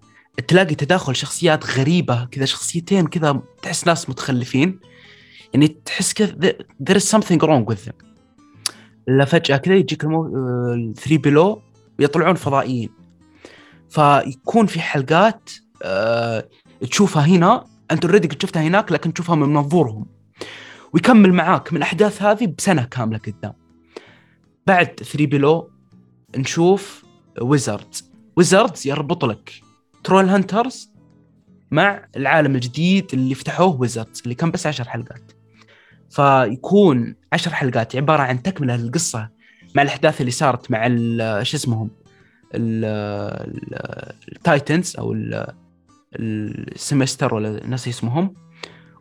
تلاقي 0.47 0.75
تداخل 0.75 1.15
شخصيات 1.15 1.79
غريبة 1.79 2.25
كذا 2.25 2.45
شخصيتين 2.45 3.07
كذا 3.07 3.41
تحس 3.61 3.87
ناس 3.87 4.09
متخلفين. 4.09 4.79
يعني 5.53 5.67
تحس 5.67 6.13
كذا 6.13 6.53
there 6.83 6.95
is 6.95 7.03
something 7.03 7.39
wrong 7.41 7.73
with 7.73 7.89
them. 7.89 8.05
لا 9.07 9.25
فجأة 9.25 9.57
كذا 9.57 9.75
يجيك 9.75 10.03
المو... 10.03 10.93
3 10.93 11.17
Below 11.17 11.61
ويطلعون 11.99 12.35
فضائيين. 12.35 12.89
فيكون 13.89 14.65
في 14.65 14.79
حلقات 14.79 15.49
آه 15.83 16.49
تشوفها 16.81 17.25
هنا 17.25 17.65
أنت 17.91 18.05
already 18.05 18.27
قد 18.27 18.41
شفتها 18.41 18.61
هناك 18.61 18.91
لكن 18.91 19.13
تشوفها 19.13 19.35
من 19.35 19.53
منظورهم. 19.53 20.05
ويكمل 20.93 21.33
معاك 21.33 21.73
من 21.73 21.77
الاحداث 21.77 22.21
هذه 22.21 22.53
بسنة 22.57 22.83
كاملة 22.83 23.17
قدام. 23.17 23.53
بعد 24.67 24.85
3 24.85 25.25
Below 25.25 25.71
نشوف 26.37 27.05
Wizards 27.41 28.11
Wizards 28.35 28.87
يربط 28.87 29.25
لك 29.25 29.53
Trollhunters 30.03 30.91
مع 31.71 32.05
العالم 32.17 32.55
الجديد 32.55 33.05
اللي 33.13 33.35
فتحوه 33.35 33.81
Wizards 33.81 34.21
اللي 34.23 34.35
كان 34.35 34.51
بس 34.51 34.67
عشر 34.67 34.89
حلقات. 34.89 35.31
فيكون 36.09 37.15
عشر 37.33 37.53
حلقات 37.53 37.95
عبارة 37.95 38.21
عن 38.21 38.43
تكملة 38.43 38.75
للقصة 38.75 39.29
مع 39.77 39.83
الأحداث 39.83 40.21
اللي 40.21 40.31
صارت 40.31 40.71
مع 40.71 40.85
ال- 40.87 41.47
شو 41.47 41.57
اسمهم؟ 41.57 41.89
ال- 42.55 42.85
ال- 42.85 44.15
ال 44.35 44.44
Titans 44.44 44.95
أو 44.99 45.13
ال- 45.13 45.53
السمستر 46.15 47.33
ولا 47.33 47.67
ناسي 47.67 47.89
اسمهم. 47.89 48.33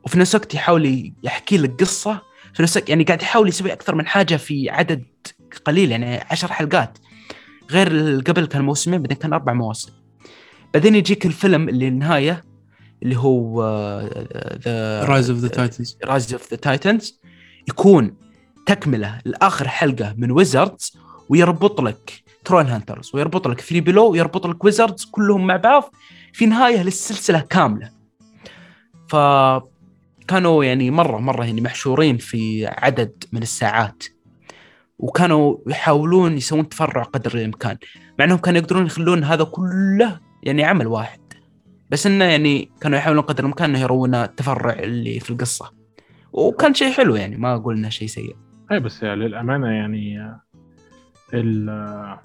وفي 0.04 0.18
نفس 0.18 0.34
الوقت 0.34 0.54
يحاول 0.54 1.12
يحكي 1.22 1.58
لك 1.58 1.80
قصة 1.80 2.22
في 2.54 2.62
نفس 2.62 2.82
يعني 2.88 3.04
قاعد 3.04 3.22
يحاول 3.22 3.48
يسوي 3.48 3.72
أكثر 3.72 3.94
من 3.94 4.06
حاجة 4.06 4.36
في 4.36 4.70
عدد 4.70 5.04
قليل 5.64 5.90
يعني 5.90 6.16
عشر 6.30 6.52
حلقات. 6.52 6.98
غير 7.70 8.20
قبل 8.26 8.46
كان 8.46 8.62
موسمين 8.62 9.02
بعدين 9.02 9.16
كان 9.16 9.32
أربع 9.32 9.52
مواسم. 9.52 9.92
بعدين 10.74 10.94
يجيك 10.94 11.26
الفيلم 11.26 11.68
اللي 11.68 11.88
النهاية 11.88 12.44
اللي 13.02 13.16
هو 13.16 13.62
the 14.64 15.04
Rise 15.04 15.30
of 15.30 15.38
the 15.38 15.48
Titans 15.48 15.98
Rise 16.04 16.32
of 16.32 16.50
the 16.50 16.56
Titans 16.56 17.20
يكون 17.68 18.16
تكملة 18.66 19.18
لآخر 19.24 19.68
حلقة 19.68 20.14
من 20.16 20.30
Wizards 20.30 20.98
ويربط 21.28 21.80
لك 21.80 22.22
Trollhunters 22.44 23.10
ويربط 23.14 23.48
لك 23.48 23.60
3Below 23.60 24.10
ويربط 24.10 24.46
لك 24.46 24.64
Wizards 24.64 25.04
كلهم 25.04 25.46
مع 25.46 25.56
بعض 25.56 25.94
في 26.32 26.46
نهاية 26.46 26.82
للسلسلة 26.82 27.40
كاملة. 27.40 27.90
ف 29.08 29.16
كانوا 30.28 30.64
يعني 30.64 30.90
مرة 30.90 31.18
مرة 31.18 31.44
يعني 31.44 31.60
محشورين 31.60 32.16
في 32.16 32.66
عدد 32.66 33.24
من 33.32 33.42
الساعات 33.42 34.04
وكانوا 34.98 35.56
يحاولون 35.66 36.36
يسوون 36.36 36.68
تفرع 36.68 37.02
قدر 37.02 37.34
الإمكان 37.34 37.76
مع 38.18 38.24
إنهم 38.24 38.38
كانوا 38.38 38.60
يقدرون 38.60 38.86
يخلون 38.86 39.24
هذا 39.24 39.44
كله 39.44 40.20
يعني 40.42 40.64
عمل 40.64 40.86
واحد 40.86 41.20
بس 41.90 42.06
إنه 42.06 42.24
يعني 42.24 42.70
كانوا 42.80 42.98
يحاولون 42.98 43.22
قدر 43.22 43.40
الإمكان 43.40 43.70
إنه 43.70 43.80
يروون 43.80 44.14
التفرع 44.14 44.72
اللي 44.72 45.20
في 45.20 45.30
القصة. 45.30 45.72
وكان 46.32 46.74
شيء 46.74 46.92
حلو 46.92 47.16
يعني 47.16 47.36
ما 47.36 47.54
أقول 47.54 47.76
انه 47.76 47.88
شيء 47.88 48.08
سيء. 48.08 48.36
أي 48.72 48.80
بس 48.80 49.02
يعني 49.02 49.20
للأمانة 49.28 49.68
يعني 49.68 50.36
ال 51.34 52.18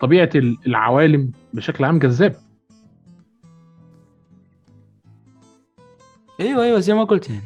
طبيعة 0.00 0.30
ال- 0.34 0.56
العوالم 0.66 1.32
بشكل 1.52 1.84
عام 1.84 1.98
جذابه 1.98 2.36
أيوه 6.40 6.64
أيوه 6.64 6.78
زي 6.78 6.94
ما 6.94 7.04
قلت 7.04 7.30
يعني. 7.30 7.42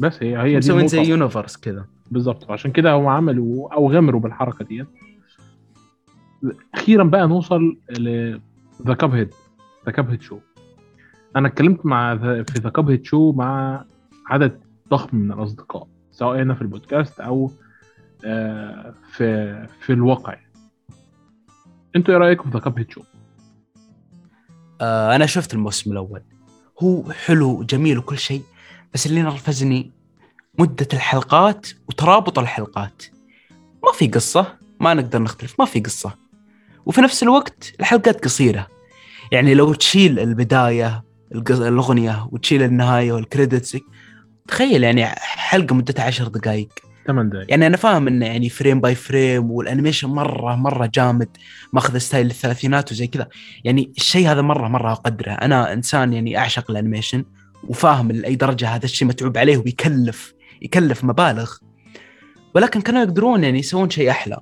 بس 0.00 0.22
هي 0.22 0.38
هي 0.42 0.58
DC. 0.58 1.02
Universe 1.02 1.56
كذا 1.56 1.86
بالظبط. 2.10 2.50
وعشان 2.50 2.72
كده 2.72 2.92
هم 2.92 3.06
عملوا 3.06 3.74
أو 3.74 3.92
غامروا 3.92 4.20
بالحركة 4.20 4.64
دي 4.64 4.84
أخيرا 6.74 7.04
بقى 7.04 7.28
نوصل 7.28 7.76
ل 7.90 8.38
The 8.86 8.94
Cuphead 8.94 9.34
The 9.86 9.92
Cuphead 9.92 10.22
Show 10.22 10.38
أنا 11.36 11.48
اتكلمت 11.48 11.86
مع 11.86 12.16
في 12.16 12.58
The 12.58 12.70
Cuphead 12.70 13.04
Show 13.04 13.32
مع 13.32 13.84
عدد 14.26 14.60
ضخم 14.92 15.16
من 15.16 15.32
الأصدقاء 15.32 15.88
سواء 16.10 16.42
هنا 16.42 16.54
في 16.54 16.62
البودكاست 16.62 17.20
أو 17.20 17.50
آه، 18.24 18.94
في 19.12 19.66
في 19.80 19.92
الواقع. 19.92 20.36
أنتوا 21.96 22.14
إيه 22.14 22.20
رأيكم 22.20 22.50
في 22.50 22.60
Cup 22.60 22.86
Show؟ 22.90 23.02
آه 24.80 25.16
أنا 25.16 25.26
شفت 25.26 25.54
الموسم 25.54 25.92
الأول. 25.92 26.22
هو 26.82 27.12
حلو 27.12 27.50
وجميل 27.50 27.98
وكل 27.98 28.18
شيء 28.18 28.42
بس 28.94 29.06
اللي 29.06 29.22
نرفزني 29.22 29.90
مدة 30.58 30.88
الحلقات 30.92 31.66
وترابط 31.88 32.38
الحلقات. 32.38 33.02
ما 33.84 33.92
في 33.94 34.06
قصة 34.08 34.58
ما 34.80 34.94
نقدر 34.94 35.22
نختلف 35.22 35.60
ما 35.60 35.64
في 35.64 35.80
قصة. 35.80 36.14
وفي 36.86 37.00
نفس 37.00 37.22
الوقت 37.22 37.74
الحلقات 37.80 38.24
قصيرة. 38.24 38.66
يعني 39.32 39.54
لو 39.54 39.74
تشيل 39.74 40.18
البداية 40.18 41.04
الأغنية 41.50 42.28
وتشيل 42.32 42.62
النهاية 42.62 43.12
وال 43.12 43.26
credits 43.26 43.76
تخيل 44.48 44.84
يعني 44.84 45.06
حلقة 45.16 45.74
مدتها 45.74 46.04
عشر 46.04 46.28
دقائق 46.28 46.68
8 47.06 47.30
دقايق. 47.30 47.50
يعني 47.50 47.66
أنا 47.66 47.76
فاهم 47.76 48.06
إنه 48.08 48.26
يعني 48.26 48.48
frame 48.48 48.80
by 48.80 48.94
frame 48.94 49.50
وال 49.50 49.61
animation 49.61 50.08
مرة 50.08 50.54
مرة 50.54 50.90
جامد 50.94 51.28
ماخذ 51.72 51.98
style 51.98 52.26
الثلاثينات 52.26 52.92
وزي 52.92 53.06
كذا. 53.06 53.28
يعني 53.64 53.92
الشيء 53.96 54.28
هذا 54.28 54.42
مرة 54.42 54.68
مرة 54.68 54.92
أقدره. 54.92 55.32
أنا 55.32 55.72
إنسان 55.72 56.12
يعني 56.12 56.38
أعشق 56.38 56.70
ال 56.70 56.75
animation 56.75 57.24
وفاهم 57.68 58.12
لاي 58.12 58.34
درجة 58.34 58.68
هذا 58.68 58.84
الشيء 58.84 59.08
متعوب 59.08 59.38
عليه 59.38 59.56
وبيكلف 59.56 60.34
يكلف 60.62 61.04
مبالغ. 61.04 61.52
ولكن 62.54 62.80
كانوا 62.80 63.02
يقدرون 63.02 63.44
يعني 63.44 63.58
يسوون 63.58 63.90
شيء 63.90 64.10
أحلى. 64.10 64.40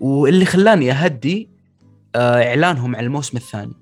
واللي 0.00 0.44
خلاني 0.44 0.92
أهدي 0.92 1.50
آه، 2.14 2.48
إعلانهم 2.48 2.96
على 2.96 3.06
الموسم 3.06 3.36
الثاني. 3.36 3.74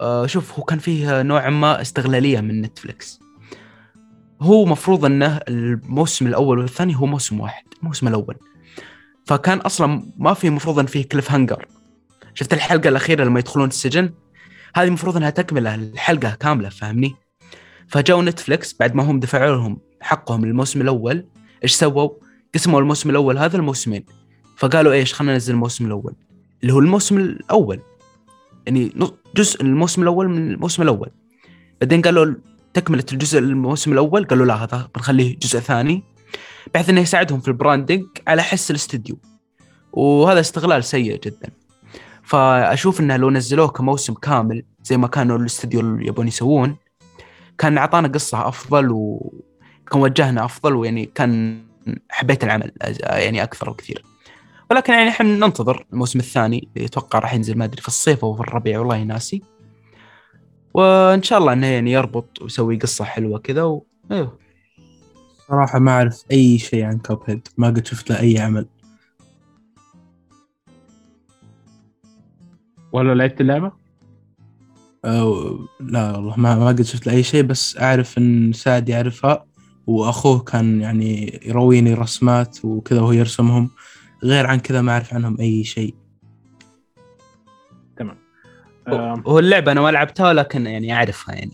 آه، 0.00 0.26
شوف 0.26 0.58
هو 0.58 0.62
كان 0.62 0.78
فيه 0.78 1.22
نوعا 1.22 1.50
ما 1.50 1.80
استغلالية 1.80 2.40
من 2.40 2.62
Netflix 2.62 3.20
هو 4.42 4.64
مفروض 4.64 5.04
إنه 5.04 5.40
الموسم 5.48 6.26
الأول 6.26 6.58
والثاني 6.58 6.96
هو 6.96 7.06
موسم 7.06 7.40
واحد 7.40 7.64
الموسم 7.82 8.08
الأول. 8.08 8.36
فكان 9.26 9.58
أصلا 9.58 10.02
ما 10.16 10.34
في 10.34 10.50
مفروض 10.50 10.78
إن 10.78 10.86
فيه 10.86 11.08
cliffhanger 11.08 11.66
شفت 12.34 12.52
الحلقة 12.52 12.88
الأخيرة 12.88 13.24
لما 13.24 13.38
يدخلون 13.38 13.68
السجن؟ 13.68 14.10
هذه 14.74 14.86
المفروض 14.86 15.16
إنها 15.16 15.30
تكملة 15.30 15.74
الحلقة 15.74 16.30
كاملة 16.30 16.68
فاهمني؟ 16.68 17.14
فجاوا 17.88 18.22
Netflix 18.22 18.76
بعد 18.80 18.94
ما 18.94 19.02
هم 19.02 19.20
دفعوا 19.20 19.56
لهم 19.56 19.78
حقهم 20.00 20.44
للموسم 20.44 20.80
الأول 20.80 21.26
إيش 21.62 21.72
سووا؟ 21.72 22.10
قسموا 22.54 22.80
الموسم 22.80 23.10
الأول 23.10 23.38
هذا 23.38 23.56
الموسمين 23.56 24.04
فقالوا 24.56 24.92
إيش 24.92 25.14
خلينا 25.14 25.32
ننزل 25.32 25.54
الموسم 25.54 25.86
الأول. 25.86 26.14
اللي 26.62 26.72
هو 26.72 26.78
الموسم 26.78 27.18
الأول. 27.18 27.80
يعني 28.66 28.92
جزء 29.36 29.62
الموسم 29.62 30.02
الأول 30.02 30.28
من 30.28 30.52
الموسم 30.52 30.82
الأول. 30.82 31.10
بعدين 31.80 32.02
قالوا 32.02 32.34
تكمله 32.74 33.04
الجزء 33.12 33.38
الموسم 33.38 33.92
الأول 33.92 34.24
قالوا 34.24 34.46
لا 34.46 34.54
هذا 34.54 34.88
بنخليه 34.94 35.38
جزء 35.38 35.58
ثاني 35.58 36.02
بحيث 36.74 36.88
إنه 36.90 37.00
يساعدهم 37.00 37.40
في 37.40 37.48
البراندنج 37.48 38.04
على 38.28 38.42
حس 38.42 38.70
الاستديو. 38.70 39.18
وهذا 39.92 40.40
استغلال 40.40 40.84
سيء 40.84 41.20
جدا. 41.20 41.50
فأشوف 42.22 43.00
إنه 43.00 43.16
لو 43.16 43.30
نزلوه 43.30 43.68
كموسم 43.68 44.14
كامل 44.14 44.64
زي 44.82 44.96
ما 44.96 45.06
كانوا 45.08 45.38
الاستديو 45.38 45.98
يبون 46.00 46.28
يسوون 46.28 46.76
كان 47.58 47.78
أعطانا 47.78 48.08
قصة 48.08 48.48
أفضل 48.48 48.90
وكان 48.90 50.00
وجهنا 50.00 50.44
أفضل 50.44 50.76
ويعني 50.76 51.06
كان 51.06 51.62
حبيت 52.10 52.44
العمل 52.44 52.72
يعني 53.00 53.42
أكثر 53.42 53.70
وكثير 53.70 54.04
ولكن 54.70 54.92
يعني 54.92 55.08
إحنا 55.08 55.28
ننتظر 55.46 55.86
الموسم 55.92 56.18
الثاني 56.18 56.68
أتوقع 56.76 57.18
راح 57.18 57.34
ينزل 57.34 57.58
ما 57.58 57.64
أدري 57.64 57.82
في 57.82 57.88
الصيف 57.88 58.24
أو 58.24 58.34
في 58.34 58.40
الربيع 58.40 58.78
والله 58.78 59.02
ناسي. 59.02 59.42
وإن 60.74 61.22
شاء 61.22 61.38
الله 61.38 61.52
إنه 61.52 61.66
يعني 61.66 61.92
يربط 61.92 62.42
ويسوي 62.42 62.76
قصة 62.76 63.04
حلوة 63.04 63.38
كذا 63.38 63.62
و... 63.62 63.86
أيوه. 64.10 64.38
صراحة 65.48 65.78
ما 65.78 65.90
أعرف 65.90 66.24
أي 66.30 66.58
شيء 66.58 66.84
عن 66.84 66.98
كاب 66.98 67.18
هيد 67.26 67.48
ما 67.56 67.66
قد 67.66 67.86
شفت 67.86 68.10
له 68.10 68.20
أي 68.20 68.38
عمل. 68.38 68.66
ولا 72.92 73.14
لعبت 73.14 73.40
اللعبة؟ 73.40 73.72
أو 75.04 75.58
لا 75.80 76.16
والله 76.16 76.36
ما 76.36 76.56
ما 76.56 76.68
قد 76.68 76.82
شفت 76.82 77.06
له 77.06 77.12
أي 77.12 77.22
شيء 77.22 77.42
بس 77.42 77.78
أعرف 77.78 78.18
إن 78.18 78.52
سعد 78.52 78.88
يعرفها 78.88 79.44
وأخوه 79.86 80.38
كان 80.38 80.80
يعني 80.80 81.40
يرويني 81.46 81.94
رسمات 81.94 82.64
وكذا 82.64 83.00
وهو 83.00 83.12
يرسمهم. 83.12 83.70
غير 84.24 84.46
عن 84.46 84.58
كذا 84.60 84.80
ما 84.80 84.92
أعرف 84.92 85.14
عنهم 85.14 85.40
أي 85.40 85.64
شيء. 85.64 85.94
هو 89.26 89.38
اللعبة 89.38 89.72
أنا 89.72 89.80
ما 89.80 89.90
لعبتها 89.90 90.32
لكن 90.32 90.66
يعني 90.66 90.94
أعرفها 90.94 91.34
يعني. 91.34 91.52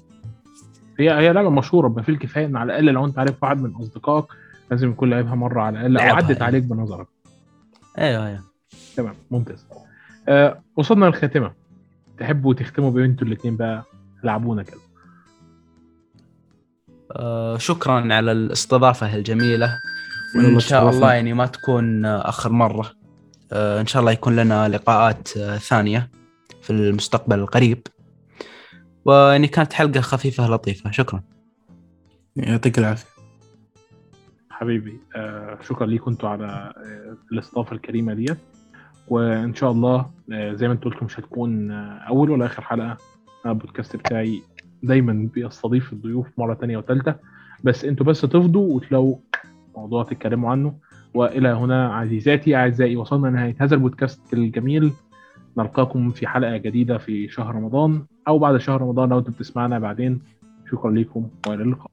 هي 0.99 1.11
هي 1.11 1.33
لعبة 1.33 1.51
مشهورة 1.51 1.89
بما 1.89 2.03
فيه 2.03 2.12
الكفايه 2.12 2.47
ان 2.47 2.57
على 2.57 2.66
الأقل 2.72 2.85
لو 2.95 3.05
أنت 3.05 3.18
عارف 3.18 3.43
واحد 3.43 3.62
من 3.62 3.74
أصدقائك 3.74 4.24
لازم 4.70 4.91
يكون 4.91 5.11
لعبها 5.11 5.35
مرة 5.35 5.62
على 5.62 5.87
الأقل 5.87 6.09
أو 6.11 6.16
عدت 6.16 6.31
أيوة. 6.31 6.45
عليك 6.45 6.62
بنظرك. 6.62 7.07
أيوه 7.99 8.26
أيوه. 8.26 8.41
تمام 8.97 9.14
ممتاز. 9.31 9.66
آه 10.29 10.61
وصلنا 10.76 11.05
للخاتمه 11.05 11.53
تحبوا 12.18 12.55
تختموا 12.55 12.91
بين 12.91 13.05
أنتوا 13.05 13.26
الاثنين 13.26 13.57
بقى؟ 13.57 13.85
لعبونا 14.24 14.62
كده. 14.62 14.81
آه 17.12 17.59
شكرا 17.59 18.14
على 18.14 18.33
الاستضافة 18.33 19.16
الجميلة 19.16 19.79
وإن 20.37 20.61
شاء. 20.61 20.91
الله 20.91 21.12
يعني 21.12 21.33
ما 21.33 21.47
تكون 21.47 22.05
آخر 22.07 22.53
مرة. 22.53 22.91
آه 23.53 23.81
إن 23.81 23.87
شاء 23.87 24.01
الله 24.01 24.12
يكون 24.12 24.37
لنا 24.37 24.68
لقاءات 24.68 25.37
آه 25.37 25.57
ثانية. 25.57 26.11
في 26.69 26.75
المستقبل 26.75 27.39
القريب. 27.39 27.87
ويعني 29.05 29.47
كانت 29.47 29.73
حلقة 29.73 30.01
خفيفة 30.01 30.49
لطيفة. 30.49 30.91
شكرا. 30.91 31.23
يعطيك 32.37 32.79
العافية. 32.79 33.09
حبيبي 34.51 35.01
آه 35.16 35.59
شكرا 35.62 35.87
ليكم 35.87 36.11
أنتوا 36.11 36.29
على 36.29 36.47
آه 36.47 37.16
الاستضافة 37.33 37.73
الكريمة 37.73 38.14
ديت. 38.14 38.39
وإن 39.09 39.55
شاء 39.55 39.71
الله 39.71 40.07
آه 40.33 40.53
زي 40.53 40.69
ما 40.69 40.75
أنتوا 40.75 40.91
قلتوا 40.91 41.05
مش 41.05 41.21
هتكون 41.21 41.71
آه 41.71 41.99
أول 41.99 42.31
ولا 42.31 42.47
آخر 42.47 42.62
حلقة. 42.62 42.97
أنا 43.45 43.53
البودكاست 43.53 43.97
بتاعي 43.97 44.43
دايما 44.83 45.29
بيستضيف 45.35 45.93
الضيوف 45.93 46.27
مرة 46.39 46.55
تانية 46.55 46.77
وتالتة. 46.77 47.14
بس 47.64 47.85
أنتوا 47.85 48.07
بس 48.07 48.21
تفضوا 48.21 48.75
وتلاقوا 48.75 49.16
موضوع 49.77 50.05
تتكلموا 50.05 50.51
عنه. 50.51 50.79
وإلى 51.14 51.49
هنا 51.49 51.95
عزيزاتي 51.95 52.57
أعزائي 52.57 52.97
وصلنا 52.97 53.29
لنهاية 53.29 53.57
هذا 53.59 53.75
البودكاست 53.75 54.35
الجميل. 54.35 54.93
نلقاكم 55.57 56.11
في 56.11 56.27
حلقة 56.27 56.57
جديدة 56.57 56.99
في 56.99 57.29
شهر 57.29 57.55
رمضان 57.55 58.07
أو 58.29 58.39
بعد 58.39 58.57
شهر 58.57 58.83
رمضان 58.83 59.09
لو 59.09 59.19
أنتم 59.19 59.33
بتسمعنا 59.33 59.79
بعدين. 59.79 60.21
شكرا 60.71 60.91
لكم 60.91 61.29
وإلى 61.49 61.63
اللقاء. 61.63 61.91